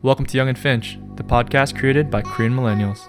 Welcome 0.00 0.26
to 0.26 0.36
Yonge 0.36 0.50
and 0.50 0.58
Finch, 0.58 0.96
the 1.16 1.24
podcast 1.24 1.76
created 1.76 2.08
by 2.08 2.22
Korean 2.22 2.54
millennials. 2.54 3.00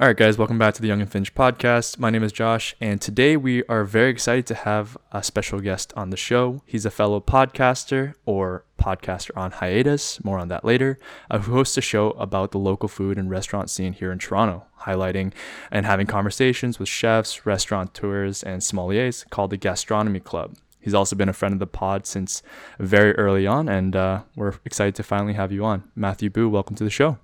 All 0.00 0.06
right, 0.06 0.16
guys, 0.16 0.38
welcome 0.38 0.56
back 0.56 0.72
to 0.72 0.80
the 0.80 0.88
Yonge 0.88 1.02
and 1.02 1.12
Finch 1.12 1.34
podcast. 1.34 1.98
My 1.98 2.08
name 2.08 2.22
is 2.22 2.32
Josh, 2.32 2.74
and 2.80 3.02
today 3.02 3.36
we 3.36 3.62
are 3.64 3.84
very 3.84 4.08
excited 4.08 4.46
to 4.46 4.54
have 4.54 4.96
a 5.12 5.22
special 5.22 5.60
guest 5.60 5.92
on 5.94 6.08
the 6.08 6.16
show. 6.16 6.62
He's 6.64 6.86
a 6.86 6.90
fellow 6.90 7.20
podcaster 7.20 8.14
or 8.24 8.64
podcaster 8.80 9.36
on 9.36 9.50
hiatus, 9.50 10.24
more 10.24 10.38
on 10.38 10.48
that 10.48 10.64
later, 10.64 10.98
uh, 11.30 11.40
who 11.40 11.52
hosts 11.52 11.76
a 11.76 11.82
show 11.82 12.12
about 12.12 12.50
the 12.50 12.58
local 12.58 12.88
food 12.88 13.18
and 13.18 13.28
restaurant 13.28 13.68
scene 13.68 13.92
here 13.92 14.10
in 14.10 14.18
Toronto, 14.18 14.64
highlighting 14.84 15.34
and 15.70 15.84
having 15.84 16.06
conversations 16.06 16.78
with 16.78 16.88
chefs, 16.88 17.44
restaurateurs, 17.44 18.42
and 18.42 18.62
sommeliers 18.62 19.28
called 19.28 19.50
the 19.50 19.58
Gastronomy 19.58 20.20
Club. 20.20 20.56
He's 20.80 20.94
also 20.94 21.14
been 21.14 21.28
a 21.28 21.34
friend 21.34 21.52
of 21.52 21.58
the 21.58 21.66
pod 21.66 22.06
since 22.06 22.42
very 22.78 23.12
early 23.16 23.46
on, 23.46 23.68
and 23.68 23.94
uh, 23.94 24.22
we're 24.34 24.54
excited 24.64 24.94
to 24.94 25.02
finally 25.02 25.34
have 25.34 25.52
you 25.52 25.62
on. 25.62 25.90
Matthew 25.94 26.30
Boo, 26.30 26.48
welcome 26.48 26.74
to 26.76 26.84
the 26.84 26.88
show. 26.88 27.18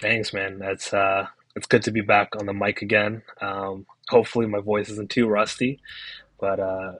Thanks, 0.00 0.32
man. 0.32 0.58
That's 0.58 0.94
uh, 0.94 1.26
it's 1.56 1.66
good 1.66 1.82
to 1.84 1.90
be 1.90 2.02
back 2.02 2.36
on 2.36 2.46
the 2.46 2.52
mic 2.52 2.82
again. 2.82 3.22
Um, 3.40 3.86
hopefully, 4.08 4.46
my 4.46 4.60
voice 4.60 4.90
isn't 4.90 5.10
too 5.10 5.26
rusty, 5.26 5.80
but 6.38 6.60
uh, 6.60 6.92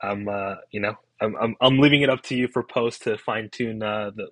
I'm, 0.00 0.28
uh, 0.28 0.54
you 0.70 0.80
know, 0.80 0.96
I'm, 1.20 1.36
I'm, 1.36 1.56
I'm 1.60 1.78
leaving 1.80 2.02
it 2.02 2.08
up 2.08 2.22
to 2.24 2.36
you 2.36 2.46
for 2.46 2.62
post 2.62 3.02
to 3.02 3.18
fine 3.18 3.50
tune 3.50 3.82
uh, 3.82 4.12
the 4.14 4.28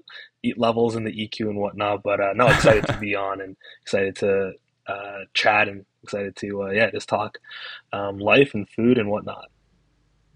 levels 0.56 0.94
and 0.94 1.04
the 1.04 1.10
EQ 1.10 1.50
and 1.50 1.58
whatnot. 1.58 2.04
But 2.04 2.20
uh, 2.20 2.32
no, 2.34 2.46
excited 2.46 2.86
to 2.86 2.96
be 2.96 3.14
on 3.16 3.40
and 3.40 3.56
excited 3.82 4.14
to 4.16 4.52
uh, 4.86 5.18
chat 5.34 5.68
and 5.68 5.84
excited 6.04 6.36
to 6.36 6.62
uh, 6.62 6.70
yeah 6.70 6.88
just 6.92 7.08
talk 7.08 7.38
um, 7.92 8.18
life 8.18 8.54
and 8.54 8.68
food 8.68 8.98
and 8.98 9.10
whatnot. 9.10 9.50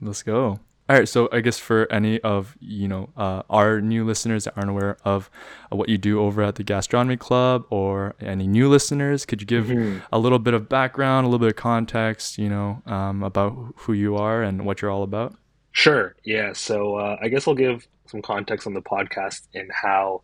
Let's 0.00 0.24
go. 0.24 0.58
All 0.90 0.96
right, 0.96 1.08
so 1.08 1.28
I 1.30 1.38
guess 1.38 1.56
for 1.56 1.86
any 1.92 2.18
of 2.22 2.56
you 2.58 2.88
know 2.88 3.10
uh, 3.16 3.44
our 3.48 3.80
new 3.80 4.04
listeners 4.04 4.42
that 4.42 4.54
aren't 4.56 4.70
aware 4.70 4.96
of 5.04 5.30
uh, 5.70 5.76
what 5.76 5.88
you 5.88 5.96
do 5.96 6.18
over 6.18 6.42
at 6.42 6.56
the 6.56 6.64
Gastronomy 6.64 7.16
Club, 7.16 7.64
or 7.70 8.16
any 8.18 8.48
new 8.48 8.68
listeners, 8.68 9.24
could 9.24 9.40
you 9.40 9.46
give 9.46 9.66
mm-hmm. 9.66 10.00
a 10.12 10.18
little 10.18 10.40
bit 10.40 10.52
of 10.52 10.68
background, 10.68 11.26
a 11.26 11.28
little 11.28 11.38
bit 11.38 11.50
of 11.50 11.54
context, 11.54 12.38
you 12.38 12.48
know, 12.48 12.82
um, 12.86 13.22
about 13.22 13.72
who 13.76 13.92
you 13.92 14.16
are 14.16 14.42
and 14.42 14.66
what 14.66 14.82
you're 14.82 14.90
all 14.90 15.04
about? 15.04 15.36
Sure. 15.70 16.16
Yeah. 16.24 16.54
So 16.54 16.96
uh, 16.96 17.18
I 17.22 17.28
guess 17.28 17.46
I'll 17.46 17.54
give 17.54 17.86
some 18.06 18.20
context 18.20 18.66
on 18.66 18.74
the 18.74 18.82
podcast 18.82 19.42
and 19.54 19.70
how 19.70 20.20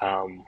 um, 0.00 0.44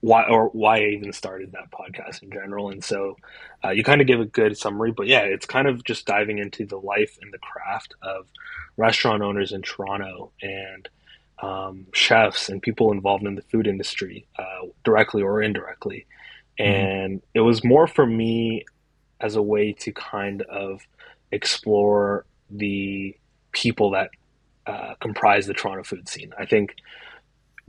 why 0.00 0.24
or 0.24 0.48
why 0.48 0.78
I 0.78 0.88
even 0.88 1.12
started 1.12 1.52
that 1.52 1.70
podcast 1.70 2.22
in 2.22 2.30
general. 2.30 2.70
And 2.70 2.82
so 2.82 3.16
uh, 3.64 3.70
you 3.70 3.84
kind 3.84 4.00
of 4.00 4.06
give 4.06 4.20
a 4.20 4.24
good 4.24 4.56
summary, 4.56 4.92
but 4.92 5.06
yeah, 5.06 5.20
it's 5.20 5.46
kind 5.46 5.68
of 5.68 5.84
just 5.84 6.06
diving 6.06 6.38
into 6.38 6.64
the 6.64 6.78
life 6.78 7.18
and 7.20 7.32
the 7.32 7.38
craft 7.38 7.94
of 8.02 8.26
restaurant 8.76 9.22
owners 9.22 9.52
in 9.52 9.62
Toronto 9.62 10.32
and 10.40 10.88
um, 11.42 11.86
chefs 11.92 12.48
and 12.48 12.62
people 12.62 12.92
involved 12.92 13.24
in 13.24 13.34
the 13.34 13.42
food 13.42 13.66
industry, 13.66 14.26
uh, 14.38 14.66
directly 14.84 15.22
or 15.22 15.42
indirectly. 15.42 16.06
Mm-hmm. 16.58 16.72
And 16.72 17.22
it 17.34 17.40
was 17.40 17.64
more 17.64 17.86
for 17.86 18.06
me 18.06 18.64
as 19.20 19.36
a 19.36 19.42
way 19.42 19.72
to 19.72 19.92
kind 19.92 20.42
of 20.42 20.80
explore 21.30 22.24
the 22.50 23.14
people 23.52 23.90
that 23.90 24.10
uh, 24.66 24.94
comprise 25.00 25.46
the 25.46 25.54
Toronto 25.54 25.82
food 25.82 26.08
scene. 26.08 26.32
I 26.38 26.46
think 26.46 26.74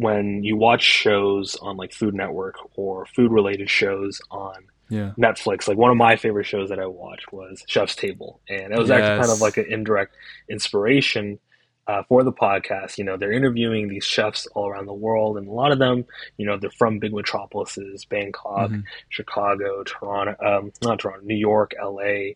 when 0.01 0.43
you 0.43 0.57
watch 0.57 0.81
shows 0.81 1.55
on 1.57 1.77
like 1.77 1.93
Food 1.93 2.15
Network 2.15 2.55
or 2.75 3.05
food 3.05 3.31
related 3.31 3.69
shows 3.69 4.19
on 4.31 4.65
yeah. 4.89 5.11
Netflix, 5.17 5.67
like 5.67 5.77
one 5.77 5.91
of 5.91 5.97
my 5.97 6.15
favorite 6.15 6.45
shows 6.45 6.69
that 6.69 6.79
I 6.79 6.87
watched 6.87 7.31
was 7.31 7.63
Chef's 7.67 7.95
Table, 7.95 8.41
and 8.49 8.73
it 8.73 8.79
was 8.79 8.89
yes. 8.89 8.99
actually 8.99 9.21
kind 9.21 9.31
of 9.31 9.41
like 9.41 9.57
an 9.57 9.71
indirect 9.71 10.15
inspiration 10.49 11.39
uh, 11.85 12.01
for 12.09 12.23
the 12.23 12.31
podcast. 12.31 12.97
You 12.97 13.03
know, 13.03 13.15
they're 13.15 13.31
interviewing 13.31 13.89
these 13.89 14.03
chefs 14.03 14.47
all 14.55 14.67
around 14.67 14.87
the 14.87 14.93
world, 14.93 15.37
and 15.37 15.47
a 15.47 15.51
lot 15.51 15.71
of 15.71 15.77
them, 15.77 16.03
you 16.37 16.47
know, 16.47 16.57
they're 16.57 16.71
from 16.71 16.97
big 16.97 17.13
metropolises: 17.13 18.03
Bangkok, 18.05 18.71
mm-hmm. 18.71 18.81
Chicago, 19.09 19.83
Toronto, 19.83 20.35
um, 20.43 20.71
not 20.83 20.99
Toronto, 20.99 21.23
New 21.23 21.37
York, 21.37 21.73
L.A., 21.79 22.35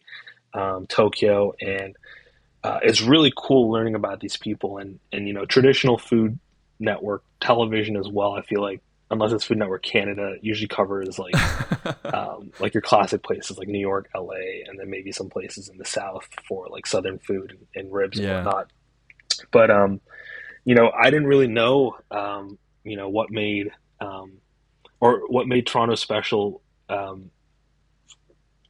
um, 0.53 0.85
Tokyo, 0.85 1.55
and 1.59 1.95
uh, 2.63 2.79
it's 2.83 3.01
really 3.01 3.33
cool 3.35 3.71
learning 3.71 3.95
about 3.95 4.19
these 4.19 4.37
people 4.37 4.77
and 4.77 4.99
and 5.11 5.27
you 5.27 5.33
know 5.33 5.45
traditional 5.45 5.97
food 5.97 6.37
network 6.79 7.23
television 7.39 7.97
as 7.97 8.07
well. 8.07 8.33
I 8.33 8.41
feel 8.41 8.61
like 8.61 8.81
unless 9.11 9.31
it's 9.31 9.45
Food 9.45 9.59
Network 9.59 9.83
Canada, 9.83 10.35
usually 10.41 10.67
covers 10.67 11.19
like 11.19 11.35
um, 12.13 12.51
like 12.59 12.73
your 12.73 12.81
classic 12.81 13.23
places 13.23 13.57
like 13.57 13.67
New 13.67 13.79
York, 13.79 14.09
LA, 14.15 14.63
and 14.67 14.79
then 14.79 14.89
maybe 14.89 15.11
some 15.11 15.29
places 15.29 15.69
in 15.69 15.77
the 15.77 15.85
South 15.85 16.27
for 16.47 16.67
like 16.69 16.87
Southern 16.87 17.19
food 17.19 17.51
and, 17.51 17.85
and 17.85 17.93
ribs 17.93 18.19
yeah. 18.19 18.37
and 18.37 18.45
whatnot. 18.45 18.71
But 19.51 19.71
um, 19.71 20.01
you 20.63 20.75
know, 20.75 20.91
I 20.91 21.09
didn't 21.09 21.27
really 21.27 21.47
know 21.47 21.97
um, 22.11 22.57
you 22.83 22.97
know 22.97 23.09
what 23.09 23.31
made 23.31 23.71
um, 24.01 24.33
or 24.99 25.21
what 25.27 25.47
made 25.47 25.67
Toronto 25.67 25.95
special. 25.95 26.61
Um, 26.89 27.31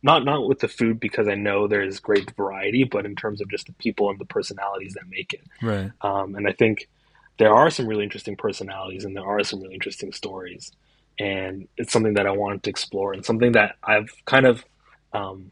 not 0.03 0.23
not 0.23 0.47
with 0.47 0.59
the 0.59 0.67
food 0.67 0.99
because 0.99 1.27
I 1.27 1.33
know 1.35 1.67
there's 1.67 1.99
great 1.99 2.31
variety, 2.35 2.83
but 2.83 3.05
in 3.05 3.15
terms 3.15 3.41
of 3.41 3.49
just 3.49 3.65
the 3.65 3.73
people 3.73 4.09
and 4.11 4.19
the 4.19 4.25
personalities 4.25 4.93
that 4.93 5.09
make 5.09 5.33
it. 5.33 5.41
Right. 5.61 5.91
Um, 6.01 6.35
and 6.35 6.47
I 6.47 6.51
think 6.51 6.87
there 7.37 7.53
are 7.53 7.69
some 7.69 7.87
really 7.87 8.03
interesting 8.03 8.35
personalities 8.35 9.05
and 9.05 9.15
there 9.15 9.25
are 9.25 9.43
some 9.43 9.61
really 9.61 9.73
interesting 9.73 10.11
stories. 10.13 10.71
And 11.17 11.67
it's 11.77 11.93
something 11.93 12.15
that 12.15 12.27
I 12.27 12.31
wanted 12.31 12.63
to 12.63 12.69
explore 12.69 13.13
and 13.13 13.25
something 13.25 13.53
that 13.53 13.75
I've 13.83 14.09
kind 14.25 14.45
of 14.45 14.65
um, 15.13 15.51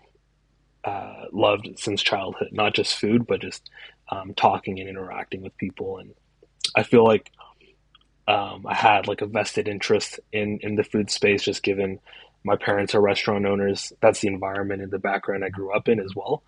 uh, 0.83 1.25
loved 1.31 1.69
since 1.77 2.01
childhood, 2.01 2.49
not 2.51 2.73
just 2.73 2.97
food, 2.97 3.25
but 3.25 3.41
just 3.41 3.69
um, 4.09 4.33
talking 4.33 4.79
and 4.79 4.89
interacting 4.89 5.41
with 5.41 5.57
people. 5.57 5.99
And 5.99 6.13
I 6.75 6.83
feel 6.83 7.05
like 7.05 7.31
um, 8.27 8.65
I 8.67 8.75
had 8.75 9.07
like 9.07 9.21
a 9.21 9.25
vested 9.25 9.67
interest 9.67 10.19
in, 10.31 10.59
in 10.61 10.75
the 10.75 10.83
food 10.83 11.09
space, 11.09 11.44
just 11.44 11.63
given 11.63 12.00
my 12.44 12.55
parents 12.57 12.94
are 12.94 13.01
restaurant 13.01 13.45
owners. 13.45 13.94
That's 14.01 14.19
the 14.19 14.27
environment 14.27 14.81
and 14.81 14.91
the 14.91 15.00
background 15.00 15.45
I 15.45 15.50
grew 15.50 15.73
up 15.73 15.88
in 15.88 16.00
as 16.00 16.13
well. 16.15 16.44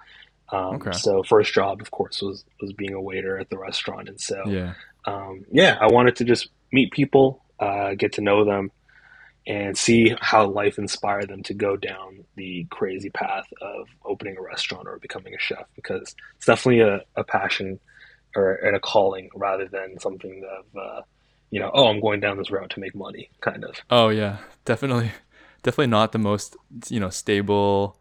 Um, 0.52 0.76
okay. 0.76 0.92
So 0.92 1.24
first 1.24 1.54
job, 1.54 1.82
of 1.82 1.92
course, 1.92 2.22
was 2.22 2.46
was 2.62 2.74
being 2.74 2.94
a 2.94 3.02
waiter 3.02 3.40
at 3.40 3.50
the 3.50 3.58
restaurant, 3.58 4.10
and 4.10 4.20
so 4.22 4.44
yeah, 4.46 4.74
um, 5.06 5.46
yeah, 5.52 5.78
I 5.80 5.88
wanted 5.88 6.16
to 6.18 6.24
just 6.26 6.50
meet 6.72 6.92
people, 6.92 7.44
uh, 7.60 7.94
get 7.96 8.14
to 8.14 8.22
know 8.22 8.46
them, 8.46 8.72
and 9.48 9.78
see 9.78 10.16
how 10.20 10.48
life 10.48 10.78
inspired 10.78 11.30
them 11.30 11.44
to 11.44 11.54
go 11.54 11.76
down 11.78 12.26
the 12.36 12.66
crazy 12.72 13.10
path 13.10 13.46
of 13.62 13.88
opening 14.04 14.38
a 14.38 14.42
restaurant 14.42 14.88
or 14.88 14.98
becoming 15.00 15.34
a 15.36 15.40
chef. 15.40 15.66
Because 15.76 16.16
it's 16.38 16.46
definitely 16.46 16.82
a, 16.82 17.02
a 17.16 17.24
passion 17.24 17.80
or 18.36 18.56
and 18.56 18.76
a 18.76 18.80
calling 18.80 19.30
rather 19.36 19.68
than 19.68 20.00
something 20.00 20.44
of 20.58 20.80
uh, 20.80 21.02
you 21.52 21.60
know, 21.60 21.72
oh, 21.74 21.88
I'm 21.88 22.02
going 22.02 22.20
down 22.20 22.38
this 22.38 22.52
route 22.52 22.72
to 22.72 22.80
make 22.80 22.96
money, 22.96 23.30
kind 23.42 23.64
of. 23.64 23.76
Oh 23.90 24.10
yeah, 24.10 24.38
definitely, 24.66 25.12
definitely 25.64 25.88
not 25.88 26.12
the 26.12 26.20
most 26.20 26.58
you 26.90 27.00
know 27.00 27.10
stable 27.10 28.00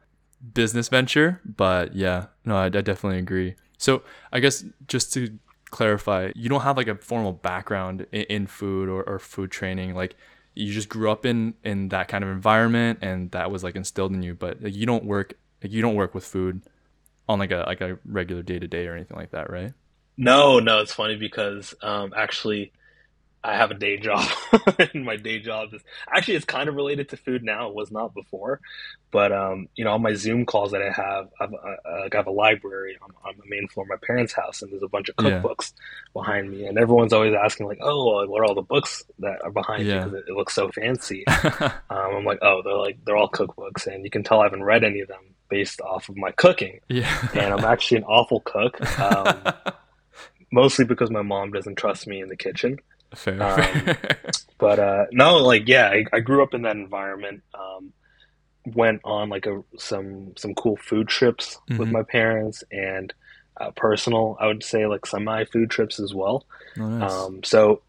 business 0.53 0.89
venture, 0.89 1.41
but 1.45 1.95
yeah, 1.95 2.27
no, 2.45 2.57
I, 2.57 2.67
I 2.67 2.69
definitely 2.69 3.19
agree. 3.19 3.55
So 3.79 4.03
I 4.33 4.41
guess 4.41 4.65
just 4.89 5.13
to 5.15 5.39
clarify, 5.75 6.31
you 6.37 6.49
don't 6.49 6.63
have 6.63 6.77
like 6.77 6.89
a 6.89 6.95
formal 6.95 7.33
background 7.33 8.07
in, 8.13 8.23
in 8.23 8.47
food 8.47 8.89
or, 8.89 9.03
or 9.03 9.19
food 9.19 9.51
training. 9.51 9.95
Like 9.95 10.17
you 10.55 10.73
just 10.73 10.89
grew 10.89 11.11
up 11.11 11.27
in 11.27 11.55
in 11.65 11.89
that 11.89 12.09
kind 12.09 12.23
of 12.23 12.31
environment, 12.31 13.01
and 13.03 13.31
that 13.33 13.51
was 13.51 13.65
like 13.65 13.75
instilled 13.75 14.13
in 14.13 14.23
you. 14.23 14.35
But 14.35 14.63
like, 14.63 14.75
you 14.75 14.87
don't 14.87 15.05
work 15.05 15.35
like 15.63 15.73
you 15.73 15.83
don't 15.83 15.97
work 15.97 16.15
with 16.15 16.25
food 16.25 16.63
on 17.29 17.39
like 17.39 17.51
a 17.51 17.65
like 17.67 17.81
a 17.81 17.99
regular 18.05 18.43
day 18.43 18.59
to 18.59 18.69
day 18.69 18.87
or 18.87 18.95
anything 18.95 19.17
like 19.17 19.33
that, 19.33 19.51
right? 19.51 19.73
No, 20.17 20.61
no, 20.61 20.81
it's 20.81 20.93
funny 20.93 21.17
because 21.17 21.75
um, 21.83 22.13
actually 22.17 22.73
I 23.45 23.57
have 23.57 23.71
a 23.71 23.75
day 23.75 23.99
job, 23.99 24.27
and 24.95 25.05
my 25.05 25.17
day 25.17 25.39
job 25.39 25.75
is 25.75 25.83
actually 26.11 26.37
it's 26.37 26.47
kind 26.47 26.67
of 26.67 26.75
related 26.75 27.11
to 27.11 27.19
food 27.19 27.45
now. 27.45 27.69
It 27.69 27.75
was 27.75 27.91
not 27.91 28.15
before, 28.15 28.61
but 29.11 29.33
um, 29.33 29.69
you 29.77 29.85
know, 29.85 29.93
on 29.93 30.01
my 30.01 30.15
Zoom 30.15 30.47
calls 30.47 30.73
that 30.73 30.81
I 30.81 30.91
have, 30.91 31.29
I've, 31.39 31.53
uh, 31.53 31.77
I 31.85 32.17
have 32.17 32.27
a 32.27 32.31
library 32.31 32.97
on, 33.03 33.11
on, 33.23 33.35
the 33.37 33.45
main 33.47 33.69
floor 33.69 33.85
of 33.85 33.91
my 33.91 34.07
parents' 34.07 34.33
house, 34.33 34.63
and 34.63 34.73
there's 34.73 34.83
a 34.83 34.89
bunch 34.89 35.11
of 35.11 35.17
cookbooks 35.17 35.73
yeah. 35.75 36.13
behind 36.15 36.51
me, 36.51 36.65
and 36.65 36.79
everyone's 36.79 37.13
always 37.13 37.35
asking 37.35 37.67
like, 37.67 37.81
"Oh, 37.83 38.27
what 38.27 38.41
are 38.41 38.47
all 38.47 38.55
the 38.55 38.63
books 38.63 39.05
that 39.19 39.45
are 39.45 39.53
behind 39.53 39.87
yeah. 39.87 39.93
you?" 39.97 40.11
Because 40.11 40.15
it, 40.15 40.25
it, 40.29 40.35
looks 40.35 40.55
so 40.55 40.71
fancy. 40.71 41.27
um, 41.29 41.71
I'm 41.91 42.25
like, 42.25 42.39
"Oh, 42.41 42.63
they're 42.65 42.75
like 42.75 43.05
they're 43.05 43.17
all 43.17 43.29
cookbooks," 43.29 43.87
and 43.87 44.05
you 44.05 44.11
can 44.11 44.25
tell 44.25 44.41
I 44.41 44.45
haven't 44.45 44.65
read 44.65 44.85
any 44.85 45.01
of 45.01 45.09
them 45.09 45.35
based 45.51 45.83
off 45.83 46.09
of 46.09 46.17
my 46.17 46.31
cooking. 46.31 46.81
Yeah, 46.89 47.29
and 47.35 47.53
I'm 47.53 47.65
actually 47.67 47.99
an 47.99 48.05
awful 48.05 48.41
cook. 48.41 48.81
Um, 48.99 49.53
mostly 50.51 50.87
because 50.87 51.11
my 51.11 51.23
mom 51.23 51.51
doesn't 51.51 51.77
trust 51.77 52.07
me 52.07 52.23
in 52.23 52.29
the 52.31 52.37
kitchen. 52.37 52.79
Fair. 53.15 53.43
Um, 53.43 53.97
but 54.59 54.79
uh, 54.79 55.05
no, 55.13 55.39
like 55.39 55.69
yeah, 55.69 55.89
I, 55.89 56.05
I, 56.13 56.21
grew 56.21 56.43
up 56.43 56.55
in 56.55 56.63
that 56.63 56.77
environment. 56.77 57.43
Um, 57.55 57.93
went 58.67 59.01
on 59.05 59.29
like 59.29 59.47
a 59.47 59.63
some 59.79 60.33
some 60.37 60.55
cool 60.55 60.77
food 60.77 61.09
trips 61.09 61.59
mm-hmm. 61.69 61.79
with 61.79 61.91
my 61.91 62.03
parents 62.03 62.65
and 62.71 63.13
uh, 63.61 63.71
personal, 63.73 64.37
I 64.41 64.47
would 64.47 64.63
say 64.63 64.87
like 64.87 65.07
semi 65.07 65.45
food 65.45 65.71
trips 65.71 66.01
as 66.01 66.15
well. 66.15 66.47
Nice. 66.77 67.13
um, 67.13 67.45
so 67.45 67.83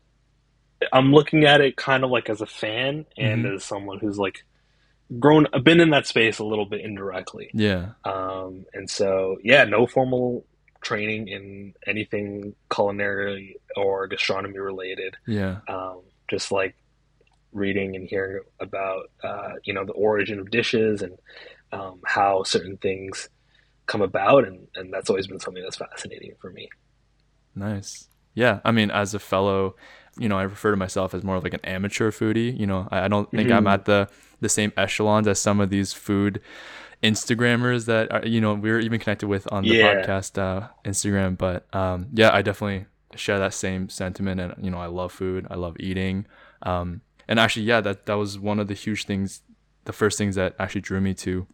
I'm 0.91 1.11
looking 1.11 1.45
at 1.45 1.61
it 1.61 1.75
kind 1.75 2.03
of 2.03 2.11
like 2.11 2.29
as 2.29 2.41
a 2.41 2.45
fan 2.45 3.05
and 3.17 3.45
mm-hmm. 3.45 3.55
as 3.55 3.63
someone 3.63 3.99
who's 3.99 4.17
like 4.17 4.43
grown, 5.19 5.47
been 5.63 5.79
in 5.79 5.91
that 5.91 6.07
space 6.07 6.39
a 6.39 6.43
little 6.43 6.65
bit 6.65 6.81
indirectly. 6.81 7.49
Yeah. 7.53 7.89
Um, 8.03 8.65
and 8.73 8.89
so, 8.89 9.37
yeah, 9.43 9.63
no 9.63 9.87
formal 9.87 10.45
training 10.85 11.27
in 11.35 11.73
anything 11.93 12.55
culinary 12.73 13.57
or 13.75 14.07
gastronomy 14.07 14.59
related. 14.59 15.13
Yeah. 15.27 15.55
Um, 15.67 16.01
just 16.29 16.51
like 16.51 16.75
reading 17.51 17.95
and 17.97 18.07
hearing 18.07 18.41
about, 18.59 19.03
uh, 19.23 19.53
you 19.65 19.73
know, 19.73 19.85
the 19.85 19.93
origin 19.93 20.39
of 20.39 20.51
dishes 20.51 21.01
and 21.01 21.15
um, 21.71 22.01
how 22.05 22.43
certain 22.43 22.77
things 22.77 23.29
come 23.87 24.01
about. 24.01 24.47
And, 24.47 24.67
and 24.75 24.93
that's 24.93 25.09
always 25.09 25.27
been 25.27 25.39
something 25.39 25.63
that's 25.63 25.77
fascinating 25.77 26.33
for 26.41 26.51
me. 26.51 26.69
Nice. 27.55 28.09
Yeah. 28.33 28.59
I 28.65 28.71
mean, 28.71 28.91
as 28.91 29.13
a 29.13 29.19
fellow, 29.19 29.75
you 30.17 30.29
know, 30.29 30.37
I 30.37 30.43
refer 30.43 30.71
to 30.71 30.77
myself 30.77 31.13
as 31.13 31.23
more 31.23 31.35
of 31.37 31.43
like 31.43 31.53
an 31.53 31.61
amateur 31.63 32.11
foodie. 32.11 32.57
You 32.57 32.67
know, 32.67 32.87
I, 32.91 33.05
I 33.05 33.07
don't 33.07 33.33
think 33.33 33.51
I'm 33.51 33.65
Mhm. 33.65 33.73
at 33.73 33.85
the 33.85 34.09
the 34.41 34.49
same 34.49 34.73
echelons 34.75 35.27
as 35.27 35.39
some 35.39 35.61
of 35.61 35.69
these 35.69 35.93
food 35.93 36.41
Instagrammers 37.03 37.85
that 37.85 38.11
are, 38.11 38.25
you 38.25 38.41
know 38.41 38.53
we're 38.53 38.79
even 38.79 38.99
connected 38.99 39.27
with 39.27 39.51
on 39.51 39.63
the 39.63 39.75
Yeah. 39.75 39.93
podcast 39.95 40.37
uh, 40.37 40.67
Instagram. 40.83 41.37
But 41.37 41.73
um, 41.75 42.07
yeah, 42.13 42.31
I 42.33 42.41
definitely 42.41 42.85
share 43.15 43.39
that 43.39 43.53
same 43.53 43.89
sentiment, 43.89 44.41
and 44.41 44.53
you 44.63 44.69
know, 44.71 44.79
I 44.79 44.87
love 44.87 45.11
food, 45.11 45.47
I 45.49 45.55
love 45.55 45.75
eating, 45.79 46.25
um, 46.63 47.01
and 47.27 47.39
actually, 47.39 47.63
yeah, 47.65 47.81
that 47.81 48.05
that 48.07 48.15
was 48.15 48.37
one 48.39 48.59
of 48.59 48.67
the 48.67 48.73
huge 48.73 49.05
things, 49.05 49.41
the 49.85 49.93
first 49.93 50.17
things 50.17 50.35
that 50.35 50.55
actually 50.59 50.81
drew 50.81 51.01
me 51.01 51.13
to 51.15 51.47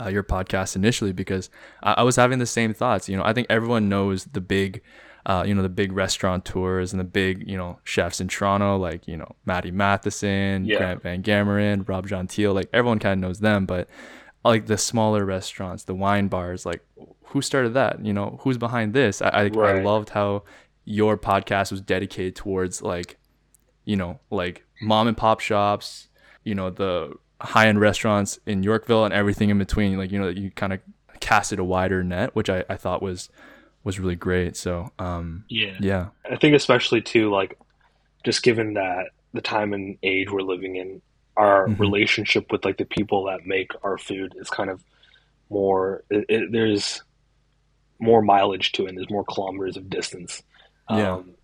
uh, 0.00 0.08
your 0.08 0.22
podcast 0.22 0.76
initially 0.76 1.12
because 1.12 1.50
I, 1.82 1.94
I 1.98 2.02
was 2.02 2.16
having 2.16 2.38
the 2.38 2.46
same 2.46 2.72
thoughts. 2.72 3.08
You 3.08 3.16
know, 3.16 3.24
I 3.24 3.32
think 3.32 3.46
everyone 3.50 3.88
knows 3.88 4.26
the 4.26 4.40
big, 4.40 4.80
uh, 5.26 5.42
you 5.46 5.54
know, 5.54 5.62
the 5.62 5.68
big 5.68 5.90
restaurateurs 5.92 6.92
and 6.92 7.00
the 7.00 7.04
big, 7.04 7.48
you 7.50 7.56
know, 7.56 7.80
chefs 7.84 8.20
in 8.20 8.28
Toronto, 8.28 8.76
like 8.76 9.08
you 9.08 9.16
know, 9.16 9.34
Matty 9.44 9.70
Matheson, 9.72 10.66
Yeah. 10.66 10.78
Grant 10.78 11.02
Van 11.02 11.22
Gameren, 11.22 11.88
Rob 11.88 12.06
Gentile. 12.06 12.52
Like 12.54 12.68
everyone 12.72 12.98
kind 13.00 13.22
of 13.24 13.28
knows 13.28 13.40
them, 13.40 13.66
but 13.66 13.88
like 14.44 14.66
the 14.66 14.78
smaller 14.78 15.24
restaurants, 15.24 15.84
the 15.84 15.94
wine 15.94 16.28
bars, 16.28 16.64
like 16.64 16.84
who 17.26 17.42
started 17.42 17.74
that? 17.74 18.04
You 18.04 18.12
know, 18.12 18.38
who's 18.42 18.58
behind 18.58 18.94
this? 18.94 19.20
I 19.20 19.28
I, 19.28 19.42
I 19.44 19.82
loved 19.82 20.10
how 20.10 20.44
your 20.84 21.18
podcast 21.18 21.70
was 21.70 21.80
dedicated 21.80 22.34
towards 22.34 22.80
like, 22.80 23.18
you 23.84 23.96
know, 23.96 24.20
like 24.30 24.64
mom 24.80 25.08
and 25.08 25.16
pop 25.16 25.40
shops, 25.40 26.08
you 26.44 26.54
know, 26.54 26.70
the 26.70 27.12
high 27.40 27.68
end 27.68 27.80
restaurants 27.80 28.38
in 28.46 28.62
Yorkville 28.62 29.04
and 29.04 29.14
everything 29.14 29.50
in 29.50 29.58
between. 29.58 29.98
Like, 29.98 30.10
you 30.10 30.18
know, 30.18 30.26
that 30.26 30.38
you 30.38 30.50
kind 30.50 30.72
of 30.72 30.80
casted 31.20 31.58
a 31.58 31.64
wider 31.64 32.02
net, 32.02 32.34
which 32.34 32.48
I, 32.48 32.64
I 32.68 32.76
thought 32.76 33.02
was 33.02 33.28
was 33.84 33.98
really 33.98 34.16
great. 34.16 34.56
So 34.56 34.90
um 34.98 35.44
Yeah. 35.48 35.76
yeah. 35.80 36.08
I 36.30 36.36
think 36.36 36.54
especially 36.54 37.02
too, 37.02 37.30
like 37.30 37.58
just 38.24 38.42
given 38.42 38.74
that 38.74 39.06
the 39.34 39.40
time 39.42 39.72
and 39.74 39.98
age 40.02 40.30
we're 40.30 40.40
living 40.40 40.76
in, 40.76 41.02
our 41.38 41.68
Mhm. 41.68 41.78
relationship 41.78 42.50
with 42.52 42.64
like 42.64 42.76
the 42.78 42.84
people 42.84 43.24
that 43.24 43.46
make 43.46 43.70
our 43.84 43.96
food 43.96 44.34
is 44.36 44.50
kind 44.50 44.70
of 44.70 44.82
more. 45.50 46.02
It, 46.10 46.24
it, 46.28 46.52
there's 46.52 47.02
more 48.00 48.22
mileage 48.22 48.72
to 48.72 48.84
it. 48.84 48.88
and 48.90 48.98
There's 48.98 49.10
more 49.10 49.24
kilometers 49.24 49.76
of 49.76 49.88
distance. 49.88 50.42
Yeah. 50.90 51.14
Um, 51.14 51.34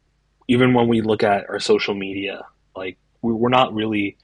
even 0.49 0.75
when 0.75 0.89
we 0.89 1.01
look 1.01 1.23
at 1.23 1.49
our 1.49 1.61
social 1.61 1.95
media, 1.95 2.45
like 2.77 2.99
we, 3.23 3.33
we're 3.33 3.49
not 3.49 3.73
really 3.75 4.17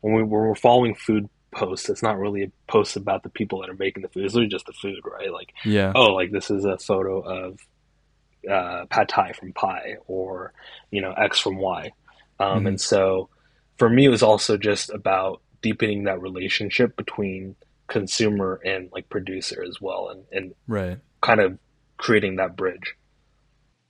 when 0.00 0.14
we 0.14 0.22
when 0.22 0.30
we're 0.48 0.54
following 0.54 0.94
food 0.94 1.28
posts. 1.52 1.88
It's 1.88 2.02
not 2.02 2.18
really 2.18 2.42
a 2.44 2.52
post 2.68 2.96
about 2.96 3.22
the 3.22 3.28
people 3.30 3.60
that 3.60 3.70
are 3.70 3.74
making 3.74 4.02
the 4.02 4.08
food. 4.08 4.24
It's 4.24 4.34
really 4.34 4.46
just 4.48 4.66
the 4.66 4.72
food, 4.74 5.00
right? 5.04 5.32
Like 5.32 5.52
Yeah. 5.64 5.92
oh, 5.94 6.12
like 6.14 6.30
this 6.30 6.50
is 6.50 6.64
a 6.64 6.78
photo 6.78 7.20
of 7.20 7.58
uh, 8.48 8.84
pad 8.86 9.08
thai 9.08 9.32
from 9.32 9.52
Pai 9.52 9.96
or 10.06 10.52
you 10.90 11.00
know 11.00 11.12
X 11.12 11.40
from 11.40 11.56
Y, 11.56 11.90
um, 12.38 12.64
Mhm. 12.64 12.68
and 12.68 12.80
so 12.80 13.28
for 13.78 13.88
me 13.88 14.04
it 14.06 14.10
was 14.10 14.22
also 14.22 14.56
just 14.56 14.90
about 14.90 15.40
deepening 15.62 16.04
that 16.04 16.20
relationship 16.20 16.96
between 16.96 17.56
consumer 17.86 18.60
and 18.64 18.90
like 18.92 19.08
producer 19.08 19.62
as 19.66 19.80
well, 19.80 20.10
and 20.10 20.24
and 20.32 20.54
Right. 20.66 20.98
kind 21.22 21.40
of 21.40 21.58
creating 21.96 22.36
that 22.36 22.56
bridge. 22.56 22.96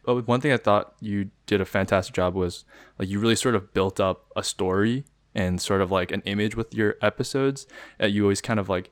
But 0.04 0.26
one 0.26 0.40
thing 0.40 0.52
I 0.52 0.56
thought 0.56 0.94
you 1.00 1.30
did 1.46 1.60
a 1.60 1.66
fantastic 1.66 2.14
job 2.14 2.34
was 2.34 2.64
like 2.98 3.08
you 3.08 3.18
really 3.18 3.36
sort 3.36 3.54
of 3.54 3.74
built 3.74 4.00
up 4.00 4.26
a 4.36 4.42
story 4.42 5.04
and 5.34 5.60
sort 5.60 5.82
of 5.82 5.90
like 5.90 6.10
an 6.12 6.22
image 6.22 6.56
with 6.56 6.72
your 6.74 6.96
episodes. 7.02 7.66
That 7.98 8.12
you 8.12 8.22
always 8.22 8.40
kind 8.40 8.58
of 8.58 8.68
like 8.68 8.90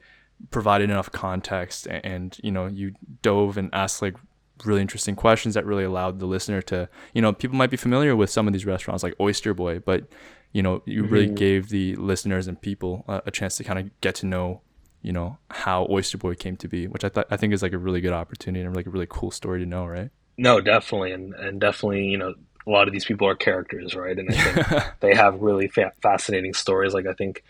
provided 0.51 0.91
enough 0.91 1.11
context 1.13 1.87
and, 1.87 2.05
and 2.05 2.39
you 2.43 2.51
know 2.53 2.67
you 2.67 2.93
dove 3.23 3.57
and 3.57 3.71
asked 3.73 4.03
like 4.03 4.17
really 4.65 4.83
interesting 4.83 5.15
questions 5.17 5.55
that 5.55 5.65
really 5.65 5.85
allowed 5.85 6.19
the 6.19 6.27
listener 6.27 6.61
to 6.63 6.89
you 7.15 7.23
know 7.23 7.33
people 7.33 7.57
might 7.57 7.71
be 7.71 7.77
familiar 7.77 8.15
with 8.15 8.29
some 8.29 8.47
of 8.47 8.53
these 8.53 8.67
restaurants 8.67 9.03
like 9.03 9.15
Oyster 9.21 9.55
Boy, 9.55 9.79
but 9.79 10.09
you 10.57 10.63
know 10.63 10.75
you 10.87 11.05
really 11.05 11.29
Mhm. 11.29 11.37
gave 11.45 11.69
the 11.77 11.85
listeners 11.97 12.45
and 12.49 12.57
people 12.61 12.93
a, 13.09 13.17
a 13.27 13.31
chance 13.39 13.57
to 13.59 13.65
kind 13.65 13.79
of 13.81 13.85
get 14.01 14.15
to 14.21 14.27
know 14.27 14.61
you 15.03 15.13
know 15.13 15.39
how 15.51 15.87
Oyster 15.91 16.19
Boy 16.19 16.35
came 16.35 16.57
to 16.57 16.69
be, 16.69 16.87
which 16.89 17.05
I 17.05 17.11
thought 17.11 17.27
I 17.31 17.37
think 17.37 17.53
is 17.53 17.63
like 17.63 17.75
a 17.75 17.79
really 17.87 18.01
good 18.01 18.13
opportunity 18.23 18.65
and 18.65 18.75
like 18.75 18.87
a 18.87 18.91
really 18.97 19.07
cool 19.17 19.31
story 19.31 19.61
to 19.61 19.67
know, 19.67 19.85
right? 19.87 20.11
No, 20.39 20.61
definitely, 20.61 21.13
and 21.13 21.35
and 21.35 21.61
definitely, 21.61 22.05
you 22.07 22.19
know, 22.19 22.35
a 22.67 22.71
lot 22.77 22.89
of 22.89 22.93
these 22.93 23.05
people 23.05 23.29
are 23.29 23.37
characters, 23.37 23.95
right? 23.95 24.19
And 24.19 24.29
I 24.31 24.35
think 24.35 24.85
they 25.01 25.15
have 25.15 25.41
really 25.41 25.69
fa- 25.69 25.93
fascinating 26.03 26.55
stories. 26.55 26.93
Like 26.95 27.07
I 27.07 27.13
think 27.13 27.45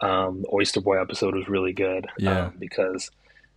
um, 0.00 0.42
the 0.42 0.48
Oyster 0.52 0.80
Boy 0.80 1.00
episode 1.00 1.34
was 1.34 1.48
really 1.48 1.72
good, 1.72 2.06
Yeah. 2.18 2.46
um, 2.46 2.54
because 2.58 3.10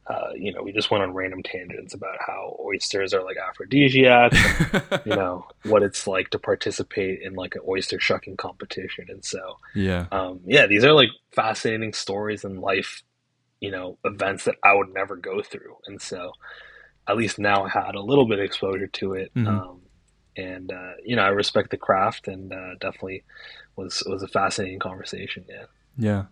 uh, 0.07 0.31
you 0.35 0.51
know 0.51 0.63
we 0.63 0.71
just 0.71 0.89
went 0.89 1.03
on 1.03 1.13
random 1.13 1.43
tangents 1.43 1.93
about 1.93 2.17
how 2.25 2.57
oysters 2.65 3.13
are 3.13 3.23
like 3.23 3.37
aphrodisiacs, 3.37 4.37
and, 4.73 5.01
you 5.05 5.15
know 5.15 5.45
what 5.65 5.83
it's 5.83 6.07
like 6.07 6.29
to 6.31 6.39
participate 6.39 7.21
in 7.21 7.33
like 7.33 7.55
an 7.55 7.61
oyster 7.67 7.99
shucking 7.99 8.37
competition, 8.37 9.05
and 9.09 9.23
so 9.23 9.57
yeah. 9.75 10.07
um, 10.11 10.39
yeah, 10.45 10.65
these 10.65 10.83
are 10.83 10.93
like 10.93 11.09
fascinating 11.31 11.93
stories 11.93 12.43
and 12.43 12.59
life, 12.59 13.03
you 13.59 13.71
know, 13.71 13.97
events 14.03 14.45
that 14.45 14.55
I 14.63 14.73
would 14.73 14.93
never 14.93 15.15
go 15.15 15.41
through, 15.41 15.77
and 15.85 16.01
so 16.01 16.31
at 17.07 17.17
least 17.17 17.39
now 17.39 17.65
I 17.65 17.69
had 17.69 17.95
a 17.95 18.01
little 18.01 18.27
bit 18.27 18.39
of 18.39 18.45
exposure 18.45 18.87
to 18.87 19.13
it, 19.13 19.31
Mhm. 19.35 19.47
um, 19.47 19.81
and 20.35 20.71
uh, 20.71 20.93
you 21.03 21.15
know 21.15 21.23
I 21.23 21.29
respect 21.29 21.69
the 21.69 21.77
craft, 21.77 22.27
and 22.27 22.51
uh, 22.51 22.75
definitely 22.79 23.23
was 23.75 24.03
was 24.07 24.23
a 24.23 24.27
fascinating 24.27 24.79
conversation. 24.79 25.45
Yeah. 25.47 25.65
Yeah. 25.97 26.25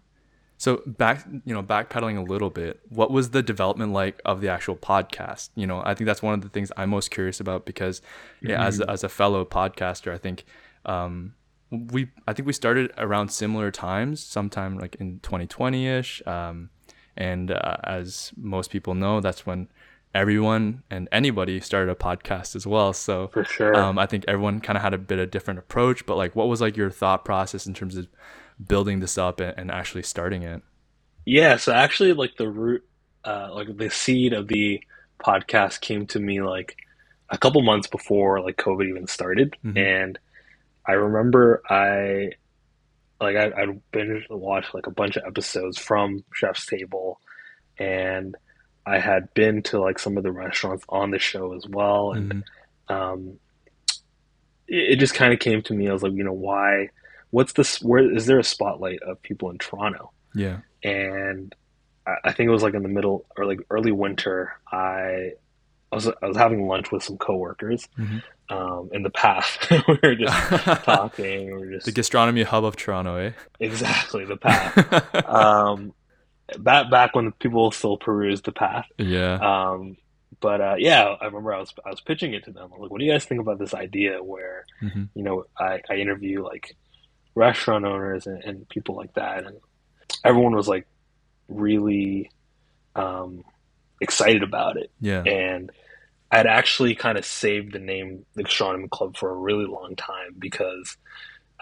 So 0.60 0.82
back, 0.88 1.26
you 1.46 1.54
know, 1.54 1.62
backpedaling 1.62 2.18
a 2.18 2.22
little 2.22 2.50
bit, 2.50 2.80
what 2.90 3.12
was 3.12 3.30
the 3.30 3.44
development 3.44 3.94
like 3.94 4.20
of 4.26 4.42
the 4.42 4.50
actual 4.50 4.76
podcast? 4.76 5.50
You 5.56 5.68
know, 5.68 5.84
I 5.86 5.94
think 5.94 6.08
that's 6.08 6.24
one 6.24 6.34
of 6.34 6.42
the 6.42 6.50
things 6.50 6.72
I'm 6.76 6.90
most 6.90 7.12
curious 7.12 7.40
about 7.40 7.66
because, 7.66 8.02
yeah, 8.42 8.66
as 8.66 8.82
as 8.82 9.04
a 9.04 9.10
fellow 9.10 9.46
podcaster, 9.46 10.12
I 10.12 10.18
think 10.18 10.46
um, 10.86 11.36
we 11.70 12.10
I 12.28 12.34
think 12.34 12.48
we 12.48 12.54
started 12.54 12.92
around 12.98 13.30
similar 13.30 13.70
times, 13.70 14.24
sometime 14.24 14.80
like 14.80 14.96
in 14.96 15.20
2020 15.20 15.88
ish, 15.88 16.26
um, 16.26 16.72
and 17.16 17.52
uh, 17.52 17.78
as 17.84 18.32
most 18.36 18.72
people 18.72 18.96
know, 18.96 19.22
that's 19.22 19.46
when 19.46 19.68
everyone 20.16 20.82
and 20.90 21.08
anybody 21.12 21.60
started 21.60 21.92
a 21.92 21.96
podcast 21.96 22.56
as 22.56 22.66
well. 22.66 22.94
So 22.94 23.28
For 23.28 23.44
sure. 23.44 23.76
um, 23.76 24.00
I 24.00 24.08
think 24.08 24.26
everyone 24.28 24.60
kind 24.62 24.76
of 24.76 24.82
had 24.82 24.94
a 24.94 24.98
bit 24.98 25.20
of 25.20 25.30
different 25.30 25.60
approach, 25.60 26.06
but 26.08 26.18
like, 26.18 26.36
what 26.36 26.48
was 26.48 26.62
like 26.62 26.76
your 26.76 26.90
thought 26.90 27.24
process 27.24 27.68
in 27.68 27.76
terms 27.76 27.96
of 27.96 28.08
building 28.66 29.00
this 29.00 29.18
up 29.18 29.40
and, 29.40 29.54
and 29.58 29.72
actually 29.72 30.04
starting 30.04 30.44
it? 30.44 30.62
Yeah, 31.26 31.58
so 31.58 31.74
actually, 31.74 32.14
like 32.14 32.38
the 32.38 32.48
root, 32.50 32.84
uh, 33.26 33.50
like 33.54 33.76
the 33.76 33.90
seed 33.90 34.34
of 34.34 34.48
the 34.48 34.82
podcast 35.20 35.82
came 35.82 36.06
to 36.08 36.20
me 36.20 36.42
like 36.42 36.78
a 37.30 37.38
couple 37.38 37.62
months 37.62 37.88
before 37.88 38.40
like 38.42 38.56
COVID 38.58 38.88
even 38.88 39.08
started, 39.08 39.56
Mhm. 39.66 39.78
and 39.78 40.20
I 40.86 40.94
remember 40.94 41.62
I 41.70 42.32
like 43.20 43.36
I 43.36 43.48
I 43.64 43.66
binge 43.92 44.26
watched 44.30 44.74
like 44.74 44.88
a 44.88 44.92
bunch 44.92 45.18
of 45.18 45.24
episodes 45.26 45.78
from 45.78 46.24
Chef's 46.34 46.66
Table, 46.66 47.20
and 47.78 48.36
I 48.86 49.00
had 49.00 49.34
been 49.34 49.64
to 49.64 49.82
like 49.82 50.00
some 50.00 50.16
of 50.16 50.24
the 50.24 50.32
restaurants 50.32 50.86
on 50.88 51.12
the 51.12 51.20
show 51.20 51.54
as 51.54 51.66
well, 51.68 52.14
and 52.14 52.46
Mhm. 52.90 52.94
um, 52.96 53.40
it, 54.68 54.92
it 54.94 54.96
just 55.00 55.14
kind 55.16 55.34
of 55.34 55.40
came 55.40 55.62
to 55.64 55.74
me. 55.74 55.90
I 55.90 55.94
was 55.94 56.04
like, 56.04 56.14
you 56.14 56.24
know, 56.24 56.32
why? 56.32 56.90
What's 57.32 57.54
this? 57.54 57.82
Where 57.82 58.12
is 58.12 58.26
there 58.26 58.40
a 58.40 58.44
spotlight 58.44 59.02
of 59.04 59.22
people 59.22 59.50
in 59.50 59.58
Toronto? 59.58 60.12
Yeah. 60.36 60.60
and 60.84 61.54
I, 62.06 62.16
I 62.26 62.32
think 62.34 62.48
it 62.48 62.52
was 62.52 62.64
like 62.64 62.74
in 62.76 62.84
the 62.84 62.90
middle 62.90 63.26
or 63.38 63.46
like 63.46 63.60
early 63.70 63.92
winter. 63.92 64.54
I 64.72 65.32
I 65.92 65.96
was 65.96 66.08
I 66.08 66.26
was 66.28 66.38
having 66.38 66.68
lunch 66.68 66.92
with 66.92 67.04
some 67.04 67.18
coworkers 67.18 67.88
Mhm. 67.98 68.22
um, 68.50 68.90
in 68.94 69.04
the 69.04 69.10
path. 69.10 69.58
we 69.88 69.98
were 70.04 70.16
just 70.16 70.36
talking. 70.84 71.46
We 71.48 71.54
were 71.54 71.72
just 71.74 71.86
the 71.86 71.92
gastronomy 71.92 72.44
hub 72.44 72.64
of 72.66 72.76
Toronto, 72.76 73.16
eh? 73.18 73.32
exactly 73.60 74.26
the 74.26 74.38
path. 74.38 75.26
um, 75.30 75.94
back 76.60 76.90
back 76.92 77.16
when 77.16 77.32
people 77.34 77.72
still 77.72 77.98
perused 77.98 78.46
the 78.46 78.52
path. 78.52 78.86
yeah. 78.98 79.36
Um, 79.42 79.98
but 80.40 80.62
uh, 80.62 80.76
yeah, 80.78 81.16
I 81.20 81.26
remember 81.26 81.54
I 81.54 81.60
was 81.60 81.74
I 81.86 81.90
was 81.90 82.02
pitching 82.02 82.34
it 82.34 82.44
to 82.46 82.52
them. 82.52 82.64
I 82.72 82.76
was 82.76 82.82
like, 82.84 82.92
"What 82.92 83.00
do 83.00 83.06
you 83.06 83.12
guys 83.12 83.26
think 83.26 83.42
about 83.42 83.58
this 83.60 83.74
idea 83.74 84.22
where 84.22 84.66
hmm 84.82 85.06
you 85.16 85.24
know 85.24 85.46
I, 85.58 85.82
I 85.90 85.96
interview 85.96 86.44
like 86.44 86.76
restaurant 87.38 87.86
owners 87.86 88.28
and, 88.28 88.44
and 88.44 88.70
people 88.70 88.96
like 88.96 89.14
that, 89.14 89.46
and 89.46 89.58
everyone 90.24 90.56
was 90.56 90.68
like 90.68 90.88
really 91.48 92.32
um, 92.96 93.44
excited 94.02 94.44
about 94.44 94.78
it. 94.78 94.92
Yeah. 95.00 95.24
And 95.24 95.72
I'd 96.32 96.48
actually 96.48 96.96
kind 96.96 97.18
of 97.18 97.26
saved 97.26 97.74
the 97.74 97.80
name 97.80 98.26
the 98.36 98.44
Gastronomy 98.44 98.88
Club 98.90 99.16
for 99.16 99.30
a 99.30 99.36
really 99.36 99.66
long 99.66 99.96
time 99.96 100.36
because 100.38 100.98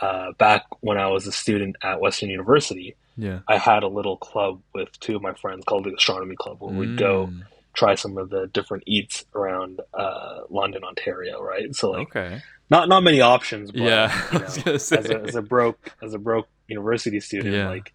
uh, 0.02 0.32
back 0.38 0.64
when 0.82 0.98
I 0.98 1.08
was 1.08 1.28
a 1.28 1.32
student 1.32 1.76
at 1.84 2.00
Western 2.02 2.30
University, 2.30 2.96
Yeah. 3.16 3.40
I 3.48 3.58
had 3.58 3.84
a 3.84 3.88
little 3.88 4.18
club 4.18 4.62
with 4.74 4.90
two 5.00 5.16
of 5.16 5.22
my 5.22 5.34
friends 5.36 5.64
called 5.66 5.86
the 5.86 5.92
Gastronomy 5.92 6.36
Club, 6.36 6.58
where 6.62 6.74
we'd 6.74 6.98
go 6.98 7.28
Mm, 7.28 7.44
try 7.76 7.96
some 7.96 8.18
of 8.18 8.30
the 8.30 8.48
different 8.48 8.84
eats 8.88 9.26
around 9.36 9.82
uh, 9.94 10.40
London, 10.50 10.84
Ontario, 10.84 11.42
right? 11.42 11.74
So 11.76 11.92
like 11.92 12.08
okay. 12.16 12.42
not 12.70 12.90
not 12.90 13.04
many 13.04 13.22
options, 13.22 13.72
but 13.72 13.82
Yeah. 13.82 14.24
you 14.34 14.40
know, 14.40 14.46
as 14.74 14.92
a 14.92 15.22
as 15.24 15.36
a 15.36 15.42
broke 15.42 15.92
as 16.02 16.14
a 16.14 16.20
broke 16.20 16.48
university 16.68 17.20
student, 17.20 17.54
Yeah. 17.56 17.70
like 17.70 17.94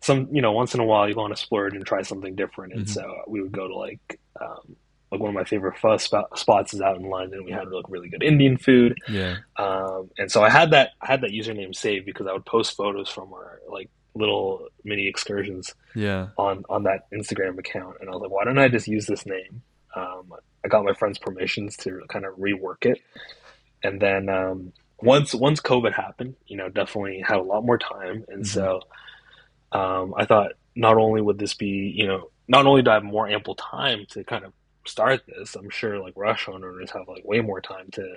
some 0.00 0.28
you 0.32 0.40
know 0.42 0.52
once 0.52 0.74
in 0.74 0.80
a 0.80 0.84
while 0.84 1.08
you 1.08 1.14
want 1.14 1.34
to 1.36 1.40
splurge 1.42 1.74
and 1.74 1.84
try 1.84 2.02
something 2.02 2.34
different, 2.34 2.72
and 2.72 2.86
Mhm. 2.86 2.88
so 2.88 3.14
we 3.28 3.40
would 3.42 3.52
go 3.52 3.68
to 3.68 3.76
like 3.76 4.18
um, 4.40 4.76
like 5.12 5.20
one 5.20 5.28
of 5.30 5.34
my 5.34 5.44
favorite 5.44 5.76
pho 5.76 5.96
spot, 5.96 6.38
spots 6.38 6.72
is 6.72 6.80
out 6.80 6.96
in 6.96 7.02
London. 7.02 7.44
We 7.44 7.50
had 7.50 7.68
like 7.68 7.84
really 7.88 8.08
good 8.08 8.22
Indian 8.22 8.56
food, 8.56 8.96
yeah. 9.08 9.36
um, 9.58 10.08
and 10.18 10.30
so 10.30 10.42
I 10.42 10.48
had 10.50 10.70
that 10.70 10.90
I 11.02 11.06
had 11.06 11.20
that 11.22 11.32
username 11.32 11.74
saved 11.74 12.06
because 12.06 12.26
I 12.26 12.32
would 12.32 12.46
post 12.46 12.76
photos 12.76 13.08
from 13.10 13.32
our 13.32 13.60
like 13.68 13.90
little 14.14 14.66
mini 14.84 15.06
excursions 15.06 15.74
Yeah. 15.94 16.28
on 16.36 16.64
on 16.68 16.82
that 16.84 17.10
Instagram 17.12 17.58
account, 17.58 17.96
and 18.00 18.08
I 18.08 18.12
was 18.12 18.22
like, 18.22 18.30
why 18.30 18.44
don't 18.44 18.58
I 18.58 18.68
just 18.68 18.88
use 18.88 19.06
this 19.06 19.24
name? 19.26 19.62
Um, 19.94 20.32
I 20.64 20.68
got 20.68 20.84
my 20.84 20.94
friend's 20.94 21.18
permissions 21.18 21.76
to 21.78 22.02
kind 22.08 22.24
of 22.24 22.34
rework 22.36 22.86
it, 22.86 23.00
and 23.82 24.00
then 24.00 24.28
um, 24.28 24.72
once 25.00 25.34
once 25.34 25.60
COVID 25.60 25.92
happened, 25.92 26.36
you 26.46 26.56
know, 26.56 26.68
definitely 26.68 27.20
had 27.26 27.38
a 27.38 27.42
lot 27.42 27.64
more 27.64 27.78
time, 27.78 28.24
and 28.28 28.42
Mhm. 28.44 28.46
so 28.46 28.80
um, 29.72 30.14
I 30.16 30.26
thought 30.26 30.52
not 30.74 30.96
only 30.96 31.20
would 31.20 31.38
this 31.38 31.54
be, 31.54 31.92
you 31.96 32.06
know, 32.06 32.30
not 32.48 32.66
only 32.66 32.82
do 32.82 32.90
I 32.90 32.94
have 32.94 33.04
more 33.04 33.28
ample 33.28 33.54
time 33.54 34.06
to 34.10 34.24
kind 34.24 34.44
of 34.44 34.52
start 34.86 35.22
this, 35.26 35.54
I'm 35.54 35.70
sure 35.70 36.00
like 36.00 36.14
restaurant 36.16 36.64
owners 36.64 36.90
have 36.90 37.06
like 37.08 37.24
way 37.24 37.40
more 37.40 37.60
time 37.60 37.88
to 37.92 38.14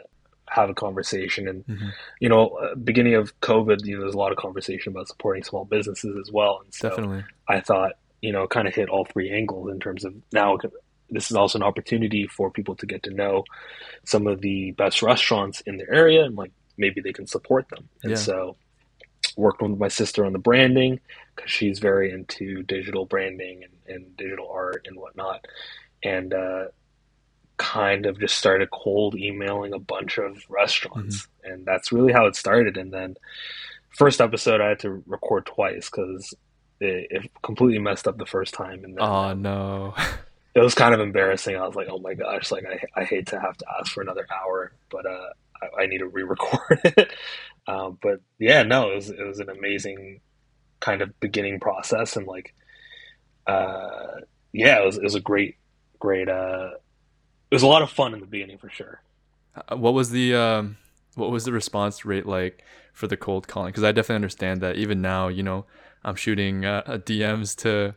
have 0.50 0.70
a 0.70 0.74
conversation 0.74 1.48
and 1.48 1.64
hmm 1.66 1.90
you 2.20 2.30
know 2.30 2.50
uh, 2.50 2.76
beginning 2.76 3.16
of 3.16 3.40
covid 3.40 3.84
you 3.86 3.96
know 3.96 4.02
there's 4.02 4.14
a 4.14 4.18
lot 4.18 4.32
of 4.32 4.38
conversation 4.38 4.92
about 4.92 5.08
supporting 5.08 5.44
small 5.44 5.66
businesses 5.66 6.16
as 6.20 6.32
well 6.32 6.60
and 6.64 6.74
so 6.74 6.90
Definitely. 6.90 7.24
I 7.48 7.60
thought, 7.60 7.94
you 8.22 8.32
know, 8.32 8.48
kind 8.48 8.68
of 8.68 8.76
hit 8.76 8.90
all 8.90 9.06
three 9.06 9.32
angles 9.32 9.70
in 9.70 9.80
terms 9.80 10.06
of 10.06 10.14
now 10.32 10.58
this 11.10 11.30
is 11.30 11.38
also 11.38 11.60
an 11.60 11.64
opportunity 11.64 12.28
for 12.28 12.50
people 12.50 12.76
to 12.78 12.86
get 12.86 13.04
to 13.04 13.12
know 13.12 13.44
some 14.06 14.28
of 14.28 14.42
the 14.42 14.72
best 14.72 15.02
restaurants 15.02 15.62
in 15.62 15.78
their 15.78 15.92
area 15.94 16.24
and 16.24 16.36
like 16.36 16.52
maybe 16.78 17.02
they 17.02 17.14
can 17.14 17.28
support 17.28 17.68
them. 17.70 17.90
And 18.04 18.12
Yeah. 18.12 18.18
so 18.18 18.58
worked 19.36 19.62
with 19.62 19.78
my 19.78 19.88
sister 19.88 20.26
on 20.26 20.34
the 20.34 20.40
branding 20.40 21.00
because 21.36 21.52
she's 21.52 21.80
very 21.80 22.12
into 22.12 22.64
digital 22.64 23.06
branding 23.06 23.64
and, 23.64 23.96
and 23.96 24.18
digital 24.18 24.50
art 24.50 24.86
and 24.88 24.98
whatnot. 24.98 25.46
And 26.04 26.34
uh, 26.34 26.66
kind 27.58 28.06
of 28.06 28.20
just 28.20 28.36
started 28.36 28.70
cold 28.72 29.16
emailing 29.16 29.74
a 29.74 29.80
bunch 29.80 30.18
of 30.18 30.44
restaurants. 30.50 31.28
And 31.44 31.66
that's 31.66 31.92
really 31.92 32.14
how 32.14 32.26
it 32.26 32.36
started. 32.36 32.78
And 32.78 32.92
then 32.92 33.16
first 33.90 34.22
episode 34.22 34.62
I 34.62 34.70
had 34.70 34.80
to 34.80 35.04
record 35.06 35.46
twice 35.46 35.90
because 35.90 36.34
it, 36.80 37.08
it 37.12 37.32
completely 37.44 37.80
messed 37.80 38.08
up 38.08 38.18
the 38.18 38.26
first 38.26 38.54
time, 38.54 38.84
and 38.84 38.98
then 38.98 39.04
Oh 39.04 39.34
no. 39.34 39.94
it 40.56 40.60
was 40.60 40.74
kind 40.76 40.94
of 40.94 41.00
embarrassing. 41.00 41.56
I 41.56 41.66
was 41.66 41.76
like, 41.76 41.88
"Oh 41.90 42.00
my 42.00 42.14
gosh!" 42.14 42.52
Like 42.52 42.66
I, 42.66 43.02
I 43.02 43.04
hate 43.06 43.28
to 43.28 43.40
have 43.40 43.56
to 43.58 43.66
ask 43.80 43.94
for 43.94 44.02
another 44.02 44.26
hour, 44.34 44.74
but 44.90 45.06
uh, 45.06 45.30
I, 45.62 45.84
I 45.84 45.86
need 45.86 46.00
to 46.00 46.08
re-record 46.08 46.80
it. 46.84 47.14
um, 47.68 47.98
but 48.02 48.20
yeah, 48.40 48.64
no, 48.64 48.92
it 48.92 48.96
was 48.96 49.10
it 49.12 49.22
was 49.26 49.40
an 49.40 49.50
amazing 49.50 50.20
kind 50.82 51.02
of 51.02 51.18
beginning 51.22 51.60
process, 51.62 52.18
and 52.18 52.28
like, 52.28 52.54
uh, 53.48 54.20
yeah, 54.52 54.82
it 54.82 54.86
was 54.86 54.98
it 54.98 55.04
was 55.04 55.16
a 55.16 55.22
great, 55.22 55.56
great. 56.00 56.28
Uh, 56.28 56.72
it 57.54 57.56
was 57.56 57.64
a 57.64 57.68
lot 57.68 57.82
of 57.82 57.90
fun 57.90 58.14
in 58.14 58.20
the 58.20 58.26
beginning 58.26 58.58
for 58.58 58.70
sure. 58.70 59.02
Uh, 59.56 59.78
What 59.78 59.94
was 59.94 60.10
the 60.10 60.36
um 60.36 60.78
what 61.16 61.32
was 61.32 61.46
the 61.46 61.52
response 61.52 62.06
rate 62.06 62.26
like 62.26 62.64
for 62.94 63.08
the 63.08 63.18
cold 63.18 63.48
calling? 63.48 63.70
Because 63.70 63.84
I 63.84 63.92
definitely 63.92 64.16
understand 64.16 64.62
that 64.62 64.76
even 64.78 65.02
now, 65.02 65.28
you 65.28 65.44
know, 65.44 65.66
I'm 66.04 66.16
shooting 66.16 66.66
uh, 66.66 66.84
uh, 66.86 66.98
DMs 66.98 67.56
to 67.58 67.96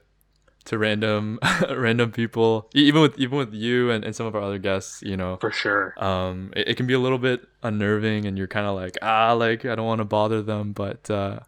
to 0.67 0.79
random 0.79 1.39
random 1.71 2.13
people, 2.13 2.69
even 2.75 3.01
with 3.01 3.19
even 3.19 3.39
with 3.39 3.55
you 3.55 3.91
and, 3.91 4.05
and 4.05 4.15
some 4.15 4.27
of 4.27 4.35
our 4.35 4.43
other 4.43 4.59
guests, 4.59 5.03
you 5.03 5.17
know. 5.17 5.37
For 5.37 5.51
sure. 5.51 5.95
Um, 6.03 6.53
it, 6.57 6.69
it 6.69 6.77
can 6.77 6.87
be 6.87 6.95
a 6.95 6.99
little 6.99 7.19
bit 7.19 7.47
unnerving, 7.63 8.27
and 8.27 8.37
you're 8.37 8.49
kind 8.49 8.67
of 8.67 8.75
like, 8.75 8.99
ah, 9.03 9.33
like 9.33 9.65
I 9.65 9.75
don't 9.75 9.87
want 9.87 10.01
to 10.01 10.05
bother 10.05 10.43
them. 10.43 10.73
But 10.73 11.09
uh, 11.11 11.41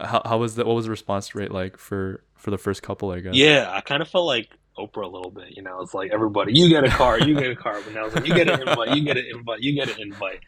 how 0.00 0.22
how 0.24 0.38
was 0.38 0.56
the 0.56 0.64
what 0.64 0.74
was 0.74 0.84
the 0.86 0.90
response 0.90 1.34
rate 1.34 1.52
like 1.52 1.78
for 1.78 2.22
for 2.34 2.50
the 2.50 2.58
first 2.58 2.82
couple? 2.82 3.10
I 3.10 3.20
guess. 3.20 3.34
Yeah, 3.34 3.70
I 3.72 3.80
kind 3.80 4.02
of 4.02 4.08
felt 4.08 4.26
like 4.26 4.50
Oprah 4.78 5.04
a 5.04 5.08
little 5.08 5.30
bit. 5.30 5.50
You 5.56 5.62
know, 5.62 5.80
it's 5.82 5.94
like 5.94 6.10
everybody, 6.12 6.52
you 6.54 6.68
get 6.68 6.84
a 6.84 6.88
car, 6.90 7.18
you 7.20 7.34
get 7.34 7.50
a 7.50 7.56
car, 7.56 7.80
but 7.84 7.92
now 7.94 8.06
it's 8.06 8.14
like 8.14 8.26
you 8.26 8.34
get 8.34 8.48
an 8.48 8.60
invite, 8.68 8.88
you 8.90 9.04
get 9.04 9.16
an 9.16 9.24
invite, 9.32 9.60
you 9.60 9.74
get 9.74 9.88
an 9.88 10.00
invite, 10.00 10.40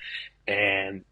and 0.49 1.04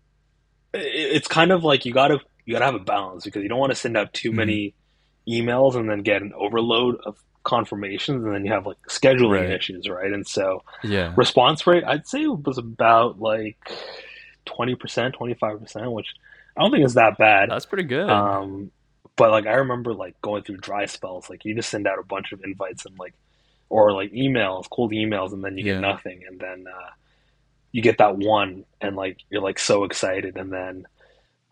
it, 0.73 0.79
it's 1.17 1.29
kind 1.29 1.53
of 1.53 1.63
like 1.65 1.85
you 1.87 1.93
gotta 1.93 2.19
you 2.45 2.53
gotta 2.53 2.65
have 2.65 2.75
a 2.75 2.79
balance 2.81 3.25
because 3.25 3.43
you 3.43 3.49
don't 3.49 3.59
want 3.59 3.71
to 3.73 3.77
send 3.77 3.97
out 3.97 4.13
too 4.13 4.33
Mhm. 4.33 4.35
many 4.37 4.75
emails 5.29 5.75
and 5.77 5.89
then 5.89 6.03
get 6.03 6.23
an 6.23 6.33
overload 6.37 6.97
of 7.07 7.17
confirmations, 7.45 8.25
and 8.25 8.35
then 8.35 8.45
you 8.45 8.53
have 8.53 8.67
like 8.67 8.79
scheduling 8.89 9.43
Right. 9.43 9.51
issues, 9.51 9.89
right? 9.89 10.13
And 10.13 10.27
so 10.27 10.63
Yeah. 10.83 11.13
response 11.17 11.67
rate, 11.67 11.85
I'd 11.85 12.07
say 12.07 12.23
it 12.25 12.45
was 12.47 12.59
about 12.59 13.21
like 13.21 13.59
twenty 14.45 14.75
percent, 14.75 15.15
twenty 15.15 15.35
five 15.35 15.61
percent, 15.61 15.91
which 15.93 16.09
I 16.57 16.63
don't 16.63 16.71
think 16.71 16.85
is 16.85 16.95
that 16.95 17.17
bad. 17.19 17.51
That's 17.51 17.67
pretty 17.67 17.85
good. 17.85 18.09
Um, 18.11 18.71
but 19.17 19.31
like 19.31 19.47
I 19.47 19.55
remember 19.55 19.95
like 19.95 20.21
going 20.23 20.43
through 20.43 20.59
dry 20.59 20.87
spells, 20.87 21.31
like 21.31 21.45
you 21.45 21.55
just 21.55 21.71
send 21.71 21.87
out 21.87 21.99
a 21.99 22.05
bunch 22.05 22.33
of 22.33 22.43
invites 22.45 22.85
and 22.87 22.99
like, 22.99 23.15
or 23.69 23.93
like 23.93 24.13
emails, 24.13 24.69
cold 24.71 24.93
emails, 24.93 25.33
and 25.33 25.45
then 25.45 25.57
you 25.59 25.65
Yeah. 25.65 25.75
get 25.75 25.81
nothing, 25.81 26.23
and 26.29 26.39
then 26.41 26.67
uh, 26.69 26.91
you 27.73 27.83
get 27.83 27.99
that 27.99 28.17
one, 28.19 28.65
and 28.81 28.97
like 28.97 29.19
you're 29.31 29.43
like 29.43 29.59
so 29.59 29.85
excited, 29.85 30.37
and 30.37 30.53
then 30.53 30.87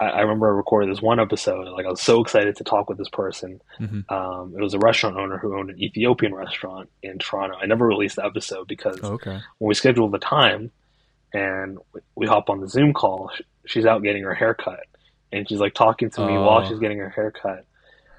I, 0.01 0.07
I 0.07 0.21
remember 0.21 0.47
I 0.49 0.57
recorded 0.57 0.91
this 0.91 1.03
one 1.03 1.21
episode, 1.21 1.69
like 1.69 1.87
I 1.87 1.91
was 1.91 2.01
so 2.01 2.21
excited 2.21 2.57
to 2.57 2.65
talk 2.65 2.89
with 2.89 2.99
this 2.99 3.09
person. 3.11 3.61
Mhm. 3.81 4.11
Um, 4.11 4.55
it 4.57 4.63
was 4.63 4.75
a 4.75 4.79
restaurant 4.79 5.17
owner 5.17 5.39
who 5.39 5.57
owned 5.59 5.71
an 5.71 5.81
Ethiopian 5.83 6.35
restaurant 6.35 6.91
in 7.03 7.19
Toronto. 7.19 7.57
I 7.61 7.67
never 7.67 7.87
released 7.87 8.17
the 8.17 8.25
episode 8.25 8.67
because 8.69 8.99
Oh, 9.03 9.13
okay. 9.15 9.39
when 9.59 9.69
we 9.69 9.75
scheduled 9.75 10.13
the 10.13 10.19
time 10.19 10.71
and 11.33 11.79
we- 11.95 12.01
we 12.17 12.27
hop 12.27 12.51
on 12.51 12.61
the 12.61 12.69
Zoom 12.69 12.93
call, 12.93 13.31
she's 13.67 13.87
out 13.87 14.03
getting 14.03 14.23
her 14.25 14.35
haircut. 14.35 14.85
And 15.33 15.49
she's 15.49 15.59
like 15.61 15.75
talking 15.75 16.11
to 16.11 16.21
me 16.21 16.39
while 16.39 16.59
Oh. 16.63 16.69
she's 16.69 16.79
getting 16.79 16.99
her 16.99 17.09
haircut. 17.09 17.65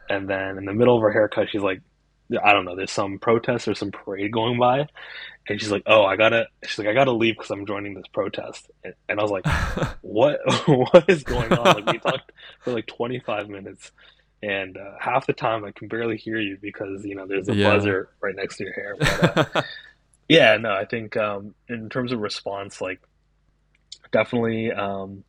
And 0.10 0.28
then 0.30 0.58
in 0.58 0.66
the 0.66 0.74
middle 0.74 0.96
of 0.96 1.02
her 1.04 1.12
haircut, 1.12 1.50
she's 1.50 1.62
like, 1.62 1.82
I 2.44 2.54
don't 2.54 2.66
know, 2.66 2.76
there's 2.76 2.92
some 2.92 3.20
protest 3.20 3.68
or 3.68 3.76
some 3.76 3.92
parade 3.92 4.32
going 4.32 4.58
by. 4.60 4.88
And 5.48 5.60
she's 5.60 5.72
like, 5.72 5.84
oh, 5.86 6.04
I 6.06 6.16
gotta, 6.16 6.48
she's 6.66 6.80
like, 6.80 6.88
I 6.88 6.94
gotta 6.94 7.12
leave 7.12 7.36
because 7.36 7.52
I'm 7.52 7.66
joining 7.66 7.94
this 7.94 8.08
protest. 8.14 8.70
And, 8.84 8.94
and 9.10 9.20
I 9.20 9.24
was 9.24 9.32
like, 9.32 9.46
what, 10.02 10.40
what 10.68 11.06
is 11.10 11.24
going 11.24 11.52
on? 11.54 11.76
Like 11.76 11.86
we 11.86 12.00
talked 12.00 12.32
for 12.64 12.72
like 12.74 12.88
25 12.88 13.50
minutes. 13.50 13.92
And 14.42 14.76
uh, 14.78 14.92
half 15.00 15.26
the 15.28 15.34
time 15.34 15.64
I 15.64 15.72
can 15.72 15.88
barely 15.88 16.18
hear 16.18 16.38
you 16.40 16.58
because, 16.62 17.06
you 17.06 17.16
know, 17.16 17.26
there's 17.28 17.48
a 17.48 17.56
Yeah. 17.56 17.70
buzzer 17.72 18.10
right 18.22 18.36
next 18.36 18.58
to 18.58 18.64
your 18.66 18.74
hair. 18.74 18.96
But, 19.00 19.56
uh, 19.56 19.62
yeah, 20.28 20.58
no, 20.58 20.72
I 20.74 20.86
think 20.86 21.16
um, 21.16 21.54
in 21.70 21.90
terms 21.90 22.12
of 22.12 22.20
response, 22.20 22.82
like 22.82 23.00
definitely, 24.12 24.72
um, 24.72 25.24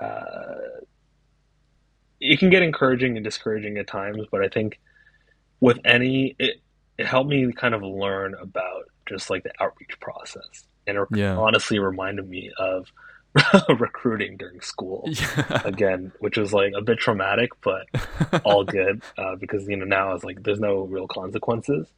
uh, 0.00 0.54
it 2.20 2.38
can 2.38 2.50
get 2.50 2.62
encouraging 2.62 3.16
and 3.16 3.24
discouraging 3.24 3.78
at 3.78 3.86
times, 3.86 4.26
but 4.30 4.42
I 4.42 4.48
think 4.48 4.78
with 5.60 5.78
any, 5.84 6.36
it 6.38 6.60
it 6.98 7.06
helped 7.06 7.30
me 7.30 7.52
kind 7.52 7.74
of 7.74 7.82
learn 7.82 8.34
about 8.40 8.84
just 9.08 9.30
like 9.30 9.42
the 9.42 9.52
outreach 9.60 9.98
process, 10.00 10.66
and 10.86 10.98
it 10.98 11.08
yeah. 11.12 11.36
honestly 11.36 11.78
reminded 11.78 12.28
me 12.28 12.52
of 12.58 12.86
recruiting 13.68 14.36
during 14.36 14.60
school 14.60 15.04
Yeah. 15.06 15.62
again, 15.64 16.12
which 16.20 16.36
was 16.36 16.52
like 16.52 16.72
a 16.76 16.82
bit 16.82 16.98
traumatic, 16.98 17.50
but 17.62 17.86
all 18.44 18.64
good 18.64 19.02
uh, 19.18 19.36
because 19.36 19.66
you 19.66 19.76
know 19.76 19.84
now 19.84 20.14
it's 20.14 20.24
like 20.24 20.42
there's 20.42 20.60
no 20.60 20.82
real 20.82 21.08
consequences. 21.08 21.88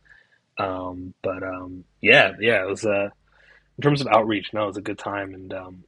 Um, 0.56 1.14
but 1.22 1.42
um, 1.42 1.84
yeah, 2.00 2.32
yeah, 2.40 2.62
it 2.62 2.68
was 2.68 2.86
uh, 2.86 3.10
in 3.76 3.82
terms 3.82 4.00
of 4.00 4.06
outreach. 4.08 4.52
No, 4.52 4.64
it 4.64 4.68
was 4.68 4.76
a 4.76 4.82
good 4.82 4.98
time, 4.98 5.34
and 5.34 5.52
um, 5.52 5.84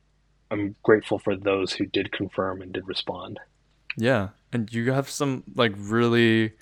I'm 0.50 0.76
grateful 0.82 1.18
for 1.18 1.36
those 1.36 1.72
who 1.72 1.86
did 1.86 2.12
confirm 2.12 2.62
and 2.62 2.72
did 2.72 2.86
respond. 2.86 3.40
Yeah, 3.96 4.30
and 4.52 4.72
you 4.72 4.92
have 4.92 5.08
some 5.08 5.44
like 5.54 5.72
really 5.76 6.52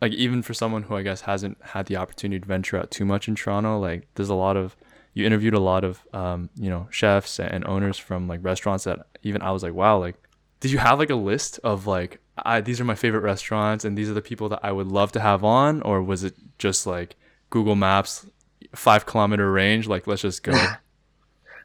like 0.00 0.12
even 0.12 0.42
for 0.42 0.54
someone 0.54 0.84
who 0.84 0.96
I 0.96 1.02
guess 1.02 1.22
hasn't 1.22 1.58
had 1.62 1.86
the 1.86 1.96
opportunity 1.96 2.40
to 2.40 2.46
venture 2.46 2.78
out 2.78 2.90
too 2.90 3.04
much 3.04 3.28
in 3.28 3.34
Toronto, 3.34 3.78
like 3.78 4.08
there's 4.14 4.28
a 4.28 4.34
lot 4.34 4.56
of 4.56 4.76
you 5.14 5.26
interviewed 5.26 5.54
a 5.54 5.60
lot 5.60 5.84
of 5.84 6.02
um, 6.12 6.50
you 6.56 6.70
know, 6.70 6.88
chefs 6.90 7.40
and 7.40 7.66
owners 7.66 7.98
from 7.98 8.28
like 8.28 8.40
restaurants 8.42 8.84
that 8.84 9.00
even 9.22 9.42
I 9.42 9.50
was 9.50 9.62
like, 9.62 9.74
wow, 9.74 9.98
like 9.98 10.16
did 10.60 10.70
you 10.70 10.78
have 10.78 10.98
like 10.98 11.10
a 11.10 11.16
list 11.16 11.60
of 11.62 11.86
like 11.86 12.20
I 12.36 12.60
these 12.60 12.80
are 12.80 12.84
my 12.84 12.94
favorite 12.94 13.22
restaurants 13.22 13.84
and 13.84 13.96
these 13.96 14.10
are 14.10 14.14
the 14.14 14.22
people 14.22 14.48
that 14.50 14.60
I 14.62 14.72
would 14.72 14.86
love 14.86 15.12
to 15.12 15.20
have 15.20 15.44
on 15.44 15.82
or 15.82 16.02
was 16.02 16.24
it 16.24 16.34
just 16.58 16.86
like 16.86 17.16
Google 17.50 17.76
Maps 17.76 18.26
5 18.74 19.06
kilometer 19.06 19.50
range 19.50 19.86
like 19.86 20.06
let's 20.06 20.22
just 20.22 20.42
go. 20.42 20.52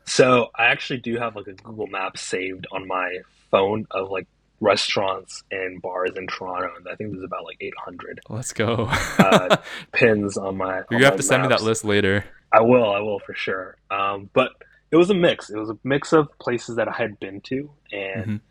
So 0.05 0.49
I 0.55 0.65
actually 0.65 0.99
do 0.99 1.17
have 1.17 1.35
like 1.35 1.47
a 1.47 1.53
Google 1.53 1.87
Map 1.87 2.17
saved 2.17 2.67
on 2.71 2.87
my 2.87 3.19
phone 3.51 3.87
of 3.91 4.09
like 4.11 4.27
restaurants 4.59 5.43
and 5.51 5.81
bars 5.81 6.11
in 6.15 6.27
Toronto, 6.27 6.69
and 6.77 6.87
I 6.87 6.95
think 6.95 7.11
there's 7.11 7.23
about 7.23 7.43
like 7.45 7.57
800 7.61 8.21
let's 8.29 8.53
go. 8.53 8.87
uh, 9.19 9.57
pins 9.93 10.37
on 10.37 10.57
my. 10.57 10.75
You're 10.89 10.99
gonna 10.99 11.05
have 11.05 11.17
to 11.17 11.23
send 11.23 11.43
me 11.43 11.49
that 11.49 11.61
list 11.63 11.83
later. 11.85 12.25
I 12.51 12.61
will, 12.61 12.91
I 12.93 12.99
will 12.99 13.19
for 13.19 13.33
sure. 13.33 13.77
Um, 13.89 14.29
but 14.33 14.51
it 14.91 14.95
was 14.95 15.09
a 15.09 15.13
mix. 15.15 15.49
It 15.49 15.57
was 15.57 15.69
a 15.69 15.77
mix 15.83 16.13
of 16.13 16.27
places 16.39 16.75
that 16.75 16.87
I 16.87 16.93
had 16.93 17.19
been 17.19 17.41
to 17.41 17.69
and 17.91 18.25
Mhm. 18.25 18.41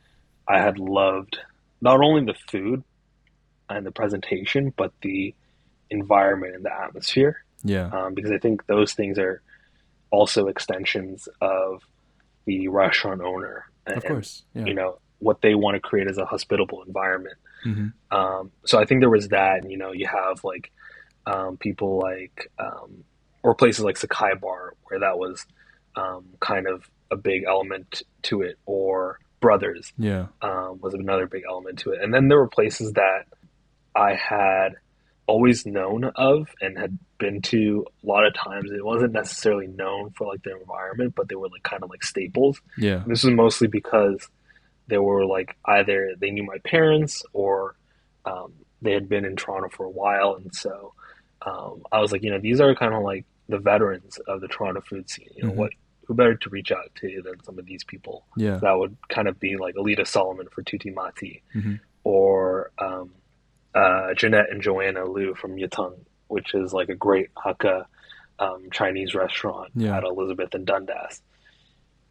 I 0.48 0.58
had 0.58 0.78
loved 0.78 1.38
not 1.80 2.00
only 2.00 2.24
the 2.24 2.34
food, 2.50 2.82
and 3.68 3.86
the 3.86 3.90
presentation, 3.92 4.72
but 4.76 4.92
the 5.02 5.34
environment 5.90 6.54
and 6.54 6.64
the 6.64 6.72
atmosphere. 6.72 7.42
Yeah. 7.64 7.86
Um, 7.92 8.12
because 8.14 8.30
I 8.30 8.38
think 8.38 8.66
those 8.66 8.92
things 8.92 9.18
are 9.18 9.40
also 10.12 10.46
extensions 10.46 11.28
of 11.40 11.82
the 12.44 12.68
restaurant 12.68 13.20
owner. 13.20 13.66
And, 13.86 13.96
of 13.96 14.04
course. 14.04 14.44
Yeah. 14.54 14.66
You 14.66 14.74
know, 14.74 14.98
what 15.18 15.40
they 15.40 15.54
want 15.54 15.74
to 15.74 15.80
create 15.80 16.08
as 16.08 16.18
a 16.18 16.24
hospitable 16.24 16.82
environment. 16.86 17.36
hmm 17.64 17.88
Um, 18.10 18.52
so 18.64 18.78
I 18.78 18.84
think 18.84 19.00
there 19.00 19.10
was 19.10 19.28
that. 19.28 19.68
You 19.68 19.78
know, 19.78 19.92
you 19.92 20.06
have 20.06 20.44
like 20.44 20.70
um, 21.26 21.56
people 21.56 21.98
like, 21.98 22.50
um, 22.58 23.04
or 23.42 23.54
places 23.54 23.84
like 23.84 23.96
Sakai 23.96 24.34
Bar, 24.40 24.74
where 24.84 25.00
that 25.00 25.18
was 25.18 25.46
um, 25.96 26.24
kind 26.40 26.66
of 26.68 26.88
a 27.10 27.16
big 27.16 27.44
element 27.46 28.02
to 28.22 28.42
it, 28.42 28.56
or 28.66 29.18
Brothers 29.40 29.92
Yeah. 29.98 30.26
um, 30.40 30.78
was 30.80 30.94
another 30.94 31.26
big 31.26 31.42
element 31.48 31.80
to 31.80 31.90
it. 31.92 32.00
And 32.02 32.12
then 32.14 32.28
there 32.28 32.38
were 32.38 32.48
places 32.48 32.92
that 32.92 33.26
I 33.94 34.14
had 34.14 34.76
always 35.26 35.64
known 35.64 36.04
of 36.16 36.48
and 36.60 36.76
had 36.78 36.98
been 37.18 37.40
to 37.42 37.86
a 38.02 38.06
lot 38.06 38.26
of 38.26 38.34
times. 38.34 38.70
It 38.70 38.84
wasn't 38.84 39.12
necessarily 39.12 39.66
known 39.68 40.10
for 40.10 40.26
like 40.26 40.42
their 40.42 40.56
environment, 40.58 41.14
but 41.14 41.28
they 41.28 41.34
were 41.36 41.48
like 41.48 41.62
kind 41.62 41.82
of 41.82 41.90
like 41.90 42.02
staples. 42.02 42.60
Yeah. 42.76 43.02
This 43.06 43.22
was 43.24 43.32
mostly 43.34 43.68
because 43.68 44.26
they 44.88 44.98
were 44.98 45.24
like 45.24 45.56
either 45.66 46.14
they 46.18 46.30
knew 46.30 46.42
my 46.44 46.58
parents 46.64 47.22
or 47.32 47.76
um, 48.24 48.52
they 48.82 48.92
had 48.92 49.08
been 49.08 49.24
in 49.24 49.36
Toronto 49.36 49.68
for 49.68 49.84
a 49.86 49.90
while, 49.90 50.34
and 50.34 50.52
so 50.54 50.92
um, 51.46 51.82
I 51.92 52.00
was 52.00 52.12
like, 52.12 52.22
you 52.22 52.30
know, 52.30 52.38
these 52.40 52.60
are 52.60 52.74
kind 52.74 52.94
of 52.94 53.02
like 53.02 53.24
the 53.48 53.58
veterans 53.58 54.18
of 54.26 54.40
the 54.40 54.48
Toronto 54.48 54.80
food 54.80 55.08
scene. 55.08 55.28
You 55.36 55.44
know, 55.44 55.50
Mhm. 55.52 55.56
what 55.56 55.72
who 56.06 56.14
better 56.14 56.34
to 56.34 56.50
reach 56.50 56.72
out 56.72 56.90
to 56.96 57.22
than 57.24 57.42
some 57.44 57.58
of 57.60 57.64
these 57.64 57.84
people? 57.84 58.24
Yeah. 58.36 58.56
That 58.56 58.72
would 58.72 58.96
kind 59.08 59.28
of 59.28 59.38
be 59.38 59.56
like 59.56 59.76
Alida 59.76 60.04
Solomon 60.04 60.48
for 60.50 60.62
Tutti 60.62 60.90
Matti, 60.90 61.42
Mhm. 61.54 61.78
or 62.02 62.72
um, 62.78 63.12
uh, 63.74 64.14
Jeanette 64.14 64.50
and 64.50 64.60
Joanna 64.62 65.04
Liu 65.04 65.34
from 65.34 65.56
Yueh 65.56 65.70
Tung, 65.70 65.96
which 66.28 66.54
is 66.54 66.72
like 66.72 66.88
a 66.88 66.94
great 66.94 67.30
Hakka 67.34 67.86
um, 68.38 68.68
Chinese 68.72 69.14
restaurant 69.14 69.70
Yeah. 69.74 69.96
at 69.96 70.04
Elizabeth 70.04 70.54
and 70.54 70.66
Dundas. 70.66 71.22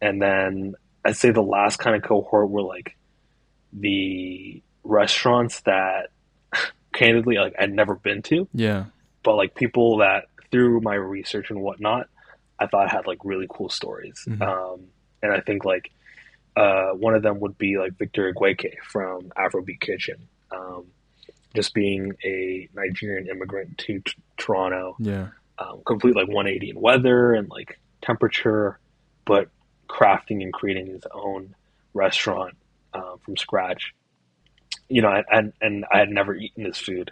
And 0.00 0.20
then 0.20 0.74
I'd 1.04 1.16
say 1.16 1.30
the 1.30 1.42
last 1.42 1.78
kind 1.78 1.94
of 1.96 2.02
cohort 2.02 2.48
were 2.50 2.62
like 2.62 2.96
the 3.72 4.62
restaurants 4.84 5.60
that 5.62 6.10
candidly 6.94 7.36
like 7.36 7.54
I'd 7.58 7.72
never 7.72 7.94
been 7.94 8.22
to, 8.22 8.48
Yeah. 8.52 8.86
but 9.22 9.36
like 9.36 9.54
people 9.54 9.98
that 9.98 10.26
through 10.50 10.80
my 10.80 10.94
research 10.94 11.50
and 11.50 11.60
whatnot, 11.62 12.08
I 12.58 12.66
thought 12.66 12.90
had 12.90 13.06
like 13.06 13.24
really 13.24 13.46
cool 13.48 13.68
stories. 13.70 14.24
Mhm. 14.28 14.42
Um, 14.42 14.80
and 15.22 15.32
I 15.32 15.40
think 15.40 15.64
like 15.64 15.90
uh, 16.56 16.90
one 16.90 17.14
of 17.14 17.22
them 17.22 17.40
would 17.40 17.56
be 17.56 17.78
like 17.78 17.96
Victor 17.96 18.30
Igueke 18.32 18.74
from 18.84 19.30
Afrobeat 19.38 19.80
Kitchen. 19.80 20.28
Um, 20.50 20.84
just 21.54 21.74
being 21.74 22.12
a 22.24 22.68
Nigerian 22.74 23.28
immigrant 23.28 23.78
to 23.78 24.00
t- 24.00 24.12
Toronto, 24.36 24.96
Yeah. 24.98 25.28
um, 25.58 25.82
complete 25.86 26.16
like 26.16 26.28
180 26.28 26.70
in 26.70 26.80
weather 26.80 27.34
and 27.34 27.48
like 27.50 27.78
temperature, 28.00 28.78
but 29.24 29.48
crafting 29.88 30.42
and 30.42 30.52
creating 30.52 30.86
his 30.86 31.02
own 31.12 31.54
restaurant 31.94 32.56
um, 32.94 33.18
from 33.24 33.36
scratch. 33.36 33.94
You 34.88 35.02
know, 35.02 35.22
and 35.30 35.52
and 35.60 35.84
I 35.92 35.98
had 35.98 36.10
never 36.10 36.34
eaten 36.34 36.64
this 36.64 36.78
food, 36.78 37.10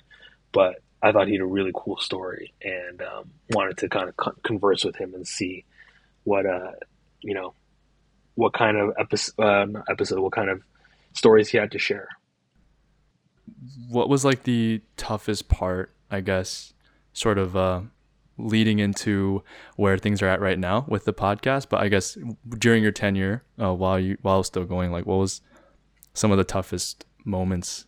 but 0.52 0.82
I 1.02 1.12
thought 1.12 1.28
he 1.28 1.34
had 1.34 1.40
a 1.42 1.46
really 1.46 1.72
cool 1.74 1.96
story 1.98 2.52
and 2.62 3.00
um, 3.00 3.30
wanted 3.50 3.78
to 3.78 3.88
kind 3.88 4.08
of 4.08 4.16
con- 4.16 4.36
converse 4.42 4.84
with 4.84 4.96
him 4.96 5.14
and 5.14 5.26
see 5.26 5.64
what 6.24 6.44
uh 6.44 6.72
you 7.22 7.32
know 7.32 7.54
what 8.34 8.52
kind 8.52 8.76
of 8.76 8.92
episode 8.98 9.42
uh, 9.42 9.66
episode 9.88 10.20
what 10.20 10.32
kind 10.32 10.50
of 10.50 10.62
stories 11.14 11.48
he 11.48 11.56
had 11.58 11.70
to 11.72 11.78
share. 11.78 12.08
What 13.88 14.08
was 14.08 14.24
like 14.24 14.44
the 14.44 14.82
toughest 14.96 15.48
part, 15.48 15.94
I 16.10 16.20
guess, 16.20 16.72
sort 17.12 17.38
of 17.38 17.56
uh, 17.56 17.82
leading 18.38 18.78
into 18.78 19.42
where 19.76 19.98
things 19.98 20.22
are 20.22 20.28
at 20.28 20.40
right 20.40 20.58
now 20.58 20.84
with 20.88 21.04
the 21.04 21.12
podcast? 21.12 21.68
But 21.68 21.80
I 21.80 21.88
guess 21.88 22.16
during 22.58 22.82
your 22.82 22.92
tenure, 22.92 23.44
uh, 23.60 23.74
while 23.74 23.98
you 23.98 24.18
while 24.22 24.42
still 24.42 24.64
going, 24.64 24.92
like 24.92 25.06
what 25.06 25.18
was 25.18 25.40
some 26.14 26.32
of 26.32 26.38
the 26.38 26.44
toughest 26.44 27.04
moments 27.24 27.86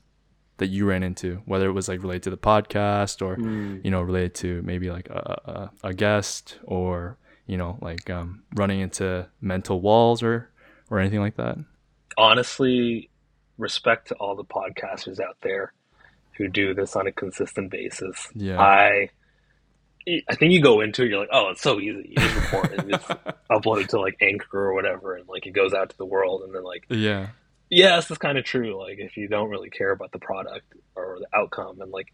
that 0.58 0.68
you 0.68 0.87
ran 0.87 1.02
into, 1.02 1.42
whether 1.46 1.68
it 1.68 1.72
was 1.72 1.88
like 1.88 2.02
related 2.02 2.22
to 2.24 2.30
the 2.30 2.37
podcast 2.37 3.22
or 3.22 3.38
you 3.82 3.90
know 3.90 4.02
related 4.02 4.34
to 4.37 4.62
maybe 4.62 4.90
like 4.90 5.08
a, 5.08 5.70
a, 5.82 5.88
a 5.88 5.94
guest 5.94 6.58
or 6.64 7.18
you 7.46 7.56
know 7.56 7.78
like 7.80 8.08
um, 8.10 8.42
running 8.54 8.80
into 8.80 9.28
mental 9.40 9.80
walls 9.80 10.22
or 10.22 10.50
or 10.90 10.98
anything 10.98 11.20
like 11.20 11.37
that? 11.37 11.58
honestly, 12.16 13.08
respect 13.58 14.08
to 14.08 14.14
all 14.16 14.34
the 14.34 14.44
podcasters 14.44 15.20
out 15.20 15.36
there 15.42 15.72
who 16.36 16.48
do 16.48 16.74
this 16.74 16.96
on 16.96 17.06
a 17.06 17.12
consistent 17.12 17.70
basis. 17.70 18.28
Yeah. 18.34 18.60
I 18.60 19.10
I 20.28 20.34
think 20.34 20.52
you 20.52 20.60
go 20.60 20.80
into 20.80 21.04
it, 21.04 21.10
you're 21.10 21.20
like, 21.20 21.28
oh, 21.32 21.50
it's 21.50 21.62
so 21.62 21.78
easy. 21.78 22.08
You 22.10 22.16
just 22.16 22.34
record 22.34 22.72
it 22.72 22.80
and 22.80 22.90
just 22.90 23.06
upload 23.50 23.82
it 23.82 23.90
to 23.90 24.00
like 24.00 24.16
Anchor 24.20 24.58
or 24.58 24.74
whatever, 24.74 25.14
and 25.14 25.28
like 25.28 25.46
it 25.46 25.52
goes 25.52 25.72
out 25.72 25.90
to 25.90 25.98
the 25.98 26.04
world, 26.04 26.42
and 26.42 26.52
then 26.52 26.64
like, 26.64 26.84
yeah. 26.88 27.28
yes, 27.70 28.10
it's 28.10 28.18
kind 28.18 28.36
of 28.36 28.44
true. 28.44 28.80
Like 28.80 28.98
if 28.98 29.16
you 29.16 29.28
don't 29.28 29.48
really 29.48 29.70
care 29.70 29.92
about 29.92 30.10
the 30.10 30.18
product 30.18 30.74
or 30.96 31.18
the 31.20 31.38
outcome, 31.38 31.80
and 31.80 31.90
like. 31.90 32.08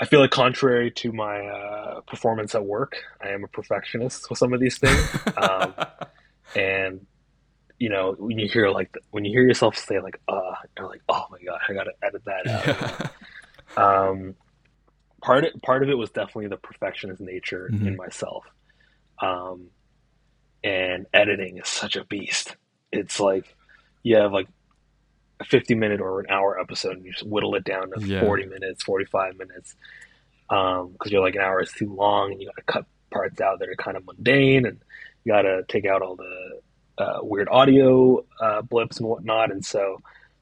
I 0.00 0.04
feel 0.04 0.20
like, 0.20 0.30
contrary 0.30 0.92
to 0.92 1.10
my 1.10 1.44
uh, 1.44 2.02
performance 2.02 2.54
at 2.54 2.64
work, 2.64 2.98
I 3.20 3.30
am 3.30 3.42
a 3.42 3.48
perfectionist 3.48 4.30
with 4.30 4.38
some 4.38 4.52
of 4.52 4.60
these 4.60 4.78
things. 4.78 5.16
Um, 5.36 5.74
and 6.54 7.06
you 7.78 7.88
know 7.88 8.14
when 8.18 8.38
you 8.38 8.48
hear 8.48 8.68
like 8.70 8.92
when 9.10 9.24
you 9.24 9.30
hear 9.32 9.42
yourself 9.46 9.76
say 9.76 10.00
like 10.00 10.20
uh 10.28 10.54
you're 10.76 10.88
like 10.88 11.02
oh 11.08 11.24
my 11.30 11.38
god 11.44 11.60
i 11.68 11.72
gotta 11.72 11.92
edit 12.02 12.22
that 12.24 12.46
out 12.46 13.10
yeah. 13.76 13.82
um 14.10 14.34
part 15.22 15.44
of, 15.44 15.52
part 15.62 15.82
of 15.82 15.88
it 15.88 15.94
was 15.96 16.10
definitely 16.10 16.48
the 16.48 16.56
perfectionist 16.56 17.20
nature 17.20 17.68
Mhm. 17.72 17.86
in 17.88 17.96
myself 17.96 18.44
um 19.20 19.68
and 20.64 21.06
editing 21.12 21.58
is 21.58 21.68
such 21.68 21.96
a 21.96 22.04
beast 22.04 22.56
it's 22.92 23.20
like 23.20 23.54
you 24.02 24.16
have 24.16 24.32
like 24.32 24.48
a 25.40 25.44
50 25.44 25.74
minute 25.76 26.00
or 26.00 26.18
an 26.20 26.26
hour 26.30 26.58
episode 26.58 26.96
and 26.96 27.04
you 27.04 27.12
just 27.12 27.26
whittle 27.26 27.54
it 27.54 27.64
down 27.64 27.90
to 27.92 28.04
Yeah. 28.04 28.20
40 28.20 28.46
minutes 28.46 28.82
45 28.82 29.38
minutes 29.38 29.76
um 30.50 30.90
because 30.92 31.12
you're 31.12 31.22
like 31.22 31.36
an 31.36 31.42
hour 31.42 31.60
is 31.62 31.70
too 31.72 31.94
long 31.94 32.32
and 32.32 32.40
you 32.40 32.48
gotta 32.48 32.62
cut 32.62 32.86
parts 33.12 33.40
out 33.40 33.60
that 33.60 33.68
are 33.68 33.74
kind 33.76 33.96
of 33.96 34.04
mundane 34.06 34.66
and 34.66 34.80
you 35.24 35.32
gotta 35.32 35.62
take 35.68 35.84
out 35.86 36.02
all 36.02 36.16
the 36.16 36.60
uh, 36.98 37.18
weird 37.22 37.48
audio 37.50 38.24
uh, 38.40 38.60
blips 38.62 38.98
and 38.98 39.08
whatnot 39.08 39.50
and 39.50 39.64
so 39.64 40.00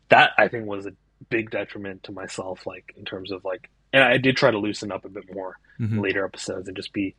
that 0.09 0.31
i 0.39 0.49
think 0.49 0.67
was 0.67 0.87
a 0.87 0.93
big 1.29 1.51
detriment 1.51 2.03
to 2.03 2.13
myself 2.13 2.67
like 2.67 2.93
in 2.97 3.05
terms 3.05 3.31
of 3.31 3.45
like 3.45 3.69
and 3.93 4.03
i 4.03 4.17
did 4.17 4.37
try 4.37 4.51
to 4.51 4.59
loosen 4.59 4.91
up 4.91 5.05
a 5.05 5.09
bit 5.09 5.25
more 5.35 5.59
in 5.79 5.89
Mhm. 5.91 6.01
later 6.03 6.25
episodes 6.25 6.67
and 6.69 6.77
just 6.77 6.93
be 6.93 7.15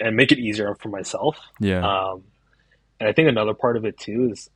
and 0.00 0.16
make 0.16 0.32
it 0.32 0.38
easier 0.38 0.74
for 0.74 0.88
myself 0.88 1.38
Yeah. 1.60 1.84
um, 1.86 2.24
and 3.00 3.08
I 3.08 3.12
think 3.12 3.28
another 3.28 3.54
part 3.54 3.76
of 3.76 3.84
it 3.84 3.96
too 3.98 4.30
is 4.32 4.48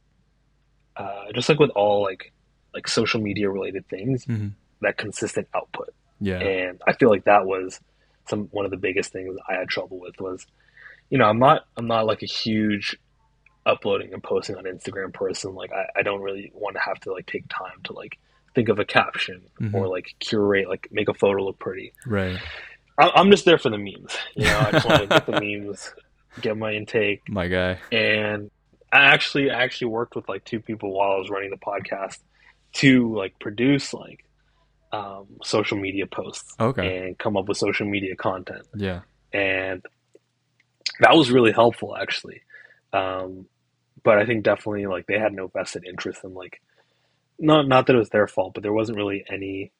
uh, 0.96 1.26
just 1.34 1.48
like 1.48 1.58
with 1.60 1.70
all 1.70 2.02
like 2.02 2.32
like 2.74 2.86
social 2.88 3.20
media 3.20 3.48
related 3.50 3.86
things, 3.88 4.24
Mhm. 4.26 4.52
that 4.82 4.96
consistent 4.96 5.48
output. 5.54 5.90
Yeah. 6.20 6.38
And 6.38 6.80
I 6.86 6.92
feel 6.92 7.08
like 7.08 7.24
that 7.24 7.46
was 7.46 7.80
some 8.28 8.44
one 8.50 8.64
of 8.64 8.70
the 8.70 8.76
biggest 8.76 9.12
things 9.12 9.36
I 9.48 9.54
had 9.54 9.68
trouble 9.68 9.98
with 10.00 10.20
was, 10.20 10.46
you 11.10 11.18
know, 11.18 11.24
I'm 11.26 11.38
not 11.38 11.66
I'm 11.76 11.86
not 11.86 12.06
like 12.06 12.22
a 12.22 12.26
huge 12.26 12.96
uploading 13.68 14.12
and 14.14 14.22
posting 14.22 14.56
on 14.56 14.64
Instagram 14.64 15.12
person. 15.12 15.54
Like 15.54 15.72
I, 15.72 15.86
I 16.00 16.02
don't 16.02 16.22
really 16.22 16.50
want 16.54 16.76
to 16.76 16.80
have 16.80 16.98
to 17.00 17.12
like 17.12 17.26
take 17.26 17.46
time 17.48 17.80
to 17.84 17.92
like 17.92 18.18
think 18.54 18.68
of 18.68 18.78
a 18.78 18.84
caption 18.84 19.42
Mhm. 19.60 19.74
or 19.74 19.86
like 19.88 20.14
curate 20.20 20.68
like 20.68 20.88
make 20.90 21.08
a 21.08 21.14
photo 21.14 21.44
look 21.44 21.58
pretty. 21.58 21.92
Right. 22.06 22.38
I- 22.98 23.12
I'm 23.14 23.30
just 23.30 23.44
there 23.44 23.58
for 23.58 23.70
the 23.70 23.78
memes. 23.78 24.16
You 24.34 24.44
know, 24.46 24.58
I 24.58 24.70
just 24.72 24.86
want 24.88 25.02
to 25.02 25.06
get 25.08 25.26
the 25.26 25.40
memes, 25.40 25.92
get 26.40 26.56
my 26.56 26.72
intake, 26.72 27.28
My 27.28 27.46
guy. 27.48 27.78
and 27.92 28.50
I 28.92 29.00
actually 29.14 29.50
I 29.50 29.62
actually 29.62 29.88
worked 29.88 30.16
with 30.16 30.28
like 30.28 30.44
two 30.44 30.60
people 30.60 30.92
while 30.92 31.12
I 31.12 31.18
was 31.18 31.28
running 31.30 31.50
the 31.50 31.56
podcast 31.58 32.18
to 32.74 33.14
like 33.14 33.38
produce 33.38 33.92
like 33.94 34.24
um, 34.92 35.26
social 35.44 35.76
media 35.76 36.06
posts 36.06 36.54
Okay. 36.58 37.06
and 37.06 37.18
come 37.18 37.36
up 37.36 37.46
with 37.48 37.58
social 37.58 37.86
media 37.86 38.16
content, 38.16 38.66
Yeah. 38.74 39.00
and 39.32 39.84
that 41.00 41.14
was 41.14 41.30
really 41.30 41.52
helpful 41.52 41.94
actually. 41.94 42.40
Um, 42.92 43.44
but 44.02 44.18
I 44.18 44.26
think 44.26 44.44
definitely 44.44 44.86
like 44.86 45.06
they 45.06 45.18
had 45.18 45.32
no 45.32 45.48
vested 45.48 45.84
interest 45.86 46.24
in 46.24 46.34
like 46.34 46.60
not 47.38 47.68
not 47.68 47.86
that 47.86 47.96
it 47.96 47.98
was 47.98 48.10
their 48.10 48.26
fault, 48.26 48.54
but 48.54 48.62
there 48.62 48.72
wasn't 48.72 48.98
really 48.98 49.24
any 49.28 49.72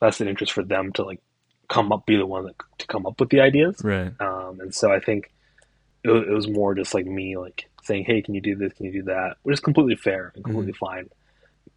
vested 0.00 0.28
interest 0.28 0.52
for 0.52 0.62
them 0.62 0.92
to 0.92 1.04
like 1.04 1.20
come 1.68 1.92
up 1.92 2.06
be 2.06 2.16
the 2.16 2.26
one 2.26 2.44
that, 2.46 2.54
to 2.78 2.86
come 2.86 3.06
up 3.06 3.20
with 3.20 3.30
the 3.30 3.40
ideas. 3.40 3.80
Right. 3.84 4.12
Um, 4.20 4.60
and 4.60 4.74
so 4.74 4.92
I 4.92 5.00
think 5.00 5.30
it 6.02 6.10
was, 6.10 6.22
it 6.22 6.32
was 6.32 6.48
more 6.48 6.74
just 6.74 6.94
like 6.94 7.06
me 7.06 7.36
like 7.36 7.68
saying, 7.82 8.04
"Hey, 8.04 8.22
can 8.22 8.34
you 8.34 8.40
do 8.40 8.56
this? 8.56 8.72
Can 8.72 8.86
you 8.86 8.92
do 8.92 9.02
that?" 9.04 9.36
Which 9.42 9.54
is 9.54 9.60
completely 9.60 9.96
fair 9.96 10.32
and 10.34 10.44
completely 10.44 10.72
fine. 10.72 11.08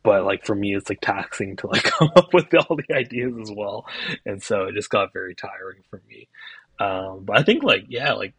But 0.04 0.24
like 0.24 0.46
for 0.46 0.56
me, 0.56 0.76
it's 0.76 0.90
like 0.90 1.02
taxing 1.02 1.58
to 1.58 1.68
like 1.68 1.84
come 2.00 2.12
up 2.16 2.34
with 2.34 2.54
all 2.54 2.76
the 2.76 2.96
ideas 2.96 3.34
as 3.42 3.52
well, 3.52 3.86
and 4.26 4.42
so 4.42 4.66
it 4.66 4.74
just 4.76 4.90
got 4.90 5.14
very 5.14 5.36
tiring 5.36 5.84
for 5.90 6.02
me. 6.08 6.28
Um, 6.80 7.26
but 7.26 7.38
I 7.38 7.44
think 7.44 7.64
like 7.64 7.86
yeah, 7.90 8.14
like 8.14 8.34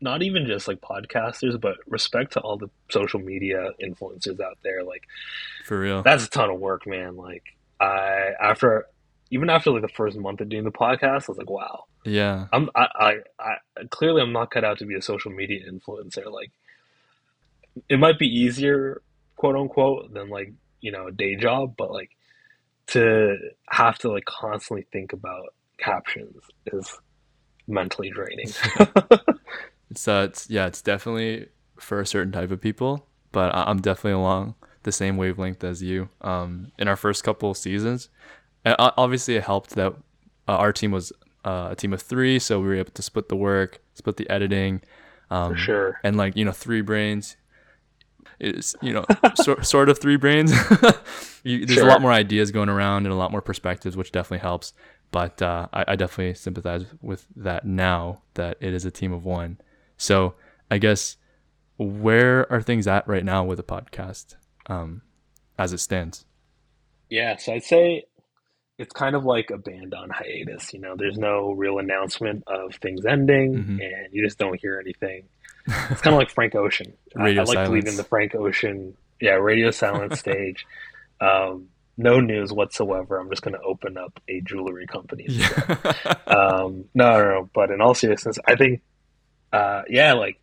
not 0.00 0.22
even 0.22 0.46
just 0.46 0.68
like 0.68 0.80
podcasters, 0.80 1.60
but 1.60 1.76
respect 1.86 2.34
to 2.34 2.40
all 2.40 2.56
the 2.58 2.68
social 2.90 3.20
media 3.20 3.70
influencers 3.82 4.40
out 4.40 4.58
there. 4.62 4.82
Like 4.84 5.04
For 5.64 5.78
real. 5.80 6.02
that's 6.02 6.26
a 6.26 6.30
ton 6.30 6.50
of 6.50 6.60
work, 6.60 6.86
man. 6.86 7.16
Like 7.16 7.44
I 7.80 8.30
after 8.40 8.86
even 9.30 9.50
after 9.50 9.70
like 9.70 9.82
the 9.82 9.88
first 9.88 10.16
month 10.16 10.40
of 10.40 10.48
doing 10.48 10.64
the 10.64 10.70
podcast, 10.70 11.28
I 11.28 11.32
was 11.32 11.38
like, 11.38 11.50
wow, 11.50 11.84
Yeah. 12.04 12.46
I'm 12.52 12.70
I, 12.74 12.86
I, 12.94 13.14
I 13.40 13.54
clearly 13.90 14.22
I'm 14.22 14.32
not 14.32 14.50
cut 14.50 14.64
out 14.64 14.78
to 14.78 14.86
be 14.86 14.94
a 14.94 15.02
social 15.02 15.32
media 15.32 15.60
influencer. 15.70 16.30
Like 16.30 16.50
it 17.88 17.98
might 17.98 18.18
be 18.18 18.26
easier, 18.26 19.02
quote 19.36 19.56
unquote, 19.56 20.12
than 20.12 20.28
like, 20.30 20.52
you 20.80 20.92
know, 20.92 21.08
a 21.08 21.12
day 21.12 21.36
job, 21.36 21.74
but 21.76 21.90
like 21.90 22.10
to 22.88 23.36
have 23.68 23.98
to 23.98 24.10
like 24.12 24.24
constantly 24.26 24.86
think 24.92 25.12
about 25.12 25.54
captions 25.78 26.36
is 26.66 26.96
mentally 27.66 28.10
draining. 28.10 28.48
Uh, 30.06 30.26
it's 30.28 30.48
yeah, 30.50 30.66
it's 30.66 30.82
definitely 30.82 31.48
for 31.78 32.00
a 32.00 32.06
certain 32.06 32.32
type 32.32 32.50
of 32.50 32.60
people, 32.60 33.06
but 33.32 33.54
I'm 33.54 33.80
definitely 33.80 34.12
along 34.12 34.54
the 34.82 34.92
same 34.92 35.16
wavelength 35.16 35.62
as 35.64 35.82
you. 35.82 36.08
Um, 36.20 36.72
in 36.78 36.88
our 36.88 36.96
first 36.96 37.24
couple 37.24 37.50
of 37.50 37.56
seasons, 37.56 38.08
obviously 38.64 39.36
it 39.36 39.44
helped 39.44 39.70
that 39.74 39.92
uh, 40.48 40.56
our 40.56 40.72
team 40.72 40.90
was 40.92 41.12
uh, 41.44 41.68
a 41.72 41.76
team 41.76 41.92
of 41.92 42.02
three, 42.02 42.38
so 42.38 42.60
we 42.60 42.66
were 42.66 42.74
able 42.74 42.92
to 42.92 43.02
split 43.02 43.28
the 43.28 43.36
work, 43.36 43.80
split 43.94 44.16
the 44.16 44.28
editing, 44.30 44.82
um, 45.30 45.52
For 45.52 45.58
sure. 45.58 46.00
and 46.02 46.16
like 46.16 46.36
you 46.36 46.44
know, 46.44 46.52
three 46.52 46.80
brains 46.80 47.36
is 48.38 48.76
you 48.82 48.92
know 48.92 49.04
sort 49.34 49.64
sort 49.64 49.88
of 49.88 49.98
three 49.98 50.16
brains. 50.16 50.52
you, 51.42 51.66
there's 51.66 51.80
a 51.80 51.86
lot 51.86 52.00
more 52.02 52.12
ideas 52.12 52.50
going 52.50 52.68
around 52.68 53.06
and 53.06 53.12
a 53.12 53.16
lot 53.16 53.30
more 53.32 53.42
perspectives, 53.42 53.96
which 53.96 54.12
definitely 54.12 54.42
helps. 54.42 54.72
But 55.12 55.40
uh, 55.40 55.68
I, 55.72 55.84
I 55.88 55.96
definitely 55.96 56.34
sympathize 56.34 56.84
with 57.00 57.26
that 57.36 57.64
now 57.64 58.22
that 58.34 58.56
it 58.60 58.74
is 58.74 58.84
a 58.84 58.90
team 58.90 59.12
of 59.12 59.24
one. 59.24 59.58
So 59.96 60.34
I 60.70 60.78
guess 60.78 61.16
where 61.78 62.50
are 62.52 62.62
things 62.62 62.86
at 62.86 63.06
right 63.06 63.24
now 63.24 63.44
with 63.44 63.58
the 63.58 63.62
podcast 63.64 64.36
um, 64.66 65.02
as 65.58 65.72
it 65.72 65.78
stands? 65.78 66.24
Yeah, 67.10 67.36
so 67.36 67.52
I'd 67.52 67.62
say 67.62 68.04
it's 68.78 68.92
kind 68.92 69.14
of 69.14 69.24
like 69.24 69.50
a 69.50 69.58
band 69.58 69.94
on 69.94 70.10
hiatus. 70.10 70.72
You 70.74 70.80
know, 70.80 70.96
there's 70.96 71.18
no 71.18 71.52
real 71.52 71.78
announcement 71.78 72.44
of 72.46 72.74
things 72.76 73.04
ending, 73.06 73.54
Mhm. 73.54 73.80
and 73.84 74.12
you 74.12 74.24
just 74.24 74.38
don't 74.38 74.58
hear 74.60 74.80
anything. 74.80 75.24
It's 75.90 76.00
kind 76.00 76.14
of 76.14 76.18
like 76.18 76.30
Frank 76.30 76.54
Ocean. 76.54 76.92
Radio 77.14 77.42
I, 77.42 77.44
I 77.44 77.46
like 77.48 77.66
to 77.66 77.72
leave 77.72 77.86
in 77.86 77.96
the 77.96 78.04
Frank 78.04 78.34
Ocean, 78.34 78.96
yeah, 79.20 79.32
radio 79.32 79.70
silence 79.70 80.18
stage. 80.20 80.66
Um, 81.20 81.68
no 81.96 82.20
news 82.20 82.52
whatsoever. 82.52 83.18
I'm 83.18 83.30
just 83.30 83.42
going 83.42 83.54
to 83.54 83.62
open 83.62 83.96
up 83.96 84.20
a 84.28 84.40
jewelry 84.42 84.86
company. 84.86 85.24
Yeah. 85.28 85.78
Um, 86.26 86.84
no, 86.94 87.12
no, 87.18 87.24
no. 87.30 87.50
But 87.54 87.70
in 87.70 87.80
all 87.80 87.94
seriousness, 87.94 88.38
I 88.46 88.54
think, 88.56 88.82
uh, 89.52 89.82
yeah, 89.88 90.12
like 90.14 90.40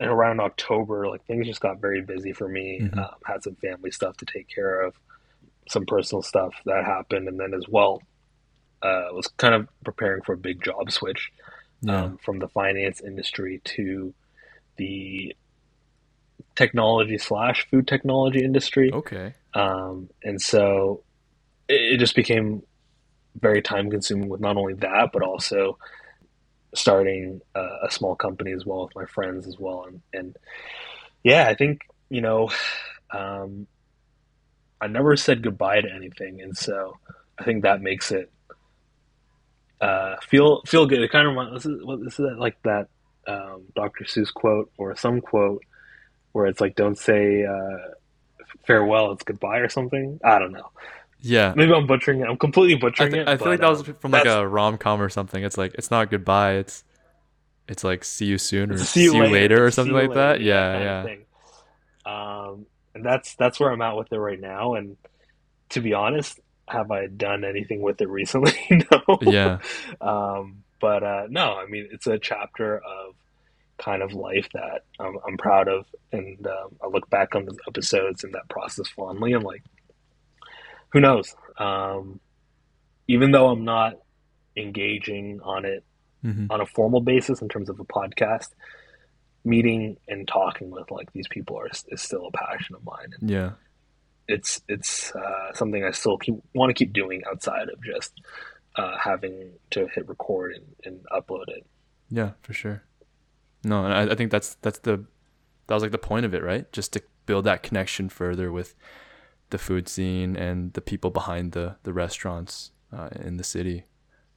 and 0.00 0.10
around 0.10 0.40
October, 0.40 1.08
like 1.08 1.24
things 1.26 1.46
just 1.46 1.60
got 1.60 1.80
very 1.80 2.02
busy 2.02 2.32
for 2.32 2.48
me. 2.48 2.80
Mhm. 2.82 2.98
Um, 2.98 3.14
had 3.24 3.42
some 3.42 3.54
family 3.56 3.90
stuff 3.90 4.16
to 4.18 4.26
take 4.26 4.48
care 4.48 4.82
of, 4.82 4.94
some 5.68 5.86
personal 5.86 6.22
stuff 6.22 6.54
that 6.66 6.84
happened, 6.84 7.28
and 7.28 7.38
then 7.38 7.54
as 7.54 7.66
well, 7.68 8.02
uh, 8.82 9.08
was 9.12 9.28
kind 9.28 9.54
of 9.54 9.68
preparing 9.84 10.22
for 10.22 10.34
a 10.34 10.36
big 10.36 10.62
job 10.62 10.90
switch 10.90 11.32
yeah. 11.80 12.04
um, 12.04 12.18
from 12.18 12.38
the 12.38 12.48
finance 12.48 13.00
industry 13.00 13.60
to 13.64 14.12
the 14.76 15.34
technology 16.56 17.18
slash 17.18 17.66
food 17.70 17.86
technology 17.86 18.44
industry. 18.44 18.92
Okay. 18.92 19.34
Um, 19.54 20.10
and 20.22 20.40
so 20.40 21.02
it, 21.68 21.94
it 21.94 21.96
just 21.98 22.14
became 22.14 22.62
very 23.40 23.62
time 23.62 23.90
consuming 23.90 24.28
with 24.28 24.40
not 24.40 24.56
only 24.56 24.74
that, 24.74 25.10
but 25.12 25.22
also 25.22 25.78
starting 26.74 27.40
a, 27.54 27.66
a 27.86 27.90
small 27.90 28.16
company 28.16 28.52
as 28.52 28.64
well 28.66 28.84
with 28.84 28.94
my 28.96 29.06
friends 29.06 29.46
as 29.46 29.56
well. 29.58 29.84
And, 29.86 30.02
and 30.12 30.36
yeah, 31.22 31.48
I 31.48 31.54
think, 31.54 31.80
you 32.08 32.20
know, 32.20 32.50
um, 33.12 33.66
I 34.80 34.86
never 34.86 35.16
said 35.16 35.42
goodbye 35.42 35.80
to 35.80 35.92
anything. 35.92 36.42
And 36.42 36.56
so 36.56 36.98
I 37.38 37.44
think 37.44 37.62
that 37.62 37.80
makes 37.80 38.10
it 38.10 38.30
uh, 39.80 40.16
feel 40.28 40.62
feel 40.66 40.86
good. 40.86 41.00
It 41.02 41.10
kind 41.10 41.26
of 41.26 41.30
reminds, 41.30 41.64
this 41.64 41.72
is, 41.72 41.80
this 42.04 42.18
is 42.18 42.38
like 42.38 42.56
that 42.62 42.88
um, 43.26 43.62
Dr. 43.74 44.04
Seuss 44.04 44.32
quote 44.32 44.70
or 44.76 44.94
some 44.96 45.20
quote 45.20 45.62
where 46.32 46.46
it's 46.46 46.60
like, 46.60 46.74
don't 46.74 46.98
say, 46.98 47.44
uh, 47.44 47.94
farewell, 48.66 49.12
it's 49.12 49.22
goodbye 49.22 49.58
or 49.58 49.68
something. 49.68 50.18
I 50.24 50.38
don't 50.38 50.52
know. 50.52 50.70
Yeah. 51.24 51.54
Maybe 51.56 51.72
I'm 51.72 51.86
butchering 51.86 52.20
it. 52.20 52.28
I'm 52.28 52.36
completely 52.36 52.76
I, 52.76 52.78
butchering 52.78 53.12
th- 53.12 53.22
it. 53.22 53.28
I 53.28 53.36
feel 53.36 53.48
like 53.48 53.60
that 53.60 53.68
was 53.68 53.82
from 53.82 54.10
like 54.10 54.26
a 54.26 54.46
rom 54.46 54.78
com 54.78 55.00
or 55.00 55.08
something. 55.08 55.42
It's 55.42 55.58
like 55.58 55.74
it's 55.74 55.90
not 55.90 56.10
goodbye. 56.10 56.54
It's 56.54 56.84
it's 57.66 57.82
like 57.82 58.04
see 58.04 58.26
you 58.26 58.38
soon 58.38 58.70
or 58.70 58.74
it's 58.74 58.82
a 58.82 58.86
see 58.86 59.04
you 59.04 59.24
later 59.24 59.64
or 59.64 59.70
something 59.70 59.94
like 59.94 60.10
later, 60.10 60.20
that. 60.20 60.40
Yeah, 60.40 61.06
yeah. 61.06 61.16
Um, 62.06 62.66
and 62.94 63.04
that's 63.04 63.34
that's 63.36 63.58
where 63.58 63.70
I'm 63.70 63.82
at 63.82 63.96
with 63.96 64.12
it 64.12 64.18
right 64.18 64.40
now. 64.40 64.74
And 64.74 64.96
to 65.70 65.80
be 65.80 65.94
honest, 65.94 66.38
have 66.68 66.90
I 66.90 67.06
done 67.06 67.44
anything 67.44 67.80
with 67.80 68.00
it 68.00 68.08
recently? 68.08 68.52
no. 68.70 69.18
Yeah. 69.22 69.58
Um, 70.00 70.64
but 70.80 71.02
uh, 71.02 71.26
no, 71.30 71.54
I 71.54 71.66
mean 71.66 71.88
it's 71.90 72.06
a 72.06 72.18
chapter 72.18 72.76
of 72.76 73.14
kind 73.78 74.02
of 74.02 74.12
life 74.12 74.48
that 74.54 74.82
I'm, 75.00 75.18
I'm 75.26 75.36
proud 75.36 75.68
of, 75.68 75.86
and 76.12 76.46
um, 76.46 76.76
I 76.82 76.88
look 76.88 77.08
back 77.10 77.34
on 77.34 77.46
the 77.46 77.56
episodes 77.66 78.24
and 78.24 78.34
that 78.34 78.48
process 78.48 78.88
fondly. 78.88 79.32
and 79.32 79.42
like, 79.42 79.62
who 80.94 81.00
knows? 81.00 81.34
Um, 81.58 82.20
even 83.08 83.32
though 83.32 83.48
I'm 83.48 83.64
not 83.64 83.94
engaging 84.56 85.40
on 85.42 85.66
it 85.66 85.84
hmm 86.22 86.46
on 86.48 86.62
a 86.62 86.66
formal 86.66 87.02
basis 87.02 87.42
in 87.42 87.50
terms 87.50 87.68
of 87.68 87.78
a 87.80 87.84
podcast, 87.84 88.48
meeting 89.44 89.98
and 90.08 90.26
talking 90.26 90.70
with 90.70 90.90
like 90.90 91.12
these 91.12 91.28
people 91.28 91.58
are 91.58 91.68
is 91.88 92.00
still 92.00 92.26
a 92.26 92.30
passion 92.32 92.74
of 92.76 92.82
mine, 92.84 93.10
and 93.20 93.28
Yeah. 93.30 93.50
it's 94.26 94.62
it's 94.66 95.14
uh, 95.14 95.52
something 95.52 95.84
I 95.84 95.90
still 95.90 96.16
keep 96.16 96.36
want 96.54 96.70
to 96.70 96.74
keep 96.74 96.94
doing 96.94 97.22
outside 97.30 97.68
of 97.68 97.82
just 97.84 98.12
uh, 98.76 98.96
having 98.98 99.50
to 99.72 99.86
hit 99.94 100.08
record 100.08 100.54
and, 100.54 100.64
and 100.84 101.00
upload 101.12 101.48
it. 101.48 101.66
Yeah, 102.08 102.30
for 102.42 102.54
sure. 102.54 102.82
No, 103.64 103.84
and 103.84 103.92
I, 103.92 104.12
I 104.12 104.14
think 104.14 104.30
that's 104.30 104.54
that's 104.62 104.78
the 104.78 105.04
that 105.66 105.74
was 105.74 105.82
like 105.82 105.92
the 105.92 105.98
point 105.98 106.24
of 106.24 106.32
it, 106.34 106.42
right? 106.42 106.70
Just 106.72 106.92
to 106.94 107.02
build 107.26 107.44
that 107.44 107.62
connection 107.62 108.08
further 108.08 108.50
with 108.50 108.74
the 109.54 109.58
food 109.58 109.84
scene 109.94 110.30
and 110.46 110.58
the 110.72 110.80
people 110.90 111.10
behind 111.20 111.52
the 111.52 111.66
the 111.86 111.92
restaurants 112.04 112.72
uh, 112.96 113.08
in 113.28 113.36
the 113.36 113.44
city. 113.56 113.78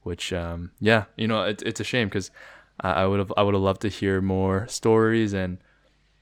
Which, 0.04 0.32
um, 0.32 0.72
yeah, 0.80 1.04
you 1.22 1.28
know, 1.28 1.40
it, 1.52 1.62
it's 1.70 1.82
a 1.82 1.84
shame 1.84 2.08
because 2.08 2.32
I, 2.80 3.06
would 3.10 3.20
have 3.20 3.34
I 3.36 3.42
would 3.44 3.54
have 3.58 3.64
loved 3.70 3.82
to 3.82 3.90
hear 4.00 4.22
more 4.22 4.58
stories 4.68 5.34
and 5.34 5.58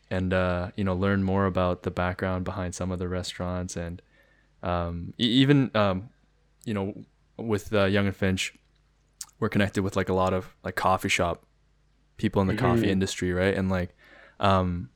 and 0.10 0.34
uh, 0.34 0.72
you 0.78 0.84
know 0.88 0.96
learn 1.06 1.22
more 1.24 1.46
about 1.46 1.84
the 1.84 1.92
background 1.92 2.46
behind 2.46 2.74
some 2.74 2.90
of 2.94 2.98
the 3.00 3.08
restaurants 3.08 3.76
and 3.76 4.02
um, 4.64 5.14
e- 5.20 5.34
even 5.42 5.70
um, 5.76 6.10
you 6.64 6.74
know 6.74 6.86
with 7.38 7.74
uh, 7.74 7.84
Yonge 7.86 8.08
and 8.08 8.16
Finch, 8.16 8.54
we're 9.40 9.50
connected 9.50 9.84
with 9.84 9.96
like 9.96 10.10
a 10.10 10.14
lot 10.24 10.34
of 10.34 10.56
like 10.64 10.76
coffee 10.76 11.10
shop 11.10 11.46
people 12.18 12.42
in 12.42 12.48
the 12.48 12.56
coffee 12.56 12.88
Mhm. 12.88 12.96
industry, 12.96 13.32
right? 13.34 13.54
And 13.60 13.70
like, 13.70 13.92
um, 14.40 14.90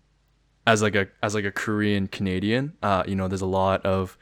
as 0.70 0.82
like 0.82 0.96
a 0.96 1.08
as 1.24 1.34
like 1.36 1.46
a 1.46 1.52
Korean 1.52 2.08
Canadian, 2.08 2.74
uh, 2.84 3.04
you 3.08 3.16
know, 3.16 3.28
there's 3.28 3.42
a 3.42 3.48
lot 3.48 3.86
of 3.86 4.18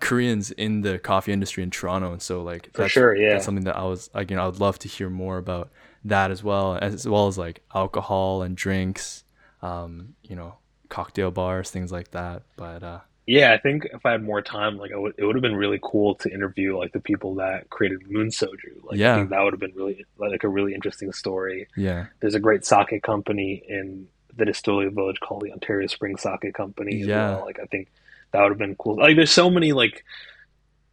Koreans 0.00 0.50
in 0.50 0.82
the 0.82 0.98
coffee 0.98 1.32
industry 1.32 1.62
in 1.62 1.70
Toronto, 1.70 2.12
and 2.12 2.22
so 2.22 2.42
like 2.42 2.70
For 2.74 2.82
that's, 2.82 2.92
sure, 2.92 3.16
yeah. 3.16 3.32
that's 3.32 3.44
something 3.44 3.64
that 3.64 3.76
I 3.76 3.84
was 3.84 4.10
like, 4.14 4.30
you 4.30 4.36
know, 4.36 4.42
I 4.42 4.46
would 4.46 4.60
love 4.60 4.78
to 4.80 4.88
hear 4.88 5.08
more 5.10 5.38
about 5.38 5.70
that 6.04 6.30
as 6.30 6.42
well, 6.44 6.76
as 6.80 7.08
well 7.08 7.26
as 7.26 7.38
like 7.38 7.62
alcohol 7.74 8.42
and 8.42 8.56
drinks, 8.56 9.24
um, 9.62 10.14
you 10.22 10.36
know, 10.36 10.56
cocktail 10.88 11.30
bars, 11.30 11.70
things 11.70 11.90
like 11.90 12.10
that. 12.12 12.42
But 12.56 12.82
uh, 12.82 13.00
Yeah, 13.26 13.52
I 13.52 13.58
think 13.58 13.86
if 13.92 14.04
I 14.06 14.12
had 14.12 14.22
more 14.22 14.42
time, 14.42 14.76
like 14.78 14.90
would, 14.94 15.14
it 15.18 15.24
would 15.24 15.36
have 15.36 15.42
been 15.42 15.56
really 15.56 15.80
cool 15.82 16.14
to 16.16 16.32
interview 16.32 16.76
like 16.78 16.92
the 16.92 17.00
people 17.00 17.34
that 17.36 17.68
created 17.70 18.10
Moon 18.10 18.28
Soju. 18.28 18.84
Like 18.84 18.98
Yeah. 18.98 19.14
I 19.14 19.16
think 19.16 19.30
that 19.30 19.40
would 19.42 19.52
have 19.54 19.60
been 19.60 19.74
really 19.74 20.04
like 20.18 20.44
a 20.44 20.48
really 20.48 20.74
interesting 20.74 21.12
story. 21.12 21.66
yeah, 21.76 22.06
There's 22.20 22.34
a 22.34 22.40
great 22.40 22.64
sake 22.64 23.02
company 23.02 23.62
in 23.68 24.08
the 24.38 24.44
Distillery 24.46 24.88
Village 24.90 25.20
called 25.20 25.42
the 25.42 25.52
Ontario 25.52 25.86
Spring 25.88 26.16
Sake 26.16 26.54
Company 26.54 26.96
Yeah. 26.96 27.32
well. 27.36 27.44
Like 27.44 27.58
I 27.60 27.66
think 27.66 27.88
that 28.32 28.40
would 28.40 28.50
have 28.50 28.58
been 28.58 28.76
cool. 28.76 28.96
Like 28.96 29.16
there's 29.16 29.30
so 29.30 29.50
many 29.50 29.72
like 29.72 30.04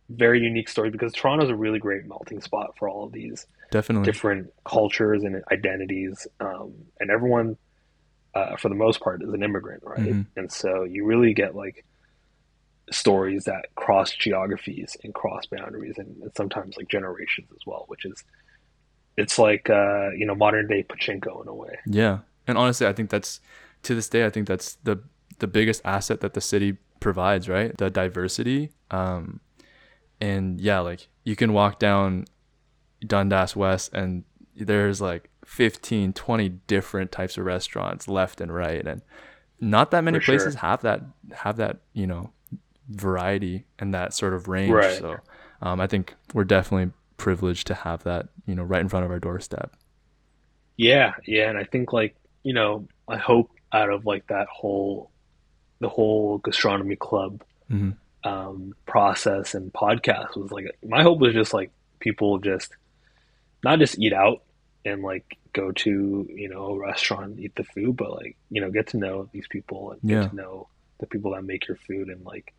very 0.09 0.39
unique 0.39 0.69
stories 0.69 0.91
because 0.91 1.13
Toronto's 1.13 1.49
a 1.49 1.55
really 1.55 1.79
great 1.79 2.05
melting 2.05 2.41
spot 2.41 2.75
for 2.77 2.87
all 2.89 3.05
of 3.05 3.11
these 3.11 3.45
definitely. 3.71 4.05
different 4.05 4.53
cultures 4.65 5.23
and 5.23 5.43
identities, 5.51 6.27
um, 6.39 6.73
and 6.99 7.09
everyone, 7.09 7.57
uh, 8.35 8.55
for 8.57 8.69
the 8.69 8.75
most 8.75 8.99
part, 8.99 9.23
is 9.23 9.33
an 9.33 9.41
immigrant, 9.41 9.81
right? 9.83 9.99
Mhm. 10.13 10.27
And 10.35 10.51
so 10.51 10.83
you 10.83 11.05
really 11.05 11.33
get 11.33 11.55
like 11.55 11.85
stories 12.91 13.45
that 13.45 13.65
cross 13.75 14.11
geographies 14.11 14.95
and 15.03 15.13
cross 15.13 15.45
boundaries, 15.47 15.95
and, 15.97 16.21
and 16.21 16.31
sometimes 16.35 16.77
like 16.77 16.87
generations 16.87 17.47
as 17.51 17.65
well, 17.65 17.85
which 17.87 18.05
is 18.05 18.23
it's 19.17 19.39
like 19.39 19.69
uh, 19.69 20.09
you 20.11 20.25
know 20.25 20.35
modern 20.35 20.67
day 20.67 20.83
pachinko 20.83 21.41
in 21.41 21.47
a 21.47 21.53
way. 21.55 21.79
Yeah, 21.87 22.19
and 22.47 22.57
honestly, 22.57 22.87
I 22.87 22.93
think 22.93 23.09
that's 23.09 23.39
to 23.83 23.95
this 23.95 24.09
day, 24.09 24.25
I 24.25 24.29
think 24.29 24.47
that's 24.47 24.75
the 24.83 24.99
the 25.39 25.47
biggest 25.47 25.81
asset 25.83 26.21
that 26.21 26.33
the 26.33 26.41
city 26.41 26.77
provides, 26.99 27.49
right? 27.49 27.75
The 27.77 27.89
diversity. 27.89 28.71
Um, 28.91 29.41
and 30.21 30.59
yeah, 30.61 30.79
like 30.79 31.07
you 31.23 31.35
can 31.35 31.53
walk 31.53 31.79
down 31.79 32.25
Dundas 33.05 33.55
West 33.55 33.93
and 33.93 34.23
there's 34.55 35.01
like 35.01 35.29
15, 35.45 36.13
20 36.13 36.49
different 36.67 37.11
types 37.11 37.37
of 37.37 37.45
restaurants 37.45 38.07
left 38.07 38.39
and 38.39 38.53
right, 38.53 38.85
and 38.85 39.01
not 39.59 39.91
that 39.91 40.03
many 40.03 40.19
For 40.19 40.25
sure. 40.25 40.35
places 40.35 40.55
have 40.55 40.81
that 40.81 41.01
have 41.33 41.57
that 41.57 41.79
you 41.93 42.07
know 42.07 42.31
variety 42.89 43.65
and 43.79 43.93
that 43.93 44.13
sort 44.13 44.33
of 44.33 44.47
range. 44.47 44.71
Right. 44.71 44.97
So 44.97 45.17
um, 45.61 45.79
I 45.79 45.87
think 45.87 46.15
we're 46.33 46.43
definitely 46.43 46.91
privileged 47.17 47.67
to 47.67 47.73
have 47.73 48.03
that, 48.03 48.27
you 48.45 48.55
know, 48.55 48.63
right 48.63 48.81
in 48.81 48.89
front 48.89 49.05
of 49.05 49.11
our 49.11 49.19
doorstep. 49.19 49.75
Yeah, 50.77 51.13
yeah, 51.25 51.49
and 51.49 51.57
I 51.57 51.63
think 51.63 51.93
like, 51.93 52.15
you 52.45 52.53
know, 52.53 52.87
I 53.07 53.17
hope 53.17 53.49
out 53.73 53.89
of 53.89 54.05
like 54.05 54.25
that 54.27 54.47
whole 54.47 55.11
the 55.79 55.89
whole 55.89 56.37
gastronomy 56.37 56.95
club 56.95 57.43
hmm 57.67 57.91
um 58.23 58.73
process 58.87 59.53
and 59.55 59.71
podcast 59.73 60.35
was 60.35 60.51
like 60.51 60.65
my 60.83 61.03
hope 61.03 61.19
was 61.19 61.33
just 61.33 61.53
like 61.53 61.69
people 61.99 62.39
just 62.39 62.71
not 63.63 63.77
just 63.79 63.99
eat 63.99 64.13
out 64.13 64.41
and 64.83 65.01
like 65.03 65.37
go 65.53 65.71
to, 65.71 66.27
you 66.29 66.49
know, 66.49 66.65
a 66.73 66.79
restaurant 66.79 67.25
and 67.31 67.39
eat 67.39 67.55
the 67.55 67.63
food, 67.63 67.95
but 67.97 68.11
like, 68.11 68.35
you 68.49 68.61
know, 68.61 68.69
get 68.71 68.87
to 68.87 68.97
know 68.97 69.27
these 69.31 69.47
people 69.47 69.91
and 69.91 70.01
get 70.01 70.21
Yeah. 70.21 70.27
to 70.29 70.35
know 70.35 70.67
the 70.99 71.07
people 71.07 71.31
that 71.33 71.43
make 71.43 71.67
your 71.67 71.77
food 71.87 72.07
and 72.09 72.23
like 72.25 72.53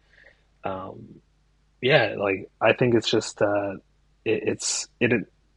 um 0.64 1.20
yeah, 1.81 2.14
like 2.18 2.49
I 2.61 2.72
think 2.72 2.94
it's 2.94 3.11
just 3.11 3.40
uh 3.42 3.75
it, 4.25 4.40
it's 4.53 4.88
it 5.01 5.11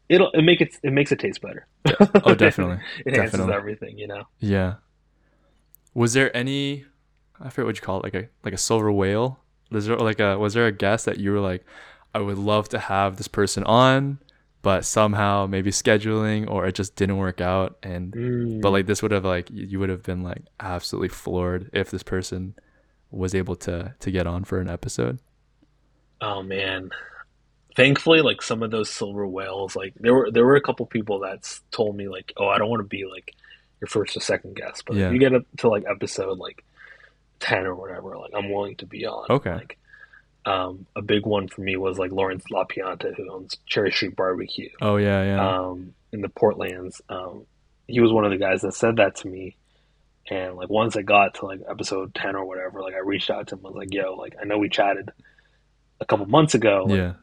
it'll 0.10 0.32
it 0.32 0.42
make 0.42 0.60
it 0.62 0.76
it 0.84 0.92
makes 0.92 1.12
it 1.12 1.20
taste 1.20 1.42
better. 1.42 1.66
Oh, 2.26 2.34
definitely. 2.36 2.80
it 3.06 3.14
enhances 3.14 3.32
Definitely. 3.40 3.54
everything, 3.54 3.98
you 3.98 4.08
know. 4.08 4.24
Yeah. 4.40 4.76
Was 5.94 6.14
there 6.14 6.36
any 6.36 6.86
I 7.40 7.50
forget 7.50 7.66
what 7.66 7.76
you 7.76 7.82
call 7.82 8.00
it, 8.00 8.04
like 8.04 8.16
a 8.16 8.30
like 8.44 8.54
a 8.54 8.58
silver 8.58 8.92
whale? 8.92 9.40
Was 9.72 9.86
there 9.86 9.98
like 9.98 10.20
a 10.20 10.38
was 10.38 10.54
there 10.54 10.66
a 10.68 10.72
guest 10.72 11.06
that 11.06 11.20
you 11.20 11.32
were 11.32 11.40
like, 11.40 11.64
I 12.14 12.20
would 12.20 12.38
love 12.38 12.70
to 12.70 12.80
have 12.80 13.18
this 13.18 13.28
person 13.28 13.64
on, 13.66 14.20
but 14.62 14.84
somehow 14.86 15.46
maybe 15.48 15.72
scheduling 15.72 16.50
or 16.50 16.66
it 16.66 16.76
just 16.76 16.96
didn't 16.96 17.18
work 17.18 17.40
out 17.42 17.78
and 17.84 18.12
Mm. 18.14 18.62
but 18.62 18.72
like 18.72 18.88
this 18.88 19.02
would 19.02 19.12
have 19.12 19.26
like 19.26 19.50
you 19.52 19.80
would 19.80 19.90
have 19.90 20.04
been 20.04 20.24
like 20.24 20.44
absolutely 20.60 21.10
floored 21.10 21.70
if 21.74 21.92
this 21.92 22.04
person 22.04 22.56
was 23.12 23.34
able 23.36 23.56
to 23.58 23.94
to 24.00 24.12
get 24.12 24.28
on 24.28 24.44
for 24.44 24.60
an 24.60 24.70
episode. 24.70 25.20
Oh 26.22 26.44
man. 26.44 26.90
Thankfully, 27.76 28.22
like 28.22 28.42
some 28.42 28.64
of 28.64 28.72
those 28.72 28.90
silver 28.90 29.28
whales, 29.28 29.76
like 29.76 29.94
there 29.96 30.14
were 30.14 30.32
there 30.32 30.46
were 30.46 30.56
a 30.56 30.62
couple 30.62 30.86
people 30.86 31.20
that's 31.20 31.62
told 31.72 31.96
me 31.96 32.08
like, 32.10 32.34
oh, 32.38 32.48
I 32.48 32.58
don't 32.58 32.70
want 32.70 32.82
to 32.82 32.88
be 32.88 33.06
like 33.06 33.34
your 33.80 33.88
first 33.88 34.18
or 34.18 34.20
second 34.20 34.56
guest, 34.56 34.84
but 34.86 34.98
Yeah. 34.98 35.08
if 35.08 35.14
you 35.14 35.20
get 35.20 35.34
up 35.34 35.44
to 35.58 35.70
like 35.70 35.86
episode 35.90 36.38
like 36.40 36.64
ten 37.40 37.66
or 37.66 37.76
whatever, 37.76 38.18
like 38.18 38.32
I'm 38.36 38.52
willing 38.52 38.76
to 38.78 38.86
be 38.86 39.06
on. 39.06 39.26
Okay. 39.30 39.54
Like, 39.54 39.78
um, 40.46 40.88
a 40.96 41.02
big 41.02 41.26
one 41.26 41.48
for 41.48 41.62
me 41.62 41.78
was 41.78 41.98
like 42.00 42.12
Lawrence 42.12 42.46
LaPianta, 42.52 43.16
who 43.16 43.32
owns 43.32 43.56
Cherry 43.68 43.92
Street 43.92 44.16
Barbecue, 44.16 44.70
Oh 44.82 44.98
yeah, 44.98 45.24
yeah. 45.24 45.58
um, 45.60 45.94
in 46.12 46.22
the 46.22 46.28
Portlands. 46.30 47.02
Um, 47.08 47.46
he 47.88 48.00
was 48.00 48.12
one 48.12 48.26
of 48.26 48.32
the 48.32 48.38
guys 48.38 48.62
that 48.62 48.74
said 48.74 48.96
that 48.98 49.16
to 49.18 49.28
me. 49.28 49.56
And 50.30 50.56
like 50.56 50.70
once 50.70 50.96
I 50.96 51.02
got 51.02 51.36
to 51.36 51.46
like 51.46 51.62
episode 51.70 52.14
ten 52.16 52.36
or 52.36 52.46
whatever, 52.46 52.82
like 52.82 52.96
I 52.96 53.00
reached 53.00 53.30
out 53.30 53.48
to 53.48 53.56
him. 53.56 53.62
I 53.66 53.70
was 53.70 53.76
like, 53.78 53.94
"Yo, 53.94 54.16
like 54.16 54.36
I 54.42 54.46
know 54.46 54.58
we 54.58 54.70
chatted 54.70 55.10
a 56.02 56.06
couple 56.06 56.26
months 56.26 56.54
ago. 56.56 56.86
Like, 56.88 56.98
yeah. 56.98 57.14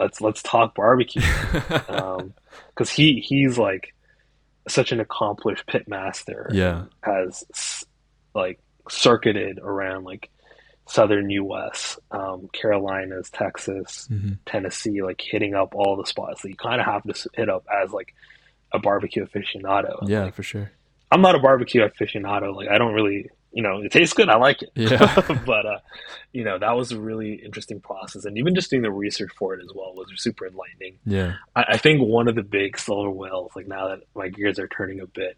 Let's 0.00 0.20
let's 0.20 0.42
talk 0.42 0.74
barbecue. 0.74 1.22
Um 1.88 2.34
because 2.70 2.90
he 2.90 3.20
he's 3.20 3.58
like 3.58 3.94
such 4.68 4.92
an 4.92 5.00
accomplished 5.00 5.66
pit 5.66 5.86
master 5.88 6.48
yeah. 6.52 6.84
has 7.02 7.84
like 8.34 8.60
circuited 8.88 9.58
around 9.58 10.04
like 10.04 10.30
southern 10.86 11.30
us 11.30 11.98
um 12.10 12.48
carolinas 12.52 13.30
texas 13.30 14.06
hmm 14.08 14.32
tennessee 14.46 15.02
like 15.02 15.20
hitting 15.20 15.54
up 15.54 15.74
all 15.74 15.96
the 15.96 16.06
spots 16.06 16.42
that 16.42 16.48
you 16.48 16.56
kind 16.56 16.80
of 16.80 16.86
have 16.86 17.02
to 17.04 17.28
hit 17.34 17.48
up 17.48 17.64
as 17.82 17.92
like 17.92 18.14
a 18.72 18.78
barbecue 18.78 19.26
aficionado. 19.26 20.08
Yeah, 20.08 20.24
like, 20.24 20.34
for 20.34 20.42
sure. 20.42 20.70
i'm 21.10 21.22
not 21.22 21.34
a 21.34 21.38
barbecue 21.38 21.82
aficionado. 21.82 22.54
Like 22.54 22.68
i 22.68 22.78
don't 22.78 22.94
really 22.94 23.30
you 23.52 23.62
know 23.62 23.80
it 23.82 23.90
tastes 23.90 24.14
good 24.14 24.28
i 24.28 24.36
like 24.36 24.62
it 24.62 24.70
Yeah. 24.76 25.38
but 25.46 25.66
uh 25.66 25.78
you 26.32 26.44
know 26.44 26.58
that 26.58 26.76
was 26.76 26.92
a 26.92 27.00
really 27.00 27.34
interesting 27.34 27.80
process 27.80 28.24
and 28.24 28.38
even 28.38 28.54
just 28.54 28.70
doing 28.70 28.82
the 28.82 28.90
research 28.92 29.30
for 29.36 29.54
it 29.54 29.60
as 29.64 29.70
well 29.74 29.92
was 29.94 30.06
super 30.16 30.46
enlightening 30.46 30.98
Yeah. 31.04 31.34
I, 31.56 31.64
I 31.70 31.76
think 31.78 32.00
one 32.00 32.28
of 32.28 32.36
the 32.36 32.42
big 32.44 32.78
silver 32.78 33.10
whales, 33.10 33.50
like 33.56 33.66
now 33.66 33.88
that 33.88 34.00
my 34.14 34.28
gears 34.28 34.58
are 34.60 34.68
turning 34.68 35.00
a 35.00 35.06
bit, 35.06 35.36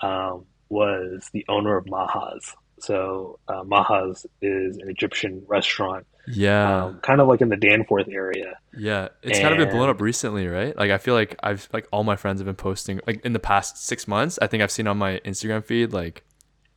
um, 0.00 0.44
was 0.68 1.28
the 1.32 1.44
owner 1.48 1.76
of 1.76 1.86
Maha's. 1.86 2.54
So 2.80 3.38
uh, 3.48 3.64
Maha's 3.64 4.24
is 4.40 4.76
an 4.76 4.88
Egyptian 4.88 5.42
restaurant, 5.48 6.06
Yeah. 6.28 6.84
um, 6.84 7.00
kind 7.00 7.20
of 7.20 7.26
like 7.26 7.40
in 7.40 7.48
the 7.48 7.56
Danforth 7.56 8.06
area. 8.08 8.56
Yeah, 8.76 9.08
it's 9.24 9.40
kind 9.40 9.52
of 9.52 9.58
been 9.58 9.74
blown 9.76 9.88
up 9.88 10.00
recently, 10.00 10.46
right? 10.46 10.76
Like 10.76 10.92
I 10.92 10.98
feel 10.98 11.14
like 11.14 11.34
I've 11.42 11.68
like 11.72 11.88
all 11.90 12.04
my 12.04 12.14
friends 12.14 12.38
have 12.38 12.46
been 12.46 12.54
posting 12.54 13.00
like 13.06 13.24
in 13.24 13.32
the 13.32 13.40
past 13.40 13.84
six 13.84 14.06
months. 14.06 14.38
I 14.40 14.46
think 14.46 14.62
I've 14.62 14.70
seen 14.70 14.86
on 14.86 14.96
my 14.98 15.18
Instagram 15.24 15.64
feed 15.64 15.92
like 15.92 16.22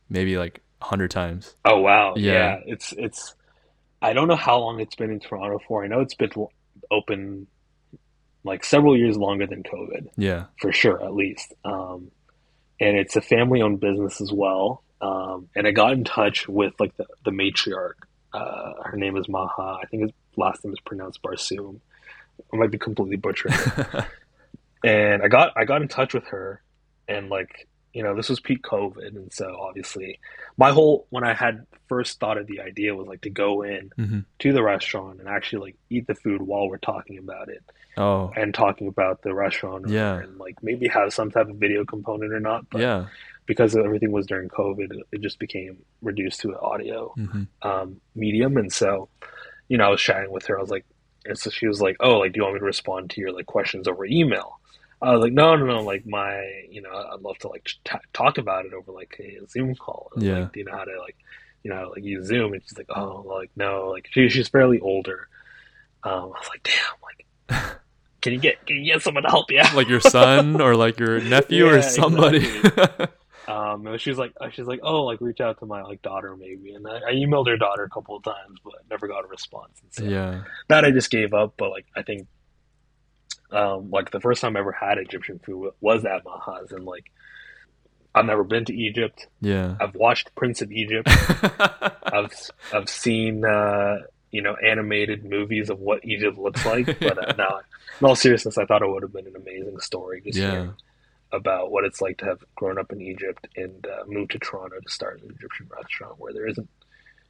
maybe 0.08 0.36
like 0.38 0.60
hundred 0.82 1.10
times. 1.10 1.54
Oh 1.64 1.80
wow, 1.80 2.14
Yeah. 2.16 2.32
yeah. 2.32 2.60
It's 2.66 2.92
it's. 2.96 3.34
I 4.00 4.12
don't 4.12 4.26
know 4.28 4.36
how 4.36 4.58
long 4.58 4.80
it's 4.80 4.96
been 4.96 5.10
in 5.10 5.20
Toronto 5.20 5.60
for. 5.66 5.84
I 5.84 5.86
know 5.86 6.00
it's 6.00 6.14
been 6.14 6.30
open 6.90 7.46
like 8.44 8.64
several 8.64 8.96
years 8.96 9.16
longer 9.16 9.46
than 9.46 9.62
COVID. 9.62 10.08
Yeah, 10.16 10.44
for 10.60 10.72
sure, 10.72 11.02
at 11.04 11.14
least. 11.14 11.54
Um, 11.64 12.10
and 12.80 12.96
it's 12.98 13.14
a 13.14 13.20
family-owned 13.20 13.78
business 13.78 14.20
as 14.20 14.32
well. 14.32 14.82
Um, 15.00 15.48
and 15.54 15.66
I 15.66 15.70
got 15.70 15.92
in 15.92 16.02
touch 16.04 16.48
with 16.48 16.72
like 16.80 16.96
the, 16.96 17.06
the 17.24 17.30
matriarch. 17.30 17.94
Uh, 18.32 18.72
her 18.84 18.96
name 18.96 19.16
is 19.16 19.28
Maha. 19.28 19.78
I 19.82 19.86
think 19.86 20.02
his 20.04 20.12
last 20.36 20.64
name 20.64 20.72
is 20.72 20.80
pronounced 20.80 21.22
Barsoom. 21.22 21.78
I 22.52 22.56
might 22.56 22.70
be 22.72 22.78
completely 22.78 23.16
butchering 23.16 23.54
and 24.84 25.22
I 25.22 25.28
got 25.28 25.52
I 25.56 25.64
got 25.64 25.82
in 25.82 25.88
touch 25.88 26.14
with 26.14 26.26
her, 26.28 26.60
and 27.08 27.28
like 27.28 27.68
you 27.92 28.02
know 28.02 28.14
this 28.16 28.28
was 28.28 28.40
peak 28.40 28.62
COVID, 28.62 29.08
and 29.16 29.32
so 29.32 29.56
obviously 29.60 30.18
my 30.56 30.70
whole 30.70 31.06
when 31.10 31.24
I 31.24 31.34
had 31.34 31.66
first 31.88 32.18
thought 32.20 32.38
of 32.38 32.46
the 32.46 32.60
idea 32.60 32.94
was 32.94 33.06
like 33.06 33.20
to 33.22 33.30
go 33.30 33.62
in 33.62 33.90
hmm 33.96 34.20
to 34.38 34.52
the 34.52 34.62
restaurant 34.62 35.20
and 35.20 35.28
actually 35.28 35.60
like 35.66 35.76
eat 35.90 36.06
the 36.06 36.14
food 36.14 36.40
while 36.42 36.68
we're 36.68 36.78
talking 36.78 37.18
about 37.18 37.48
it 37.48 37.62
Oh, 37.98 38.32
and 38.34 38.54
talking 38.54 38.88
about 38.88 39.20
the 39.22 39.34
restaurant 39.34 39.88
Yeah. 39.88 40.18
and 40.18 40.38
like 40.38 40.56
maybe 40.62 40.88
have 40.88 41.12
some 41.12 41.30
type 41.30 41.48
of 41.50 41.56
video 41.56 41.84
component 41.84 42.32
or 42.32 42.40
not 42.40 42.64
but 42.70 42.80
yeah. 42.80 43.06
because 43.44 43.76
everything 43.76 44.10
was 44.12 44.26
during 44.26 44.48
covid 44.48 44.88
it- 45.12 45.20
just 45.20 45.38
became 45.38 45.76
reduced 46.00 46.40
to 46.40 46.48
an 46.50 46.56
audio 46.62 47.12
hmm 47.16 47.42
um, 47.60 48.00
medium 48.14 48.56
and 48.56 48.72
so 48.72 49.08
you 49.68 49.76
know 49.76 49.84
i 49.84 49.88
was 49.90 50.00
chatting 50.00 50.30
with 50.32 50.46
her. 50.46 50.56
I 50.58 50.60
was 50.62 50.70
like 50.70 50.86
and 51.26 51.38
so 51.38 51.50
she 51.50 51.66
was 51.68 51.80
like 51.82 51.96
oh 52.00 52.18
like 52.20 52.32
do 52.32 52.38
you 52.38 52.42
want 52.44 52.54
me 52.54 52.60
to 52.60 52.64
respond 52.64 53.10
to 53.10 53.20
your 53.20 53.32
like 53.32 53.46
questions 53.46 53.86
over 53.86 54.04
email 54.06 54.58
i 55.02 55.12
was 55.12 55.20
like 55.22 55.32
no 55.32 55.56
no 55.56 55.66
no 55.66 55.80
like 55.82 56.06
my 56.06 56.42
you 56.70 56.80
know 56.82 56.90
i'd 57.12 57.20
love 57.20 57.36
to 57.38 57.48
like 57.48 57.64
t- 57.84 57.98
talk 58.12 58.38
about 58.38 58.64
it 58.66 58.72
over 58.72 58.92
like 58.92 59.14
a 59.20 59.38
zoom 59.48 59.74
call 59.74 60.10
Yeah. 60.16 60.40
like, 60.40 60.52
do 60.52 60.60
you 60.60 60.66
know 60.66 60.72
how 60.72 60.84
to 60.84 60.98
like 61.00 61.16
you 61.62 61.70
know 61.70 61.90
like 61.94 62.04
use 62.04 62.26
zoom 62.26 62.52
and 62.52 62.62
she's 62.62 62.76
like 62.76 62.88
oh 62.90 63.22
like 63.26 63.50
no 63.56 63.88
like 63.90 64.08
she, 64.12 64.28
she's 64.28 64.48
fairly 64.48 64.80
older 64.80 65.28
um, 66.04 66.12
i 66.12 66.38
was 66.38 66.48
like 66.48 66.62
damn 66.62 67.54
like 67.58 67.72
can 68.22 68.32
you 68.32 68.38
get 68.38 68.64
can 68.66 68.76
you 68.76 68.92
get 68.92 69.02
someone 69.02 69.22
to 69.24 69.28
help 69.30 69.50
you 69.50 69.60
out 69.60 69.74
Like 69.74 69.88
your 69.88 70.00
son 70.00 70.60
or 70.66 70.74
like 70.76 70.98
your 70.98 71.20
nephew 71.20 71.66
or 71.66 71.76
Yeah, 71.76 71.80
somebody. 71.82 72.46
Um, 73.48 73.84
and 73.88 74.00
she's 74.00 74.16
like, 74.18 74.32
she's 74.52 74.66
like, 74.68 74.78
oh, 74.84 75.02
like 75.02 75.20
reach 75.20 75.40
out 75.40 75.58
to 75.58 75.66
my 75.66 75.82
like 75.82 76.00
daughter 76.00 76.36
maybe. 76.36 76.74
And 76.74 76.86
I, 76.86 76.98
I 77.08 77.12
emailed 77.14 77.48
her 77.48 77.56
daughter 77.56 77.82
a 77.82 77.90
couple 77.90 78.16
of 78.16 78.22
times, 78.22 78.60
but 78.64 78.74
never 78.88 79.08
got 79.08 79.24
a 79.24 79.26
response. 79.26 79.80
And 79.82 79.92
so 79.92 80.04
yeah. 80.04 80.44
that 80.68 80.84
I 80.84 80.92
just 80.92 81.10
gave 81.10 81.34
up. 81.34 81.54
But 81.56 81.70
like, 81.70 81.84
I 81.96 82.02
think, 82.02 82.28
um, 83.52 83.90
like 83.90 84.10
the 84.10 84.20
first 84.20 84.40
time 84.40 84.56
I 84.56 84.60
ever 84.60 84.72
had 84.72 84.98
Egyptian 84.98 85.38
food 85.38 85.72
was 85.80 86.04
at 86.04 86.24
Maha's, 86.24 86.72
and 86.72 86.84
like, 86.84 87.10
I've 88.14 88.24
never 88.24 88.44
been 88.44 88.64
to 88.66 88.74
Egypt. 88.74 89.26
Yeah. 89.40 89.76
I've 89.80 89.94
watched 89.94 90.34
Prince 90.34 90.62
of 90.62 90.70
Egypt. 90.72 91.08
I've 92.02 92.32
I've 92.72 92.88
seen 92.88 93.44
uh, 93.44 93.98
you 94.30 94.42
know 94.42 94.56
animated 94.56 95.24
movies 95.24 95.70
of 95.70 95.78
what 95.78 96.04
Egypt 96.04 96.38
looks 96.38 96.64
like. 96.66 96.98
But 96.98 97.18
uh, 97.18 97.34
no, 97.38 97.60
in 98.00 98.06
all 98.06 98.16
seriousness, 98.16 98.58
I 98.58 98.64
thought 98.64 98.82
it 98.82 98.88
would 98.88 99.02
have 99.02 99.12
been 99.12 99.26
an 99.26 99.36
amazing 99.36 99.78
story. 99.80 100.22
Just 100.22 100.38
yeah. 100.38 100.68
about 101.30 101.70
what 101.70 101.84
it's 101.84 102.00
like 102.00 102.18
to 102.18 102.26
have 102.26 102.44
grown 102.54 102.78
up 102.78 102.92
in 102.92 103.00
Egypt 103.00 103.46
and 103.56 103.86
uh, 103.86 104.04
moved 104.06 104.32
to 104.32 104.38
Toronto 104.38 104.78
to 104.80 104.90
start 104.90 105.22
an 105.22 105.30
Egyptian 105.30 105.68
restaurant 105.70 106.18
where 106.18 106.32
there 106.32 106.46
isn't, 106.46 106.68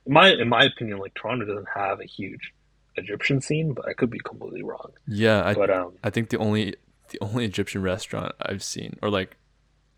in 0.06 0.12
my 0.12 0.30
in 0.30 0.48
my 0.48 0.64
opinion, 0.64 0.98
like 0.98 1.14
Toronto 1.14 1.44
doesn't 1.44 1.68
have 1.74 2.00
a 2.00 2.06
huge 2.06 2.52
Egyptian 2.96 3.40
scene, 3.40 3.72
but 3.72 3.88
I 3.88 3.92
could 3.92 4.10
be 4.10 4.18
completely 4.18 4.62
wrong. 4.62 4.92
Yeah. 5.06 5.42
I 5.44 5.54
But 5.54 5.70
um, 5.70 5.92
I 6.04 6.10
think 6.10 6.30
the 6.30 6.38
only 6.38 6.74
the 7.10 7.18
only 7.20 7.44
Egyptian 7.44 7.82
restaurant 7.82 8.32
I've 8.40 8.62
seen 8.62 8.98
or 9.02 9.10
like 9.10 9.36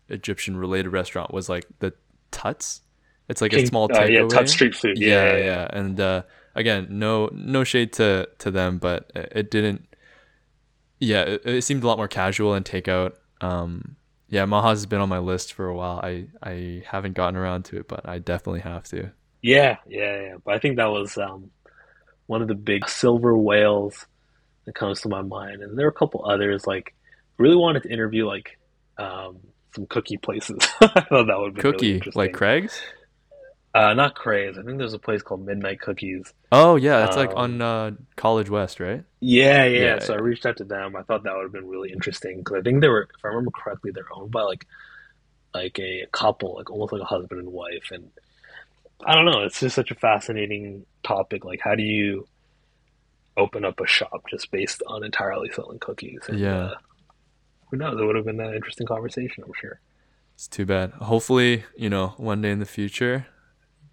Egyptian 0.09 0.57
related 0.57 0.89
restaurant 0.89 1.33
was 1.33 1.49
like 1.49 1.65
the 1.79 1.93
Tuts. 2.31 2.81
It's 3.29 3.41
like 3.41 3.53
a 3.53 3.57
King- 3.57 3.65
small 3.67 3.85
uh, 3.85 4.03
yeah, 4.05 4.19
takeaway. 4.21 4.29
Tut 4.29 4.49
Street 4.49 4.75
Food, 4.75 4.97
yeah, 4.99 5.07
yeah, 5.07 5.37
yeah, 5.37 5.45
yeah. 5.45 5.67
And 5.71 5.99
uh, 5.99 6.23
again, 6.53 6.87
no 6.89 7.29
no 7.33 7.63
shade 7.63 7.93
to 7.93 8.27
to 8.39 8.51
them, 8.51 8.77
but 8.77 9.11
it 9.15 9.31
it 9.35 9.51
didn't. 9.51 9.87
Yeah, 10.99 11.21
it, 11.23 11.41
it 11.45 11.61
seemed 11.63 11.83
a 11.83 11.87
lot 11.87 11.97
more 11.97 12.07
casual 12.07 12.53
and 12.53 12.65
takeout. 12.65 13.13
Um, 13.41 13.95
yeah, 14.29 14.45
Maha's 14.45 14.79
has 14.79 14.85
been 14.85 15.01
on 15.01 15.09
my 15.09 15.19
list 15.19 15.53
for 15.53 15.67
a 15.67 15.75
while. 15.75 15.99
I 16.03 16.27
I 16.43 16.83
haven't 16.85 17.13
gotten 17.13 17.35
around 17.35 17.65
to 17.65 17.77
it, 17.77 17.87
but 17.87 18.07
I 18.07 18.19
definitely 18.19 18.61
have 18.61 18.83
to. 18.89 19.11
yeah, 19.41 19.77
yeah, 19.87 20.21
yeah. 20.21 20.35
But 20.43 20.55
I 20.55 20.59
think 20.59 20.77
that 20.77 20.87
was 20.91 21.17
um, 21.17 21.51
one 22.27 22.41
of 22.41 22.47
the 22.47 22.55
big 22.55 22.87
silver 22.89 23.37
whales 23.37 24.05
that 24.65 24.75
comes 24.75 25.01
to 25.01 25.09
my 25.09 25.21
mind, 25.21 25.61
and 25.61 25.77
there 25.77 25.85
are 25.85 25.89
a 25.89 25.93
couple 25.93 26.25
others. 26.25 26.65
Like, 26.65 26.93
really 27.37 27.55
wanted 27.55 27.83
to 27.83 27.89
interview 27.91 28.25
like 28.25 28.57
um, 28.97 29.39
some 29.75 29.85
cookie 29.87 30.17
places. 30.17 30.57
I 30.81 31.01
thought 31.01 31.27
that 31.27 31.37
would 31.39 31.53
be 31.55 31.61
really 31.61 31.73
Cookie 31.73 31.93
interesting. 31.95 32.19
like 32.19 32.33
Craig's. 32.33 32.81
Uh, 33.73 33.93
not 33.93 34.15
Craig's. 34.15 34.57
I 34.57 34.63
think 34.63 34.77
there's 34.77 34.93
a 34.93 34.99
place 34.99 35.21
called 35.21 35.45
Midnight 35.45 35.81
Cookies. 35.81 36.33
Oh 36.51 36.77
yeah, 36.77 37.05
it's 37.05 37.17
like 37.17 37.31
Um, 37.31 37.37
on 37.37 37.61
uh, 37.61 37.91
College 38.15 38.49
West, 38.49 38.79
right? 38.79 39.03
yeah, 39.19 39.65
yeah. 39.65 39.79
Yeah, 39.79 39.99
So 39.99 40.13
I 40.13 40.17
reached 40.17 40.45
out 40.45 40.57
to 40.57 40.63
them. 40.63 40.95
I 40.95 41.03
thought 41.03 41.23
that 41.23 41.35
would 41.35 41.43
have 41.43 41.51
been 41.51 41.67
really 41.67 41.91
interesting 41.91 42.37
because 42.37 42.55
I 42.57 42.61
think 42.61 42.79
they 42.79 42.87
were, 42.87 43.09
if 43.13 43.25
I 43.25 43.27
remember 43.27 43.51
correctly, 43.51 43.91
they're 43.93 44.05
owned 44.15 44.31
by 44.31 44.43
like 44.43 44.65
like 45.53 45.77
a 45.79 46.05
couple, 46.11 46.55
like 46.55 46.69
almost 46.69 46.93
like 46.93 47.01
a 47.01 47.05
husband 47.05 47.39
and 47.41 47.49
wife. 47.51 47.89
And 47.91 48.11
I 49.03 49.15
don't 49.15 49.25
know. 49.25 49.41
It's 49.41 49.59
just 49.59 49.75
such 49.75 49.91
a 49.91 49.95
fascinating 49.95 50.85
topic. 51.03 51.43
Like, 51.45 51.59
how 51.61 51.75
do 51.75 51.83
you 51.83 52.27
open 53.37 53.65
up 53.65 53.79
a 53.79 53.87
shop 53.87 54.23
just 54.29 54.51
based 54.51 54.81
on 54.87 55.03
entirely 55.03 55.49
selling 55.51 55.79
cookies? 55.79 56.21
And 56.27 56.39
Yeah, 56.39 56.57
uh, 56.57 56.75
who 57.71 57.77
knows? 57.77 57.99
It 57.99 58.05
would 58.05 58.15
have 58.15 58.25
been 58.25 58.39
an 58.39 58.53
interesting 58.53 58.87
conversation. 58.87 59.43
I'm 59.45 59.51
sure. 59.59 59.79
it's 60.33 60.47
too 60.47 60.65
bad. 60.65 60.91
Hopefully, 60.93 61.65
you 61.75 61.89
know, 61.89 62.13
one 62.17 62.41
day 62.41 62.51
in 62.51 62.59
the 62.59 62.65
future, 62.65 63.27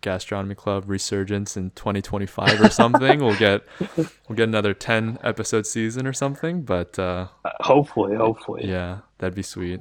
Gastronomy 0.02 0.54
Club 0.54 0.84
resurgence 0.86 1.56
in 1.56 1.70
2025 1.70 2.60
or 2.60 2.68
something. 2.70 3.20
we'll 3.24 3.36
get 3.38 3.62
we'll 3.96 4.36
get 4.36 4.48
another 4.48 4.74
10 4.74 5.18
episode 5.24 5.66
season 5.66 6.06
or 6.06 6.12
something. 6.12 6.62
But 6.62 6.98
uh, 6.98 7.28
Uh, 7.44 7.50
hopefully, 7.60 8.16
hopefully. 8.16 8.66
yeah, 8.68 8.98
that'd 9.18 9.34
be 9.34 9.42
sweet. 9.42 9.80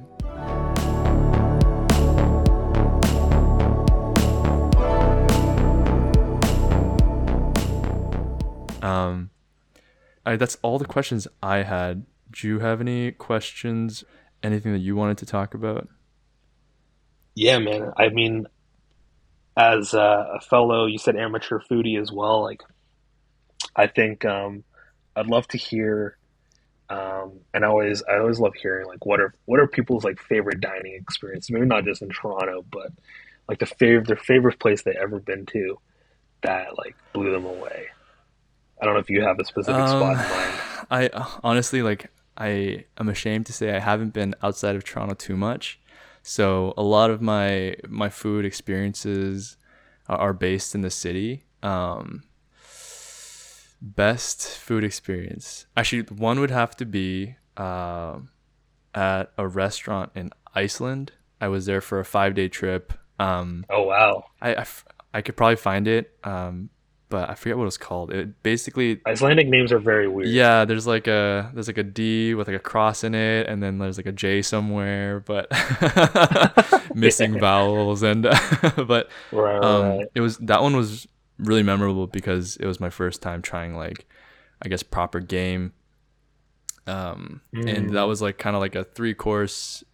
Um, 8.82 9.30
I, 10.26 10.36
that's 10.36 10.58
all 10.62 10.78
the 10.78 10.84
questions 10.84 11.26
I 11.42 11.62
had. 11.62 12.04
Do 12.30 12.48
you 12.48 12.58
have 12.58 12.80
any 12.80 13.12
questions? 13.12 14.04
Anything 14.42 14.72
that 14.72 14.80
you 14.80 14.96
wanted 14.96 15.18
to 15.18 15.26
talk 15.26 15.54
about? 15.54 15.88
Yeah, 17.34 17.58
man. 17.58 17.92
I 17.96 18.08
mean, 18.08 18.46
as 19.56 19.94
a, 19.94 20.40
fellow, 20.48 20.86
you 20.86 20.98
said 20.98 21.16
amateur 21.16 21.60
foodie 21.60 22.00
as 22.00 22.10
well. 22.10 22.42
Like, 22.42 22.62
I 23.76 23.86
think 23.86 24.24
um, 24.24 24.64
I'd 25.14 25.26
love 25.26 25.46
to 25.48 25.58
hear, 25.58 26.16
um, 26.90 27.40
and 27.54 27.64
I 27.64 27.68
always, 27.68 28.02
I 28.02 28.18
always 28.18 28.40
love 28.40 28.54
hearing 28.54 28.86
like 28.86 29.06
what 29.06 29.20
are 29.20 29.32
what 29.46 29.60
are 29.60 29.66
people's 29.66 30.04
like 30.04 30.20
favorite 30.20 30.60
dining 30.60 30.94
experience? 30.94 31.50
Maybe 31.50 31.66
not 31.66 31.84
just 31.84 32.02
in 32.02 32.10
Toronto, 32.10 32.64
but 32.70 32.90
like 33.48 33.60
the 33.60 33.66
favorite 33.66 34.08
their 34.08 34.16
favorite 34.16 34.58
place 34.58 34.82
they 34.82 34.96
ever 35.00 35.20
been 35.20 35.46
to 35.46 35.78
that 36.42 36.76
like 36.76 36.96
blew 37.12 37.30
them 37.30 37.46
away. 37.46 37.86
I 38.82 38.84
don't 38.84 38.94
know 38.94 39.00
if 39.00 39.08
you 39.08 39.22
have 39.22 39.38
a 39.38 39.44
specific 39.44 39.86
spot 39.88 40.02
Um, 40.02 40.10
in 40.10 40.16
mind. 40.16 40.60
I 40.90 41.06
uh, 41.08 41.24
honestly 41.44 41.82
like 41.82 42.10
I 42.36 42.84
am 42.98 43.08
ashamed 43.08 43.46
to 43.46 43.52
say 43.52 43.74
I 43.74 43.78
haven't 43.78 44.12
been 44.12 44.34
outside 44.42 44.74
of 44.74 44.82
Toronto 44.84 45.14
too 45.14 45.36
much. 45.36 45.78
So 46.22 46.74
a 46.76 46.82
lot 46.82 47.10
of 47.10 47.22
my 47.22 47.76
my 47.88 48.08
food 48.08 48.44
experiences 48.44 49.56
are, 50.08 50.32
based 50.34 50.74
in 50.74 50.80
the 50.82 50.90
city. 50.90 51.44
Um, 51.62 52.24
best 53.80 54.58
food 54.58 54.84
experience. 54.84 55.66
Actually, 55.76 56.02
one 56.02 56.40
would 56.40 56.50
have 56.50 56.76
to 56.76 56.84
be 56.84 57.36
um 57.56 58.30
at 58.94 59.32
a 59.38 59.46
restaurant 59.46 60.10
in 60.14 60.30
Iceland. 60.54 61.12
I 61.40 61.48
was 61.48 61.66
there 61.66 61.80
for 61.80 61.98
a 62.00 62.04
five 62.04 62.34
day 62.34 62.48
trip. 62.48 62.92
Um, 63.18 63.64
Oh 63.70 63.84
wow, 63.84 64.24
I, 64.40 64.54
I 64.54 64.60
f- 64.62 64.84
I 65.14 65.22
could 65.22 65.36
probably 65.36 65.56
find 65.56 65.86
it, 65.86 66.16
um, 66.24 66.70
but 67.12 67.28
I 67.30 67.34
forget 67.36 67.56
what 67.58 67.66
it's 67.66 67.76
called. 67.76 68.10
It 68.12 68.42
basically 68.42 69.00
Icelandic 69.06 69.46
names 69.46 69.70
are 69.70 69.78
very 69.78 70.08
weird. 70.08 70.28
yeah, 70.30 70.64
there's 70.64 70.86
like 70.86 71.06
a 71.06 71.50
there's 71.54 71.68
like 71.68 71.78
a 71.78 71.82
D 71.84 72.34
with 72.34 72.48
like 72.48 72.56
a 72.56 72.60
cross 72.72 73.04
in 73.04 73.14
it, 73.14 73.46
and 73.48 73.62
then 73.62 73.78
there's 73.78 73.98
like 73.98 74.06
a 74.06 74.12
J 74.12 74.42
somewhere, 74.42 75.20
but 75.20 75.46
missing 76.94 77.34
Yeah. 77.34 77.40
vowels 77.40 78.02
and 78.02 78.22
but 78.88 79.08
Right, 79.30 79.62
um 79.62 79.98
right. 79.98 80.06
it 80.14 80.20
was 80.20 80.38
that 80.38 80.62
one 80.62 80.74
was 80.76 81.06
really 81.38 81.62
memorable 81.62 82.06
because 82.06 82.56
it 82.56 82.66
was 82.66 82.80
my 82.80 82.90
first 82.90 83.20
time 83.22 83.42
trying 83.42 83.76
like 83.76 84.06
I 84.64 84.68
guess 84.68 84.82
proper 84.82 85.20
game. 85.20 85.72
Um 86.86 87.42
and 87.52 87.90
that 87.90 88.04
Mm. 88.04 88.08
was 88.08 88.22
like 88.22 88.38
kind 88.38 88.56
of 88.56 88.60
like 88.60 88.74
a 88.74 88.84
three 88.84 89.14
course 89.14 89.84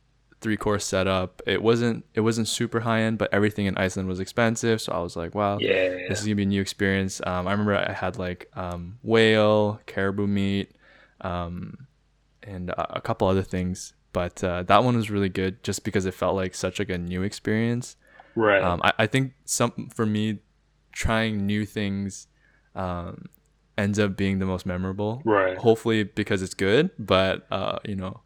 three 0.41 0.57
course 0.57 0.85
setup. 0.85 1.43
It 1.47 1.63
wasn't 1.63 2.05
it 2.15 2.21
wasn't 2.21 2.49
super 2.49 2.81
high 2.81 3.03
end, 3.03 3.19
but 3.19 3.33
everything 3.33 3.67
in 3.67 3.77
Iceland 3.77 4.09
was 4.09 4.21
expensive, 4.21 4.81
so 4.81 4.93
I 4.93 5.01
was 5.01 5.17
like, 5.17 5.35
wow, 5.35 5.59
Yeah, 5.61 6.09
this 6.09 6.21
is 6.21 6.25
gonna 6.25 6.37
be 6.37 6.43
a 6.45 6.47
new 6.47 6.61
experience. 6.61 7.21
Um, 7.27 7.49
I 7.49 7.53
remember 7.53 7.75
I 7.75 7.93
had 7.93 8.19
like 8.19 8.51
um, 8.55 8.99
whale, 9.03 9.81
caribou 9.87 10.27
meat, 10.27 10.73
um, 11.21 11.87
and 12.43 12.71
a, 12.71 12.97
a 12.97 13.01
couple 13.01 13.29
other 13.29 13.43
things. 13.43 13.95
But 14.13 14.43
uh, 14.43 14.63
that 14.65 14.85
one 14.85 14.97
was 14.97 15.11
really 15.11 15.29
good, 15.29 15.63
just 15.63 15.85
because 15.85 16.07
it 16.07 16.15
felt 16.15 16.35
like 16.35 16.55
such 16.55 16.79
like 16.79 16.91
a 16.91 16.99
new 16.99 17.23
experience. 17.23 17.97
right. 18.35 18.63
Um, 18.63 18.81
I, 18.83 18.93
I 19.01 19.07
think 19.07 19.35
some 19.45 19.91
for 19.95 20.07
me, 20.07 20.39
trying 20.93 21.47
new 21.47 21.67
things 21.67 22.27
um, 22.75 23.27
ends 23.77 23.99
up 23.99 24.17
being 24.17 24.39
the 24.39 24.47
most 24.47 24.67
memorable. 24.67 25.23
Right. 25.25 25.59
Hopefully 25.59 26.05
because 26.05 26.43
it's 26.43 26.55
good, 26.55 26.91
but 26.99 27.47
uh, 27.51 27.79
you 27.85 27.97
know, 27.97 28.23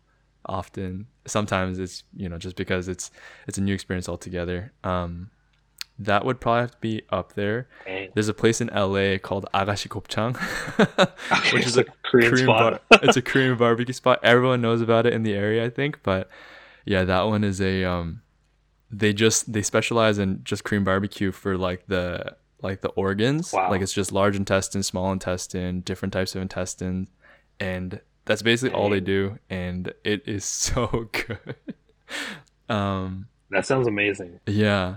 often 0.46 1.06
sometimes 1.26 1.78
it's 1.78 2.04
you 2.16 2.28
know 2.28 2.38
just 2.38 2.56
because 2.56 2.88
it's 2.88 3.10
it's 3.46 3.58
a 3.58 3.62
new 3.62 3.74
experience 3.74 4.08
altogether. 4.08 4.72
Um, 4.84 5.30
that 5.98 6.24
would 6.24 6.40
probably 6.40 6.62
have 6.62 6.70
to 6.72 6.78
be 6.80 7.02
up 7.10 7.34
there. 7.34 7.68
Dang. 7.84 8.08
There's 8.14 8.28
a 8.28 8.34
place 8.34 8.60
in 8.60 8.68
LA 8.68 9.18
called 9.18 9.46
Agassi 9.54 9.88
Gopchang, 9.88 10.34
Okay, 11.38 11.56
which 11.56 11.66
is 11.66 11.76
a 11.76 11.84
Korean, 12.02 12.30
Korean 12.30 12.46
spot. 12.46 12.82
bar- 12.88 13.00
it's 13.02 13.16
a 13.16 13.22
Korean 13.22 13.56
barbecue 13.56 13.92
spot. 13.92 14.18
Everyone 14.22 14.60
knows 14.60 14.80
about 14.80 15.06
it 15.06 15.12
in 15.12 15.22
the 15.22 15.34
area, 15.34 15.64
I 15.64 15.70
think. 15.70 16.02
But 16.02 16.28
yeah, 16.86 17.04
that 17.04 17.22
one 17.22 17.44
is 17.44 17.60
a 17.60 17.84
um, 17.84 18.22
they 18.90 19.12
just 19.12 19.52
they 19.52 19.62
specialize 19.62 20.18
in 20.18 20.42
just 20.44 20.64
Korean 20.64 20.82
barbecue 20.82 21.30
for 21.30 21.56
like 21.56 21.86
the 21.86 22.36
like 22.62 22.80
the 22.80 22.88
organs. 22.90 23.52
Wow. 23.52 23.70
Like 23.70 23.82
it's 23.82 23.92
just 23.92 24.12
large 24.12 24.34
intestine, 24.34 24.82
small 24.82 25.12
intestine, 25.12 25.80
different 25.80 26.12
types 26.12 26.34
of 26.34 26.42
intestines, 26.42 27.10
and 27.60 28.00
that's 28.24 28.42
basically 28.42 28.74
all 28.74 28.88
they 28.90 29.00
do, 29.00 29.38
and 29.50 29.92
it 30.04 30.26
is 30.26 30.44
so 30.66 31.08
good. 31.12 31.56
um, 32.68 33.28
That 33.50 33.66
sounds 33.66 33.86
amazing. 33.86 34.40
yeah. 34.46 34.96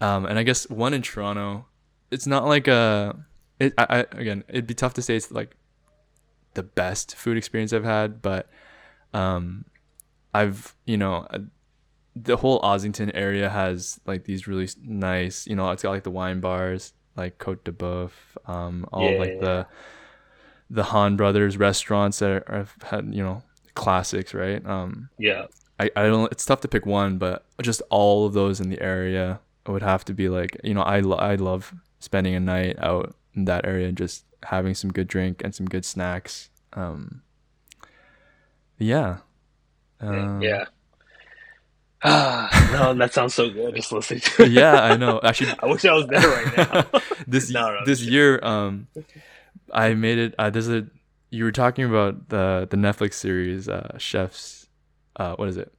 Um, 0.00 0.24
and 0.26 0.38
I 0.38 0.42
guess 0.44 0.68
one 0.70 0.94
in 0.94 1.02
Toronto, 1.02 1.66
it's 2.10 2.26
not 2.26 2.46
like 2.46 2.68
a. 2.68 3.16
It, 3.58 3.74
I, 3.76 3.86
I 3.90 3.98
again, 4.12 4.44
it'd 4.48 4.66
be 4.66 4.74
tough 4.74 4.94
to 4.94 5.02
say 5.02 5.16
it's 5.16 5.30
like 5.30 5.56
the 6.54 6.62
best 6.62 7.14
food 7.16 7.36
experience 7.36 7.72
I've 7.72 7.84
had, 7.84 8.22
but 8.22 8.48
um, 9.12 9.66
I've 10.32 10.74
you 10.86 10.96
know 10.96 11.26
uh, 11.30 11.40
the 12.16 12.38
whole 12.38 12.60
Ossington 12.62 13.10
area 13.14 13.50
has 13.50 14.00
like 14.06 14.24
these 14.24 14.46
really 14.48 14.68
nice, 14.82 15.46
you 15.46 15.54
know, 15.54 15.70
it's 15.70 15.82
got 15.82 15.90
like 15.90 16.02
the 16.04 16.10
wine 16.10 16.40
bars, 16.40 16.92
like 17.16 17.36
Cote 17.38 17.62
de 17.64 17.72
Boeuf, 17.72 18.12
um, 18.46 18.86
all 18.92 19.12
Yeah, 19.12 19.18
like 19.18 19.34
yeah, 19.34 19.40
the 19.40 19.66
the 20.70 20.84
Han 20.84 21.16
Brothers 21.16 21.56
restaurants 21.58 22.20
that 22.20 22.30
are, 22.30 22.56
have 22.56 22.74
had 22.84 23.12
you 23.14 23.22
know 23.22 23.42
classics, 23.74 24.32
right? 24.32 24.64
Um, 24.64 25.10
Yeah. 25.18 25.46
I, 25.78 25.90
I 25.96 26.02
don't 26.08 26.30
it's 26.30 26.44
tough 26.44 26.60
to 26.60 26.68
pick 26.68 26.84
one 26.84 27.16
but 27.16 27.44
just 27.62 27.80
all 27.88 28.26
of 28.26 28.34
those 28.34 28.60
in 28.60 28.68
the 28.68 28.80
area 28.82 29.40
would 29.66 29.80
have 29.82 30.04
to 30.04 30.12
be 30.12 30.28
like 30.28 30.58
you 30.62 30.74
know 30.74 30.82
I, 30.82 31.00
lo- 31.00 31.16
I 31.16 31.36
love 31.36 31.72
spending 32.00 32.34
a 32.34 32.40
night 32.40 32.76
out 32.80 33.14
in 33.34 33.46
that 33.46 33.64
area 33.64 33.88
and 33.88 33.96
just 33.96 34.24
having 34.42 34.74
some 34.74 34.92
good 34.92 35.08
drink 35.08 35.40
and 35.42 35.54
some 35.54 35.64
good 35.66 35.86
snacks 35.86 36.50
um 36.74 37.22
yeah 38.78 39.18
um, 40.00 40.42
yeah. 40.42 40.64
Ah, 42.02 42.70
no, 42.72 42.94
that 42.94 43.12
sounds 43.12 43.34
so 43.34 43.50
good. 43.50 43.74
Just 43.74 43.92
listening 43.92 44.20
to 44.20 44.44
it. 44.44 44.52
yeah 44.52 44.82
I 44.82 44.96
know 44.96 45.20
actually 45.22 45.52
I 45.62 45.66
wish 45.66 45.84
I 45.84 45.92
was 45.92 46.06
there 46.06 46.28
right 46.28 46.56
now. 46.56 47.00
this 47.26 47.50
No, 47.58 47.70
no, 47.74 47.84
this 47.84 48.00
year 48.02 48.40
um 48.42 48.86
I 49.72 49.94
made 49.94 50.18
it 50.18 50.34
uh, 50.38 50.50
there's 50.50 50.68
a 50.68 50.86
you 51.30 51.44
were 51.44 51.52
talking 51.52 51.84
about 51.84 52.28
the 52.28 52.66
the 52.70 52.76
Netflix 52.76 53.14
series 53.14 53.68
uh 53.68 53.96
chefs 53.98 54.68
uh 55.16 55.34
what 55.36 55.48
is 55.48 55.56
it 55.56 55.72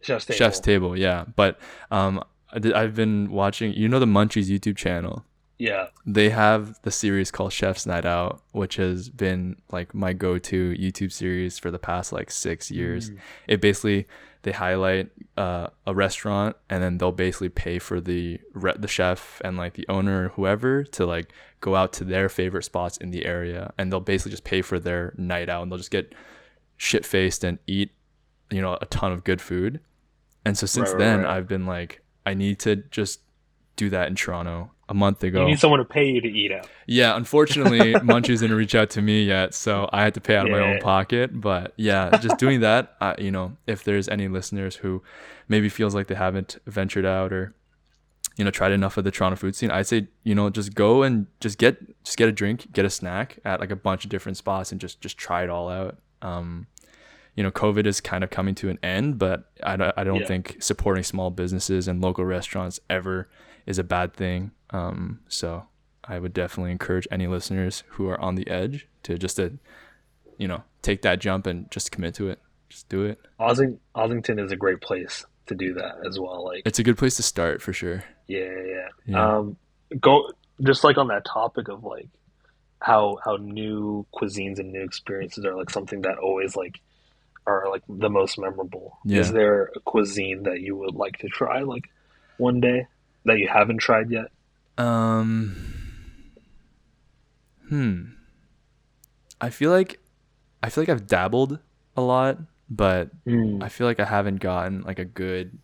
Chef's 0.00 0.24
table. 0.26 0.38
Chef's 0.38 0.60
Table, 0.60 0.98
yeah. 0.98 1.24
But 1.36 1.58
um, 1.90 2.22
I've 2.52 2.94
been 2.94 3.30
watching. 3.30 3.72
You 3.72 3.88
know 3.88 3.98
the 3.98 4.06
Munchies 4.06 4.48
YouTube 4.48 4.76
channel. 4.76 5.24
Yeah. 5.60 5.88
They 6.06 6.30
have 6.30 6.80
the 6.82 6.90
series 6.90 7.30
called 7.30 7.52
Chef's 7.52 7.84
Night 7.84 8.06
Out, 8.06 8.42
which 8.52 8.76
has 8.76 9.10
been 9.10 9.56
like 9.70 9.94
my 9.94 10.14
go-to 10.14 10.70
YouTube 10.72 11.12
series 11.12 11.58
for 11.58 11.70
the 11.70 11.78
past 11.78 12.12
like 12.12 12.30
six 12.30 12.70
years. 12.70 13.10
Mm. 13.10 13.18
It 13.46 13.60
basically 13.60 14.06
they 14.42 14.52
highlight 14.52 15.10
uh, 15.36 15.68
a 15.86 15.94
restaurant 15.94 16.56
and 16.70 16.82
then 16.82 16.96
they'll 16.96 17.12
basically 17.12 17.50
pay 17.50 17.78
for 17.78 18.00
the 18.00 18.40
re- 18.54 18.72
the 18.78 18.88
chef 18.88 19.42
and 19.44 19.58
like 19.58 19.74
the 19.74 19.86
owner 19.88 20.24
or 20.24 20.28
whoever 20.30 20.82
to 20.84 21.04
like 21.04 21.30
go 21.60 21.76
out 21.76 21.92
to 21.92 22.04
their 22.04 22.30
favorite 22.30 22.64
spots 22.64 22.96
in 22.96 23.10
the 23.10 23.26
area 23.26 23.70
and 23.76 23.92
they'll 23.92 24.00
basically 24.00 24.30
just 24.30 24.44
pay 24.44 24.62
for 24.62 24.78
their 24.78 25.12
night 25.18 25.50
out 25.50 25.62
and 25.62 25.70
they'll 25.70 25.76
just 25.78 25.90
get 25.90 26.14
shit 26.78 27.04
faced 27.04 27.44
and 27.44 27.58
eat 27.66 27.90
you 28.50 28.62
know 28.62 28.78
a 28.80 28.86
ton 28.86 29.12
of 29.12 29.24
good 29.24 29.42
food 29.42 29.78
and 30.46 30.56
so 30.56 30.66
since 30.66 30.88
Right, 30.88 30.92
right, 30.94 30.98
then 30.98 31.18
right. 31.20 31.36
i've 31.36 31.46
been 31.46 31.66
like 31.66 32.00
i 32.24 32.32
need 32.32 32.58
to 32.60 32.76
just 32.76 33.20
do 33.80 33.88
that 33.90 34.06
in 34.08 34.14
toronto 34.14 34.70
a 34.88 34.94
month 34.94 35.22
ago 35.22 35.40
You 35.42 35.46
need 35.50 35.58
someone 35.60 35.78
to 35.78 35.84
pay 35.84 36.06
you 36.10 36.20
to 36.20 36.28
eat 36.28 36.50
out. 36.52 36.66
yeah 36.86 37.16
unfortunately 37.16 37.94
munchies 38.10 38.40
didn't 38.40 38.56
reach 38.56 38.74
out 38.74 38.90
to 38.90 39.02
me 39.02 39.16
yet 39.24 39.54
so 39.54 39.88
i 39.92 40.02
had 40.02 40.14
to 40.14 40.20
pay 40.20 40.36
out 40.36 40.46
of 40.46 40.52
my 40.52 40.60
own 40.68 40.78
pocket 40.80 41.28
but 41.48 41.72
yeah 41.76 42.10
just 42.18 42.36
doing 42.38 42.58
that 42.68 42.82
uh, 43.00 43.14
you 43.18 43.30
know 43.30 43.56
if 43.66 43.84
there's 43.84 44.08
any 44.08 44.26
listeners 44.28 44.76
who 44.82 45.02
maybe 45.48 45.68
feels 45.68 45.94
like 45.94 46.06
they 46.08 46.14
haven't 46.26 46.58
ventured 46.66 47.06
out 47.06 47.32
or 47.32 47.54
you 48.36 48.44
know 48.44 48.50
tried 48.50 48.72
enough 48.72 48.96
of 48.96 49.04
the 49.04 49.10
Toronto 49.10 49.36
food 49.36 49.54
scene, 49.54 49.70
I'd 49.70 49.86
say 49.86 50.08
you 50.22 50.34
know 50.34 50.48
just 50.50 50.74
go 50.74 51.02
and 51.02 51.26
just 51.40 51.58
get 51.58 51.74
just 52.04 52.16
get 52.16 52.28
a 52.28 52.32
drink, 52.32 52.72
get 52.72 52.84
a 52.86 52.90
snack 52.90 53.38
at 53.44 53.60
like 53.60 53.70
a 53.70 53.76
bunch 53.76 54.04
of 54.04 54.08
different 54.10 54.36
spots, 54.38 54.72
and 54.72 54.80
just 54.80 55.00
just 55.02 55.18
try 55.18 55.42
it 55.42 55.50
all 55.50 55.68
out. 55.68 55.98
Um, 56.22 56.66
you 57.36 57.42
know, 57.42 57.50
COVID 57.50 57.84
is 57.86 58.00
kind 58.00 58.22
of 58.24 58.30
coming 58.30 58.54
to 58.56 58.70
an 58.70 58.78
end, 58.82 59.18
but 59.18 59.50
I 59.62 59.76
don't, 59.76 59.92
I 59.96 60.04
don't 60.04 60.20
Yeah. 60.20 60.26
think 60.32 60.56
supporting 60.60 61.04
small 61.04 61.30
businesses 61.30 61.86
and 61.88 62.00
local 62.00 62.24
restaurants 62.24 62.80
ever 62.88 63.28
is 63.70 63.78
a 63.78 63.84
bad 63.84 64.12
thing. 64.12 64.50
Um, 64.70 65.20
so 65.28 65.66
I 66.04 66.18
would 66.18 66.32
definitely 66.34 66.72
encourage 66.72 67.06
any 67.10 67.26
listeners 67.26 67.84
who 67.90 68.08
are 68.08 68.20
on 68.20 68.34
the 68.34 68.46
edge 68.48 68.86
to 69.04 69.16
just 69.16 69.36
to, 69.36 69.58
you 70.38 70.48
know, 70.48 70.62
take 70.82 71.02
that 71.02 71.20
jump 71.20 71.46
and 71.46 71.70
just 71.70 71.90
commit 71.92 72.14
to 72.16 72.28
it. 72.28 72.38
Just 72.68 72.88
do 72.88 73.04
it. 73.04 73.18
Ossing, 73.38 73.78
Ossington 73.94 74.42
is 74.44 74.52
a 74.52 74.56
great 74.56 74.80
place 74.80 75.24
to 75.46 75.54
do 75.54 75.74
that 75.74 75.96
as 76.06 76.18
well. 76.18 76.44
Like, 76.44 76.62
It's 76.64 76.78
a 76.78 76.82
good 76.82 76.98
place 76.98 77.16
to 77.16 77.22
start 77.22 77.62
for 77.62 77.72
sure. 77.72 78.04
yeah, 78.28 78.46
yeah, 78.66 78.88
yeah. 79.06 79.36
Um, 79.38 79.56
go 80.00 80.30
just 80.62 80.84
like 80.84 80.98
on 80.98 81.08
that 81.08 81.24
topic 81.24 81.68
of 81.68 81.82
like 81.84 82.08
how 82.80 83.18
how 83.24 83.36
new 83.36 84.06
cuisines 84.14 84.58
and 84.58 84.72
new 84.72 84.82
experiences 84.82 85.44
are 85.44 85.54
like 85.56 85.70
something 85.70 86.02
that 86.02 86.16
always 86.18 86.54
like 86.56 86.80
are 87.46 87.68
like 87.70 87.82
the 87.88 88.08
most 88.10 88.38
memorable. 88.38 88.98
Yeah. 89.04 89.20
Is 89.20 89.32
there 89.32 89.70
a 89.74 89.80
cuisine 89.80 90.44
that 90.44 90.60
you 90.60 90.76
would 90.76 90.94
like 90.94 91.18
to 91.18 91.28
try 91.28 91.60
like 91.62 91.90
one 92.36 92.60
day 92.60 92.86
that 93.24 93.38
you 93.38 93.48
haven't 93.48 93.78
tried 93.78 94.10
yet? 94.10 94.26
Um. 94.78 95.56
Hmm. 97.68 98.02
I 99.40 99.50
feel 99.50 99.70
like, 99.70 100.00
I 100.62 100.68
feel 100.70 100.82
like 100.82 100.88
I've 100.88 101.06
dabbled 101.06 101.60
a 101.96 102.02
lot, 102.02 102.38
but 102.68 103.10
I 103.62 103.68
feel 103.68 103.86
like 103.86 104.00
I 104.00 104.04
haven't 104.04 104.40
gotten 104.40 104.82
like 104.82 104.98
a 104.98 105.04
good, 105.04 105.58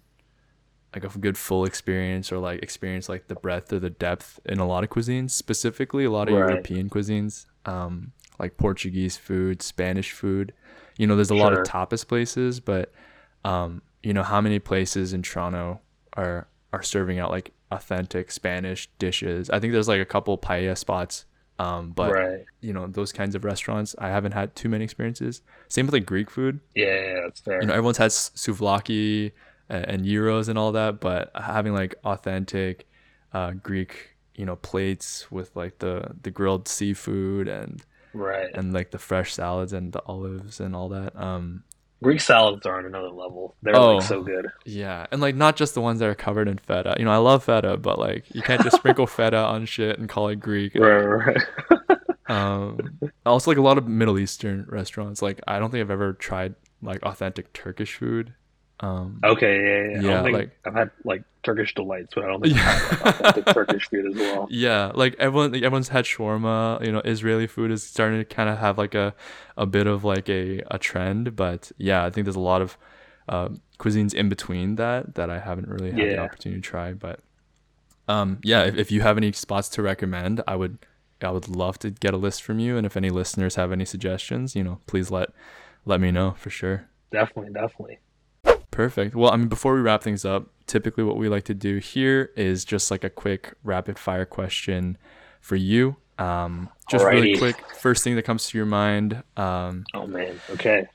like 0.94 1.04
a 1.04 1.18
good 1.18 1.36
full 1.36 1.64
experience 1.66 2.32
or 2.32 2.38
like 2.38 2.62
experience 2.62 3.09
like 3.09 3.26
the 3.26 3.34
breadth 3.34 3.72
or 3.72 3.78
the 3.78 3.90
depth 3.90 4.40
in 4.46 4.59
a 4.61 4.66
lot 4.66 4.82
of 4.82 4.90
cuisines. 4.90 5.32
Specifically, 5.32 6.04
a 6.04 6.11
lot 6.11 6.28
of 6.28 6.34
Right. 6.34 6.48
European 6.48 6.88
cuisines, 6.88 7.46
um, 7.66 8.12
like 8.38 8.57
Portuguese 8.57 9.16
food, 9.16 9.61
Spanish 9.61 10.12
food. 10.12 10.52
You 10.96 11.07
know, 11.07 11.16
there's 11.16 11.30
a 11.30 11.34
lot 11.34 11.52
of 11.52 11.59
tapas 11.64 12.07
places, 12.07 12.61
but 12.61 12.92
um, 13.44 13.82
you 14.02 14.14
know 14.14 14.22
how 14.22 14.40
many 14.40 14.59
places 14.59 15.12
in 15.12 15.22
Toronto 15.22 15.80
are 16.16 16.48
are 16.73 16.83
serving 16.83 17.19
out 17.19 17.31
like 17.31 17.53
authentic 17.71 18.31
Spanish 18.31 18.89
dishes. 18.99 19.51
I 19.51 19.61
think 19.61 19.73
there's 19.73 19.89
like 19.89 20.01
a 20.01 20.07
couple 20.07 20.37
paella 20.39 20.77
spots. 20.77 21.25
Um, 21.59 21.93
but 21.93 22.12
right. 22.12 22.45
you 22.61 22.75
know 22.75 22.87
those 22.87 23.12
kinds 23.12 23.35
of 23.35 23.45
restaurants, 23.45 23.95
I 23.99 24.09
haven't 24.09 24.33
had 24.33 24.55
too 24.55 24.69
many 24.69 24.85
experiences. 24.85 25.41
Same 25.69 25.87
with 25.87 25.95
like 25.95 26.05
Greek 26.05 26.31
food. 26.31 26.61
Yeah, 26.75 26.85
yeah, 26.87 27.21
that's 27.25 27.41
fair. 27.41 27.61
You 27.62 27.67
know, 27.67 27.73
everyone's 27.73 27.97
had 27.97 28.11
souvlaki 28.11 29.33
and, 29.71 29.85
and 29.87 30.05
gyros 30.05 30.49
and 30.49 30.59
all 30.59 30.73
that, 30.73 31.01
but 31.01 31.31
having 31.35 31.73
like 31.73 31.95
authentic 32.05 32.87
uh, 33.33 33.53
Greek, 33.53 34.17
you 34.35 34.45
know, 34.45 34.57
plates 34.57 35.31
with 35.31 35.57
like 35.57 35.79
the 35.79 36.14
the 36.23 36.31
grilled 36.31 36.69
seafood 36.69 37.49
and 37.49 37.83
right. 38.12 38.51
and 38.55 38.75
like 38.75 38.91
the 38.91 38.99
fresh 38.99 39.33
salads 39.33 39.73
and 39.73 39.93
the 39.93 40.03
olives 40.05 40.61
and 40.61 40.77
all 40.77 40.91
that. 40.91 41.17
Um, 41.19 41.64
Greek 42.03 42.20
salads 42.20 42.66
are 42.66 42.78
on 42.78 42.84
another 42.84 43.09
level. 43.11 43.57
They're 43.62 43.74
Oh. 43.76 43.97
like 43.97 44.07
so 44.07 44.22
good. 44.22 44.47
yeah, 44.64 45.07
and 45.11 45.20
like 45.20 45.34
not 45.34 45.57
just 45.57 45.74
the 45.74 45.80
ones 45.80 46.01
that 46.01 46.09
are 46.09 46.14
covered 46.14 46.47
in 46.49 46.59
feta. 46.59 46.94
You 46.99 47.05
know, 47.07 47.11
I 47.12 47.16
love 47.16 47.44
feta, 47.44 47.76
but 47.76 47.99
like 47.99 48.24
you 48.34 48.42
can't 48.42 48.62
just 48.62 48.76
sprinkle 48.76 49.07
feta 49.07 49.38
on 49.38 49.64
shit 49.66 49.99
and 49.99 50.09
call 50.09 50.28
it 50.28 50.36
Greek. 50.36 50.74
Right, 50.74 51.03
right. 51.03 51.36
right. 51.70 51.99
Um, 52.28 52.99
also 53.24 53.53
like 53.53 53.57
a 53.59 53.62
lot 53.62 53.78
of 53.78 53.86
Middle 53.86 54.18
Eastern 54.18 54.66
restaurants. 54.68 55.22
Like 55.22 55.40
I 55.47 55.61
don't 55.61 55.70
think 55.70 55.80
I've 55.82 55.92
ever 55.92 56.12
tried 56.12 56.57
like 56.82 57.01
authentic 57.05 57.53
Turkish 57.53 57.94
food. 57.94 58.34
Um, 58.81 59.20
Okay, 59.24 59.57
yeah, 59.57 59.91
yeah. 59.93 59.99
I 59.99 60.03
Yeah, 60.03 60.11
don't 60.14 60.24
think 60.24 60.37
like- 60.37 60.59
I've 60.66 60.74
had 60.74 60.91
like 61.05 61.22
Turkish 61.43 61.74
delights, 61.74 62.12
but 62.14 62.24
I 62.24 62.27
don't 62.29 62.43
think 62.43 62.57
I've 62.57 62.61
had 62.61 62.91
like, 62.91 63.20
authentic 63.20 63.47
Turkish 63.55 63.89
food 63.89 64.07
as 64.07 64.14
well. 64.16 64.47
yeah, 64.51 64.93
like 64.95 65.14
everyone, 65.18 65.53
like, 65.53 65.62
everyone's 65.62 65.89
had 65.89 66.05
shawarma. 66.05 66.85
You 66.85 66.93
know, 66.93 67.01
Israeli 67.05 67.47
food 67.47 67.70
is 67.70 67.83
starting 67.83 68.18
to 68.18 68.24
kind 68.24 68.49
of 68.51 68.59
have 68.59 68.77
like 68.79 68.95
a, 68.95 69.14
a 69.57 69.64
bit 69.64 69.87
of 69.87 70.05
like 70.05 70.29
a, 70.29 70.62
a 70.70 70.79
trend. 70.79 71.37
But 71.37 71.72
yeah, 71.79 72.05
I 72.05 72.11
think 72.11 72.24
there's 72.27 72.37
a 72.37 72.41
lot 72.41 72.61
of 72.62 72.77
um, 73.29 73.61
cuisines 73.79 74.12
in 74.12 74.29
between 74.29 74.74
that 74.77 75.14
that 75.14 75.31
I 75.31 75.39
haven't 75.41 75.68
really 75.68 75.91
had 75.91 76.01
the 76.01 76.18
opportunity 76.18 76.61
to 76.61 76.68
try. 76.68 76.93
But 76.93 77.20
um, 78.09 78.39
yeah, 78.43 78.64
if, 78.64 78.77
if 78.77 78.93
you 78.93 79.01
have 79.01 79.16
any 79.16 79.33
spots 79.33 79.68
to 79.70 79.83
recommend, 79.83 80.43
I 80.47 80.55
would 80.57 80.79
I 81.22 81.31
would 81.31 81.49
love 81.49 81.79
to 81.79 81.91
get 81.91 82.12
a 82.12 82.18
list 82.18 82.43
from 82.43 82.59
you. 82.59 82.77
And 82.77 82.85
if 82.85 82.95
any 82.97 83.09
listeners 83.11 83.55
have 83.55 83.72
any 83.72 83.85
suggestions, 83.87 84.55
you 84.55 84.62
know, 84.62 84.81
please 84.87 85.11
let 85.11 85.31
let 85.87 86.01
me 86.01 86.11
know 86.11 86.33
for 86.37 86.51
sure. 86.51 86.89
Definitely, 87.12 87.53
definitely. 87.55 87.99
Perfect. 88.77 89.14
Well, 89.14 89.33
I 89.33 89.37
mean, 89.39 89.49
before 89.49 89.74
we 89.74 89.81
wrap 89.81 90.03
things 90.03 90.27
up, 90.27 90.49
typically 90.66 91.03
what 91.03 91.16
we 91.16 91.31
like 91.31 91.45
to 91.45 91.55
do 91.55 91.79
here 91.79 92.31
is 92.37 92.62
just 92.62 92.91
like 92.91 93.05
a 93.05 93.09
quick 93.09 93.55
rapid 93.64 93.99
fire 93.99 94.27
question 94.27 94.99
for 95.41 95.57
you. 95.57 95.97
Um, 96.18 96.68
just 96.91 97.03
really 97.03 97.39
quick, 97.39 97.57
first 97.77 98.05
thing 98.05 98.16
that 98.16 98.24
comes 98.24 98.49
to 98.49 98.59
your 98.59 98.66
mind. 98.66 99.22
Um, 99.39 99.87
Oh 99.95 100.07
man. 100.07 100.39
Okay. 100.51 100.87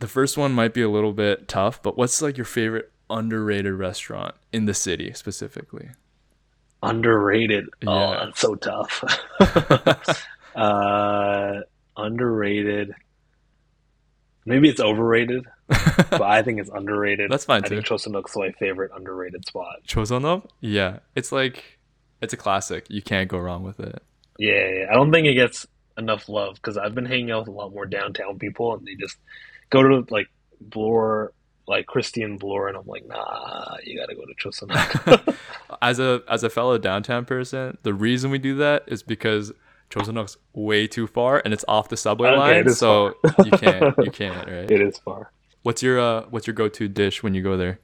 the 0.00 0.08
first 0.08 0.36
one 0.36 0.52
might 0.52 0.74
be 0.74 0.82
a 0.82 0.88
little 0.88 1.12
bit 1.12 1.46
tough, 1.46 1.80
but 1.80 1.96
what's 1.96 2.20
like 2.20 2.36
your 2.36 2.44
favorite 2.44 2.90
underrated 3.08 3.74
restaurant 3.74 4.34
in 4.52 4.64
the 4.64 4.74
city 4.74 5.12
specifically? 5.12 5.90
Underrated. 6.82 7.66
Oh, 7.86 8.10
that's 8.10 8.40
so 8.40 8.56
tough. 8.56 9.04
uh, 10.56 11.60
underrated. 11.96 12.94
Maybe 14.44 14.68
it's 14.68 14.80
overrated, 14.80 15.44
but 16.10 16.22
I 16.22 16.42
think 16.42 16.60
it's 16.60 16.70
underrated. 16.70 17.30
That's 17.30 17.44
fine 17.44 17.64
I 17.64 17.68
think 17.68 17.84
too. 17.86 17.94
Chosunok's 17.94 18.36
my 18.36 18.52
favorite 18.52 18.90
underrated 18.94 19.46
spot. 19.46 19.76
Chosono? 19.86 20.48
Yeah, 20.60 21.00
it's 21.14 21.32
like 21.32 21.78
it's 22.20 22.32
a 22.32 22.36
classic. 22.36 22.86
You 22.88 23.02
can't 23.02 23.28
go 23.28 23.38
wrong 23.38 23.62
with 23.62 23.80
it. 23.80 24.02
Yeah, 24.38 24.68
yeah. 24.68 24.86
I 24.90 24.94
don't 24.94 25.12
think 25.12 25.26
it 25.26 25.34
gets 25.34 25.66
enough 25.98 26.28
love 26.28 26.54
because 26.56 26.76
I've 26.76 26.94
been 26.94 27.04
hanging 27.04 27.30
out 27.30 27.40
with 27.40 27.48
a 27.48 27.52
lot 27.52 27.72
more 27.72 27.86
downtown 27.86 28.38
people, 28.38 28.74
and 28.74 28.86
they 28.86 28.94
just 28.94 29.16
go 29.70 29.82
to 29.82 30.06
like 30.10 30.28
Bloor, 30.60 31.32
like 31.66 31.86
Christie 31.86 32.22
and 32.22 32.38
Bloor, 32.38 32.68
and 32.68 32.76
I'm 32.76 32.86
like, 32.86 33.06
nah, 33.06 33.76
you 33.84 33.98
gotta 33.98 34.14
go 34.14 34.22
to 34.24 34.34
Chosunok. 34.34 35.36
as 35.82 35.98
a 35.98 36.22
as 36.28 36.44
a 36.44 36.50
fellow 36.50 36.78
downtown 36.78 37.24
person, 37.24 37.78
the 37.82 37.94
reason 37.94 38.30
we 38.30 38.38
do 38.38 38.56
that 38.56 38.84
is 38.86 39.02
because 39.02 39.52
Chosunok's 39.90 40.36
way 40.54 40.86
too 40.86 41.06
far 41.06 41.42
and 41.44 41.52
it's 41.52 41.64
off 41.68 41.88
the 41.88 41.96
subway 41.96 42.28
Okay, 42.30 42.38
line, 42.38 42.70
so 42.70 43.14
you 43.44 43.50
can't 43.52 43.94
you 43.98 44.10
can't 44.10 44.48
right. 44.48 44.70
it 44.70 44.80
is 44.80 44.98
far. 44.98 45.30
What's 45.62 45.82
your 45.82 46.00
uh 46.00 46.26
what's 46.30 46.46
your 46.46 46.54
go 46.54 46.68
to 46.68 46.88
dish 46.88 47.22
when 47.22 47.34
you 47.34 47.42
go 47.42 47.56
there? 47.56 47.78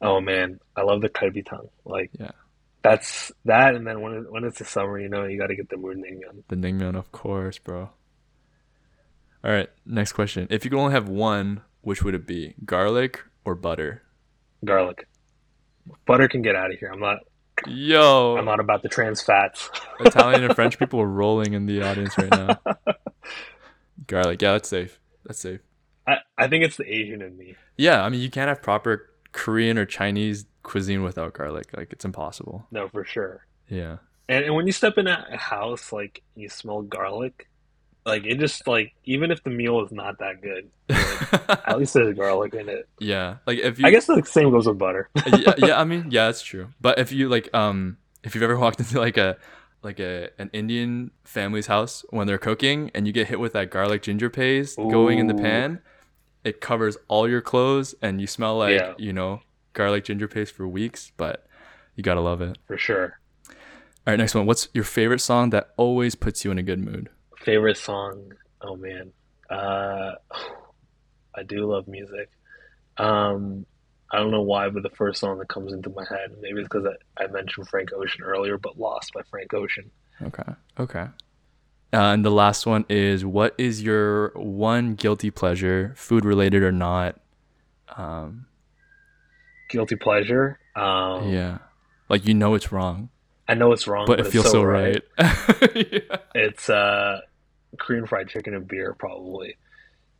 Oh 0.00 0.20
man, 0.20 0.60
I 0.76 0.82
love 0.82 1.00
the 1.00 1.08
kalbitang. 1.08 1.68
Like, 1.84 2.10
Yeah. 2.18 2.32
that's 2.82 3.32
that. 3.46 3.74
And 3.74 3.86
then 3.86 4.00
when 4.00 4.12
it, 4.12 4.30
when 4.32 4.44
it's 4.44 4.58
the 4.58 4.64
summer, 4.64 4.98
you 4.98 5.08
know, 5.08 5.24
you 5.24 5.38
got 5.38 5.46
to 5.46 5.56
get 5.56 5.70
the 5.70 5.76
moonmyeon. 5.76 6.42
The 6.48 6.56
naengmyeon, 6.56 6.96
of 6.96 7.12
course, 7.12 7.58
bro. 7.58 7.90
All 9.44 9.50
right, 9.52 9.70
next 9.86 10.12
question. 10.12 10.48
If 10.50 10.64
you 10.64 10.70
could 10.70 10.78
only 10.78 10.92
have 10.92 11.08
one, 11.08 11.62
which 11.80 12.02
would 12.02 12.14
it 12.14 12.26
be? 12.26 12.54
Garlic 12.64 13.22
or 13.44 13.54
butter? 13.54 14.02
Garlic, 14.64 15.06
butter 16.04 16.28
can 16.28 16.42
get 16.42 16.56
out 16.56 16.72
of 16.72 16.78
here. 16.78 16.90
I'm 16.92 17.00
not. 17.00 17.20
Yo, 17.66 18.36
I'm 18.36 18.44
not 18.44 18.60
about 18.60 18.82
the 18.82 18.88
trans 18.90 19.22
fats. 19.22 19.70
Italian 20.00 20.44
and 20.44 20.54
French 20.54 20.78
people 20.78 21.00
are 21.00 21.06
rolling 21.06 21.54
in 21.54 21.64
the 21.64 21.80
audience 21.82 22.18
right 22.18 22.30
now. 22.30 22.60
Garlic, 24.06 24.42
yeah, 24.42 24.52
that's 24.52 24.68
safe. 24.68 25.00
That's 25.24 25.38
safe. 25.40 25.60
I 26.06 26.18
I 26.38 26.48
think 26.48 26.64
it's 26.64 26.76
the 26.76 26.92
Asian 26.92 27.22
in 27.22 27.36
me. 27.36 27.56
Yeah, 27.76 28.02
I 28.02 28.08
mean, 28.08 28.20
you 28.20 28.30
can't 28.30 28.48
have 28.48 28.62
proper 28.62 29.10
Korean 29.32 29.78
or 29.78 29.84
Chinese 29.84 30.46
cuisine 30.62 31.02
without 31.02 31.34
garlic. 31.34 31.68
Like, 31.76 31.92
it's 31.92 32.04
impossible. 32.04 32.66
No, 32.70 32.88
for 32.88 33.04
sure. 33.04 33.46
Yeah. 33.68 33.98
And, 34.28 34.44
and 34.46 34.54
when 34.54 34.66
you 34.66 34.72
step 34.72 34.98
in 34.98 35.06
a 35.06 35.36
house, 35.36 35.92
like 35.92 36.22
you 36.34 36.48
smell 36.48 36.82
garlic, 36.82 37.48
like 38.04 38.24
it 38.24 38.38
just 38.38 38.66
like 38.66 38.94
even 39.04 39.30
if 39.30 39.42
the 39.44 39.50
meal 39.50 39.84
is 39.84 39.92
not 39.92 40.18
that 40.18 40.40
good, 40.42 40.70
at 41.66 41.78
least 41.78 41.94
there's 41.94 42.16
garlic 42.16 42.54
in 42.54 42.68
it. 42.68 42.88
yeah. 42.98 43.36
Like, 43.46 43.58
if 43.58 43.78
you. 43.78 43.86
I 43.86 43.90
guess 43.90 44.06
the 44.06 44.22
same 44.24 44.50
goes 44.50 44.66
with 44.66 44.78
butter. 44.78 45.08
yeah, 45.26 45.54
yeah, 45.58 45.80
I 45.80 45.84
mean, 45.84 46.06
yeah, 46.10 46.26
that's 46.26 46.42
true. 46.42 46.68
But 46.80 46.98
if 46.98 47.12
you, 47.12 47.28
like, 47.28 47.52
um, 47.54 47.98
if 48.24 48.34
you've 48.34 48.44
ever 48.44 48.58
walked 48.58 48.80
into, 48.80 49.00
like, 49.00 49.16
a. 49.16 49.36
Like 49.82 50.00
a 50.00 50.30
an 50.40 50.50
Indian 50.52 51.12
family's 51.22 51.68
house 51.68 52.04
when 52.10 52.26
they're 52.26 52.38
cooking, 52.38 52.90
and 52.92 53.06
you 53.06 53.12
get 53.12 53.28
hit 53.28 53.38
with 53.38 53.52
that 53.52 53.70
garlic 53.70 54.02
ginger 54.02 54.28
paste 54.28 54.78
going 54.78 55.20
in 55.20 55.28
the 55.28 55.34
pan, 55.34 55.80
it 56.46 56.60
covers 56.60 56.96
all 57.08 57.28
your 57.28 57.40
clothes, 57.42 57.94
and 58.00 58.20
you 58.20 58.26
smell 58.26 58.56
like 58.58 58.74
Yeah. 58.80 58.94
you 58.96 59.12
know 59.12 59.40
garlic 59.72 60.04
ginger 60.04 60.28
paste 60.28 60.54
for 60.54 60.66
weeks. 60.66 61.12
But 61.16 61.46
you 61.96 62.02
gotta 62.02 62.20
love 62.20 62.40
it. 62.40 62.56
For 62.66 62.78
sure. 62.78 63.18
All 63.48 64.12
right, 64.12 64.16
next 64.16 64.34
one. 64.34 64.46
What's 64.46 64.68
your 64.72 64.84
favorite 64.84 65.20
song 65.20 65.50
that 65.50 65.70
always 65.76 66.14
puts 66.14 66.44
you 66.44 66.50
in 66.52 66.58
a 66.58 66.62
good 66.62 66.78
mood? 66.78 67.10
Favorite 67.38 67.76
song? 67.76 68.32
Oh 68.60 68.76
man, 68.76 69.12
uh, 69.50 70.12
I 71.34 71.42
do 71.44 71.70
love 71.70 71.88
music. 71.88 72.30
Um, 72.96 73.66
I 74.12 74.18
don't 74.18 74.30
know 74.30 74.42
why, 74.42 74.68
but 74.70 74.82
the 74.84 74.90
first 74.90 75.18
song 75.20 75.38
that 75.38 75.48
comes 75.48 75.72
into 75.72 75.90
my 75.90 76.04
head, 76.08 76.30
maybe 76.40 76.60
it's 76.60 76.68
because 76.68 76.86
I, 77.18 77.24
I 77.24 77.26
mentioned 77.26 77.68
Frank 77.68 77.92
Ocean 77.92 78.22
earlier, 78.22 78.56
but 78.56 78.78
Lost 78.78 79.12
by 79.12 79.22
Frank 79.30 79.52
Ocean. 79.52 79.90
Okay. 80.22 80.52
Okay. 80.78 81.06
Uh, 81.96 82.12
and 82.12 82.22
the 82.22 82.30
last 82.30 82.66
one 82.66 82.84
is 82.90 83.24
what 83.24 83.54
is 83.56 83.82
your 83.82 84.28
one 84.34 84.94
guilty 84.94 85.30
pleasure, 85.30 85.94
food 85.96 86.26
related 86.26 86.62
or 86.62 86.70
not? 86.70 87.18
Um, 87.96 88.46
Guilty 89.70 89.96
pleasure. 89.96 90.58
Um, 90.74 91.32
yeah. 91.32 91.58
Like 92.10 92.26
you 92.26 92.34
know 92.34 92.54
it's 92.54 92.70
wrong, 92.70 93.08
I 93.48 93.54
know 93.54 93.72
it's 93.72 93.86
wrong, 93.86 94.06
but, 94.06 94.18
but, 94.18 94.26
it 94.26 94.30
feels 94.30 94.44
so, 94.46 94.52
so 94.52 94.62
right. 94.62 95.02
yeah. 95.18 96.16
It's 96.34 96.68
uh, 96.68 97.20
Korean 97.78 98.06
fried 98.06 98.28
chicken 98.28 98.54
and 98.54 98.68
beer, 98.68 98.94
probably. 98.98 99.56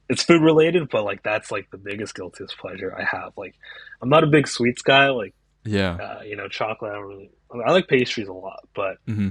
It's 0.08 0.22
food 0.22 0.42
related, 0.42 0.88
but 0.88 1.04
like 1.04 1.22
that's 1.22 1.50
like 1.50 1.70
the 1.70 1.78
biggest 1.78 2.14
guiltiest 2.14 2.56
pleasure 2.58 2.96
I 2.96 3.04
have. 3.04 3.32
Like, 3.36 3.54
I'm 4.00 4.08
not 4.08 4.24
a 4.24 4.28
big 4.28 4.48
sweets 4.48 4.80
guy. 4.82 5.10
Like, 5.10 5.34
Yeah. 5.64 5.94
uh, 5.96 6.22
you 6.22 6.36
know, 6.36 6.48
chocolate. 6.48 6.92
I 6.92 6.94
don't 6.94 7.04
really. 7.04 7.30
I, 7.52 7.56
mean, 7.56 7.68
I 7.68 7.72
like 7.72 7.88
pastries 7.88 8.28
a 8.28 8.32
lot, 8.32 8.60
but 8.74 8.96
hmm 9.06 9.30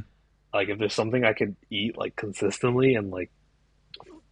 like 0.56 0.70
if 0.70 0.80
there's 0.80 0.94
something 0.94 1.24
I 1.24 1.34
could 1.34 1.56
eat 1.70 1.98
like 1.98 2.16
consistently 2.16 2.96
and 2.96 3.12
like 3.12 3.30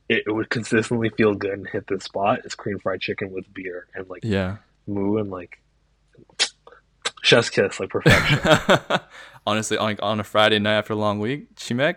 it, 0.10 0.24
it 0.28 0.32
would 0.32 0.50
consistently 0.50 1.10
feel 1.10 1.34
good 1.36 1.52
and 1.52 1.68
hit 1.68 1.86
the 1.88 2.00
spot, 2.00 2.40
it's 2.46 2.56
Korean 2.56 2.80
fried 2.80 3.02
chicken 3.02 3.32
with 3.32 3.52
beer 3.54 3.88
and 3.94 4.10
like 4.10 4.24
Yeah. 4.24 4.58
moo 4.88 5.18
and 5.18 5.30
like 5.30 5.60
chef's 7.22 7.50
kiss, 7.50 7.80
like 7.80 7.90
perfection. 7.90 8.40
Honestly, 9.48 9.78
on, 9.78 9.98
on 10.02 10.20
a 10.20 10.24
Friday 10.24 10.60
night 10.60 10.78
after 10.78 10.94
a 10.94 10.96
long 10.96 11.20
week, 11.20 11.56
chimek, 11.56 11.96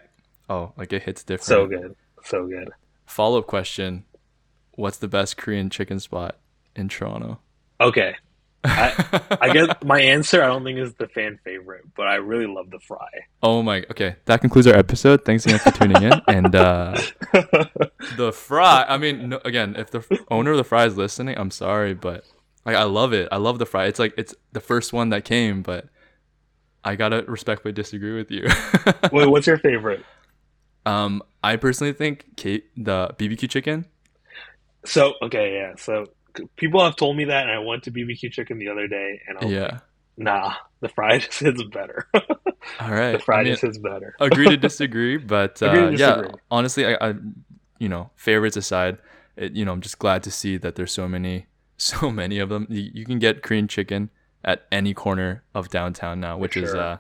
oh, 0.51 0.73
like 0.77 0.93
it 0.93 1.03
hits 1.05 1.23
different. 1.23 1.47
so 1.47 1.67
good, 1.67 1.95
so 2.25 2.47
good. 2.47 2.71
Follow 3.07 3.39
up 3.39 3.47
question: 3.47 4.05
What's 4.75 4.99
the 4.99 5.09
best 5.09 5.37
Korean 5.37 5.71
chicken 5.71 6.01
spot 6.01 6.37
in 6.75 6.89
Toronto? 6.89 7.39
Okay, 7.81 8.17
I, 8.67 9.39
I 9.41 9.53
guess 9.53 9.69
my 9.85 10.01
answer 10.01 10.43
I 10.43 10.47
don't 10.47 10.65
think 10.65 10.79
is 10.79 10.95
the 10.95 11.09
fan 11.09 11.39
favorite, 11.45 11.85
but 11.97 12.07
I 12.07 12.17
really 12.17 12.47
love 12.47 12.71
the 12.71 12.81
fry. 12.81 13.09
Oh 13.43 13.63
my. 13.63 13.85
Okay, 13.91 14.17
that 14.27 14.41
concludes 14.41 14.67
our 14.67 14.75
episode. 14.77 15.25
Thanks 15.25 15.47
again 15.47 15.59
for 15.59 15.71
tuning 15.71 16.03
in. 16.03 16.13
And 16.29 16.55
uh, 16.55 17.01
the 18.17 18.33
fry. 18.35 18.85
I 18.89 18.99
mean, 18.99 19.31
no, 19.31 19.41
again, 19.45 19.77
if 19.77 19.91
the 19.91 20.05
owner 20.31 20.53
of 20.53 20.57
the 20.57 20.65
fry 20.65 20.87
is 20.87 20.97
listening, 20.97 21.39
I'm 21.39 21.51
sorry, 21.51 21.95
but 21.95 22.25
like 22.65 22.77
I 22.77 22.85
love 22.85 23.13
it. 23.13 23.29
I 23.31 23.37
love 23.37 23.59
the 23.59 23.67
fry. 23.67 23.87
It's 23.87 23.99
like 23.99 24.15
it's 24.17 24.35
the 24.53 24.61
first 24.61 24.93
one 24.93 25.11
that 25.11 25.25
came, 25.25 25.63
but 25.63 25.87
I 26.85 26.97
gotta 26.97 27.25
respectfully 27.29 27.73
disagree 27.73 28.15
with 28.15 28.31
you. 28.31 28.49
Wait, 29.13 29.29
what's 29.29 29.47
your 29.47 29.59
favorite? 29.59 30.05
um, 30.87 31.23
I 31.43 31.57
personally 31.57 31.93
think 31.93 32.37
Kate 32.37 32.65
the 32.77 33.15
BBQ 33.19 33.51
chicken. 33.51 33.87
So 34.85 35.15
okay, 35.21 35.55
yeah. 35.55 35.75
So 35.77 36.07
people 36.57 36.83
have 36.85 36.97
told 36.97 37.17
me 37.17 37.25
that, 37.27 37.43
and 37.45 37.51
I 37.51 37.59
went 37.59 37.85
to 37.85 37.91
BBQ 37.91 38.33
Chicken 38.33 38.59
the 38.59 38.69
other 38.69 38.87
day, 38.89 39.21
and 39.29 39.39
I 39.39 39.45
was 39.45 39.53
like, 39.53 39.71
Yeah. 39.73 39.79
nah, 40.17 40.55
the 40.81 40.89
fried 40.89 41.23
hits 41.33 41.63
better. 41.65 42.07
All 42.15 42.91
right. 42.91 43.13
the 43.13 43.19
fried 43.19 43.47
I 43.47 43.51
mean, 43.51 43.59
hits 43.59 43.79
better. 43.79 44.15
agree 44.21 44.49
to 44.49 44.57
disagree, 44.69 45.17
but 45.17 45.63
uh, 45.63 45.67
Agree 45.71 45.97
to 45.97 46.03
yeah, 46.03 46.23
honestly, 46.51 46.87
I, 46.87 47.11
I, 47.11 47.15
you 47.79 47.89
know, 47.89 48.11
favorites 48.17 48.57
aside, 48.57 48.99
it, 49.37 49.53
you 49.53 49.65
know, 49.65 49.73
I'm 49.73 49.81
just 49.81 49.99
glad 49.99 50.23
to 50.25 50.31
see 50.31 50.57
that 50.57 50.77
there's 50.77 50.93
so 50.93 51.07
many, 51.09 51.47
so 51.77 52.11
many 52.11 52.39
of 52.39 52.49
them. 52.49 52.67
You, 52.71 52.91
you 52.95 53.05
can 53.05 53.19
get 53.19 53.43
Korean 53.43 53.69
chicken 53.69 54.11
at 54.45 54.67
any 54.73 54.95
corner 54.95 55.43
of 55.55 55.69
downtown 55.71 56.21
now, 56.21 56.39
which 56.39 56.57
is, 56.57 56.73
uh, 56.75 56.99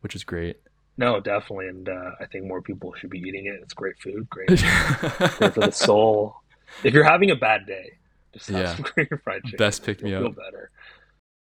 which 0.00 0.14
is 0.14 0.24
great. 0.24 0.58
No, 0.98 1.20
definitely, 1.20 1.68
and 1.68 1.88
uh, 1.88 2.10
I 2.20 2.26
think 2.26 2.44
more 2.44 2.60
people 2.60 2.92
should 2.98 3.08
be 3.08 3.18
eating 3.18 3.46
it. 3.46 3.58
It's 3.62 3.72
great 3.72 3.98
food, 3.98 4.28
great, 4.28 4.48
great 4.48 4.60
for 4.60 5.48
the 5.60 5.70
soul. 5.70 6.36
If 6.84 6.92
you're 6.92 7.02
having 7.04 7.30
a 7.30 7.36
bad 7.36 7.66
day, 7.66 7.92
just 8.32 8.48
have 8.48 8.58
Yeah. 8.60 8.74
some 8.74 8.84
Korean 8.84 9.20
fried 9.22 9.42
chicken. 9.44 9.56
Best 9.58 9.84
pick 9.84 10.02
me 10.02 10.14
up. 10.14 10.22
Feel 10.22 10.32
better. 10.32 10.70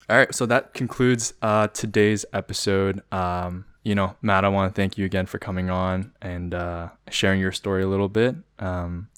All 0.08 0.16
right, 0.16 0.32
so 0.34 0.46
that 0.46 0.72
concludes 0.72 1.34
uh, 1.42 1.66
today's 1.68 2.24
episode. 2.32 3.02
Um, 3.12 3.64
you 3.82 3.94
know, 3.94 4.16
Matt, 4.22 4.44
I 4.44 4.48
want 4.48 4.72
to 4.72 4.80
thank 4.80 4.96
you 4.98 5.04
again 5.04 5.26
for 5.26 5.38
coming 5.38 5.68
on 5.68 6.12
and 6.22 6.54
uh, 6.54 6.90
sharing 7.10 7.40
your 7.40 7.52
story 7.52 7.82
a 7.82 7.88
little 7.88 8.08
bit. 8.08 8.36
Um, 8.60 9.08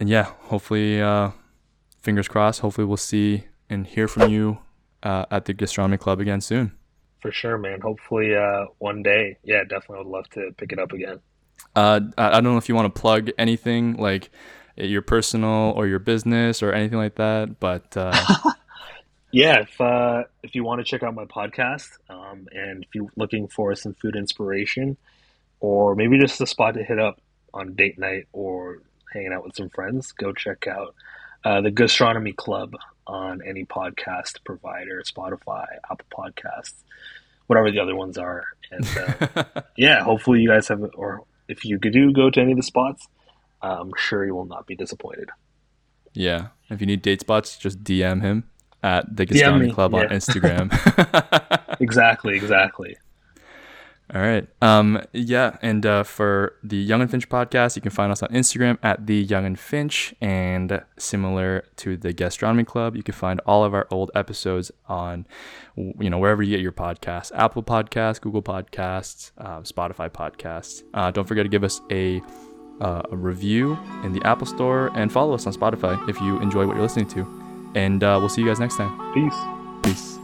and 0.00 0.08
yeah, 0.08 0.24
hopefully, 0.40 1.00
uh, 1.00 1.30
fingers 2.02 2.26
crossed. 2.28 2.60
Hopefully, 2.60 2.86
we'll 2.86 2.96
see 2.96 3.44
and 3.68 3.86
hear 3.86 4.08
from 4.08 4.30
you 4.30 4.58
uh, 5.02 5.26
at 5.30 5.44
the 5.44 5.52
gastronomy 5.52 5.96
club 5.98 6.20
again 6.20 6.40
soon. 6.40 6.72
For 7.20 7.30
sure, 7.32 7.56
man. 7.58 7.80
Hopefully, 7.80 8.34
uh, 8.34 8.64
one 8.78 9.02
day. 9.02 9.38
Yeah, 9.44 9.62
definitely 9.64 9.98
would 10.04 10.06
love 10.12 10.28
to 10.30 10.50
pick 10.56 10.72
it 10.72 10.78
up 10.78 10.92
again. 10.92 11.20
Uh, 11.76 12.00
I 12.18 12.28
I 12.28 12.32
don't 12.32 12.44
know 12.44 12.56
if 12.58 12.68
you 12.68 12.74
want 12.74 12.94
to 12.94 13.00
plug 13.00 13.30
anything 13.38 13.94
like 13.94 14.30
your 14.76 15.02
personal 15.02 15.72
or 15.76 15.86
your 15.86 15.98
business 15.98 16.62
or 16.62 16.72
anything 16.72 16.98
like 16.98 17.16
that, 17.16 17.60
but 17.60 17.96
uh, 17.96 18.12
Yeah, 19.34 19.62
if 19.62 19.80
uh, 19.80 20.22
if 20.44 20.54
you 20.54 20.62
want 20.62 20.78
to 20.78 20.84
check 20.84 21.02
out 21.02 21.12
my 21.12 21.24
podcast, 21.24 21.88
um, 22.08 22.46
and 22.52 22.84
if 22.84 22.94
you're 22.94 23.08
looking 23.16 23.48
for 23.48 23.74
some 23.74 23.92
food 23.94 24.14
inspiration, 24.14 24.96
or 25.58 25.96
maybe 25.96 26.20
just 26.20 26.40
a 26.40 26.46
spot 26.46 26.74
to 26.74 26.84
hit 26.84 27.00
up 27.00 27.20
on 27.52 27.74
date 27.74 27.98
night 27.98 28.28
or 28.32 28.78
hanging 29.12 29.32
out 29.32 29.42
with 29.42 29.56
some 29.56 29.70
friends, 29.70 30.12
go 30.12 30.32
check 30.32 30.68
out 30.68 30.94
uh, 31.44 31.60
the 31.60 31.72
Gastronomy 31.72 32.32
Club 32.32 32.74
on 33.08 33.42
any 33.44 33.64
podcast 33.64 34.44
provider, 34.44 35.02
Spotify, 35.02 35.66
Apple 35.90 36.06
Podcasts, 36.16 36.84
whatever 37.48 37.72
the 37.72 37.80
other 37.80 37.96
ones 37.96 38.16
are. 38.16 38.44
And 38.70 38.88
uh, 38.96 39.44
yeah, 39.76 40.04
hopefully 40.04 40.42
you 40.42 40.48
guys 40.48 40.68
have, 40.68 40.80
or 40.94 41.24
if 41.48 41.64
you 41.64 41.78
do 41.78 42.12
go 42.12 42.30
to 42.30 42.40
any 42.40 42.52
of 42.52 42.56
the 42.56 42.62
spots, 42.62 43.08
I'm 43.66 43.92
sure 43.96 44.24
you 44.24 44.34
will 44.34 44.46
not 44.46 44.66
be 44.66 44.76
disappointed. 44.76 45.30
yeah, 46.12 46.48
if 46.70 46.80
you 46.80 46.86
need 46.86 47.02
date 47.02 47.20
spots, 47.20 47.56
just 47.58 47.82
DM 47.84 48.22
him 48.22 48.44
at 48.82 49.16
the 49.16 49.26
me, 49.58 49.72
club 49.72 49.94
on. 49.94 50.06
Instagram. 50.08 50.70
Exactly, 51.80 52.36
exactly. 52.36 52.96
All 54.14 54.20
right. 54.20 54.46
Um, 54.60 55.02
yeah, 55.12 55.56
and 55.62 55.84
uh, 55.84 56.02
for 56.04 56.56
the 56.62 56.76
Yonge 56.76 57.02
and 57.02 57.10
Finch 57.10 57.28
podcast, 57.28 57.74
you 57.74 57.82
can 57.82 57.90
find 57.90 58.12
us 58.12 58.22
on 58.22 58.28
Instagram 58.28 58.78
at 58.82 59.06
the 59.06 59.16
Yonge 59.16 59.46
and 59.46 59.58
Finch, 59.58 60.14
and 60.20 60.82
similar 60.98 61.64
to 61.76 61.96
the 61.96 62.12
Gastronomy 62.12 62.64
Club, 62.64 62.94
you 62.96 63.02
can 63.02 63.14
find 63.14 63.40
all 63.46 63.64
of 63.64 63.72
our 63.74 63.88
old 63.90 64.10
episodes 64.14 64.70
on, 64.86 65.26
you 65.76 66.10
know, 66.10 66.18
wherever 66.18 66.42
you 66.42 66.50
get 66.50 66.60
your 66.60 66.70
podcasts: 66.70 67.32
Apple 67.34 67.62
Podcasts, 67.62 68.20
Google 68.20 68.42
Podcasts, 68.42 69.32
uh, 69.38 69.60
Spotify 69.60 70.10
Podcasts. 70.10 70.82
Uh, 70.92 71.10
don't 71.10 71.26
forget 71.26 71.44
to 71.44 71.48
give 71.48 71.64
us 71.64 71.80
a 71.90 72.20
uh, 72.80 73.02
a 73.10 73.16
review 73.16 73.78
in 74.02 74.12
the 74.12 74.22
Apple 74.26 74.46
Store 74.46 74.90
and 74.94 75.12
follow 75.12 75.34
us 75.34 75.46
on 75.46 75.52
Spotify 75.52 76.08
if 76.08 76.20
you 76.20 76.40
enjoy 76.40 76.66
what 76.66 76.74
you're 76.74 76.82
listening 76.82 77.08
to. 77.08 77.26
And 77.74 78.02
uh, 78.02 78.16
we'll 78.20 78.28
see 78.28 78.42
you 78.42 78.48
guys 78.48 78.60
next 78.60 78.76
time. 78.76 79.14
Peace. 79.14 79.34
Peace. 79.82 80.18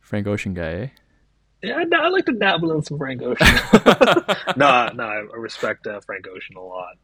Frank 0.00 0.26
Ocean 0.26 0.54
guy, 0.54 0.72
eh? 0.72 0.88
Yeah, 1.62 1.84
no, 1.86 1.98
I 1.98 2.08
like 2.08 2.26
to 2.26 2.32
dabble 2.32 2.72
in 2.72 2.82
some 2.82 2.98
Frank 2.98 3.22
Ocean. 3.22 3.46
no, 4.56 4.90
no, 4.94 5.04
I 5.04 5.36
respect 5.36 5.86
uh, 5.86 6.00
Frank 6.00 6.26
Ocean 6.28 6.56
a 6.56 6.62
lot. 6.62 6.96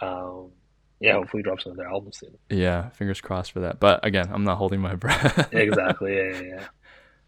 Um, 0.00 0.52
yeah, 1.00 1.12
hopefully 1.14 1.40
he 1.40 1.44
drops 1.44 1.66
another 1.66 1.86
album 1.86 2.12
soon. 2.12 2.36
Yeah, 2.50 2.88
fingers 2.90 3.20
crossed 3.20 3.52
for 3.52 3.60
that. 3.60 3.78
But 3.78 4.04
again, 4.04 4.28
I'm 4.32 4.44
not 4.44 4.56
holding 4.56 4.80
my 4.80 4.94
breath. 4.94 5.52
Exactly. 5.52 6.14
Yeah, 6.16 6.40
yeah, 6.40 6.42
yeah. 6.42 6.64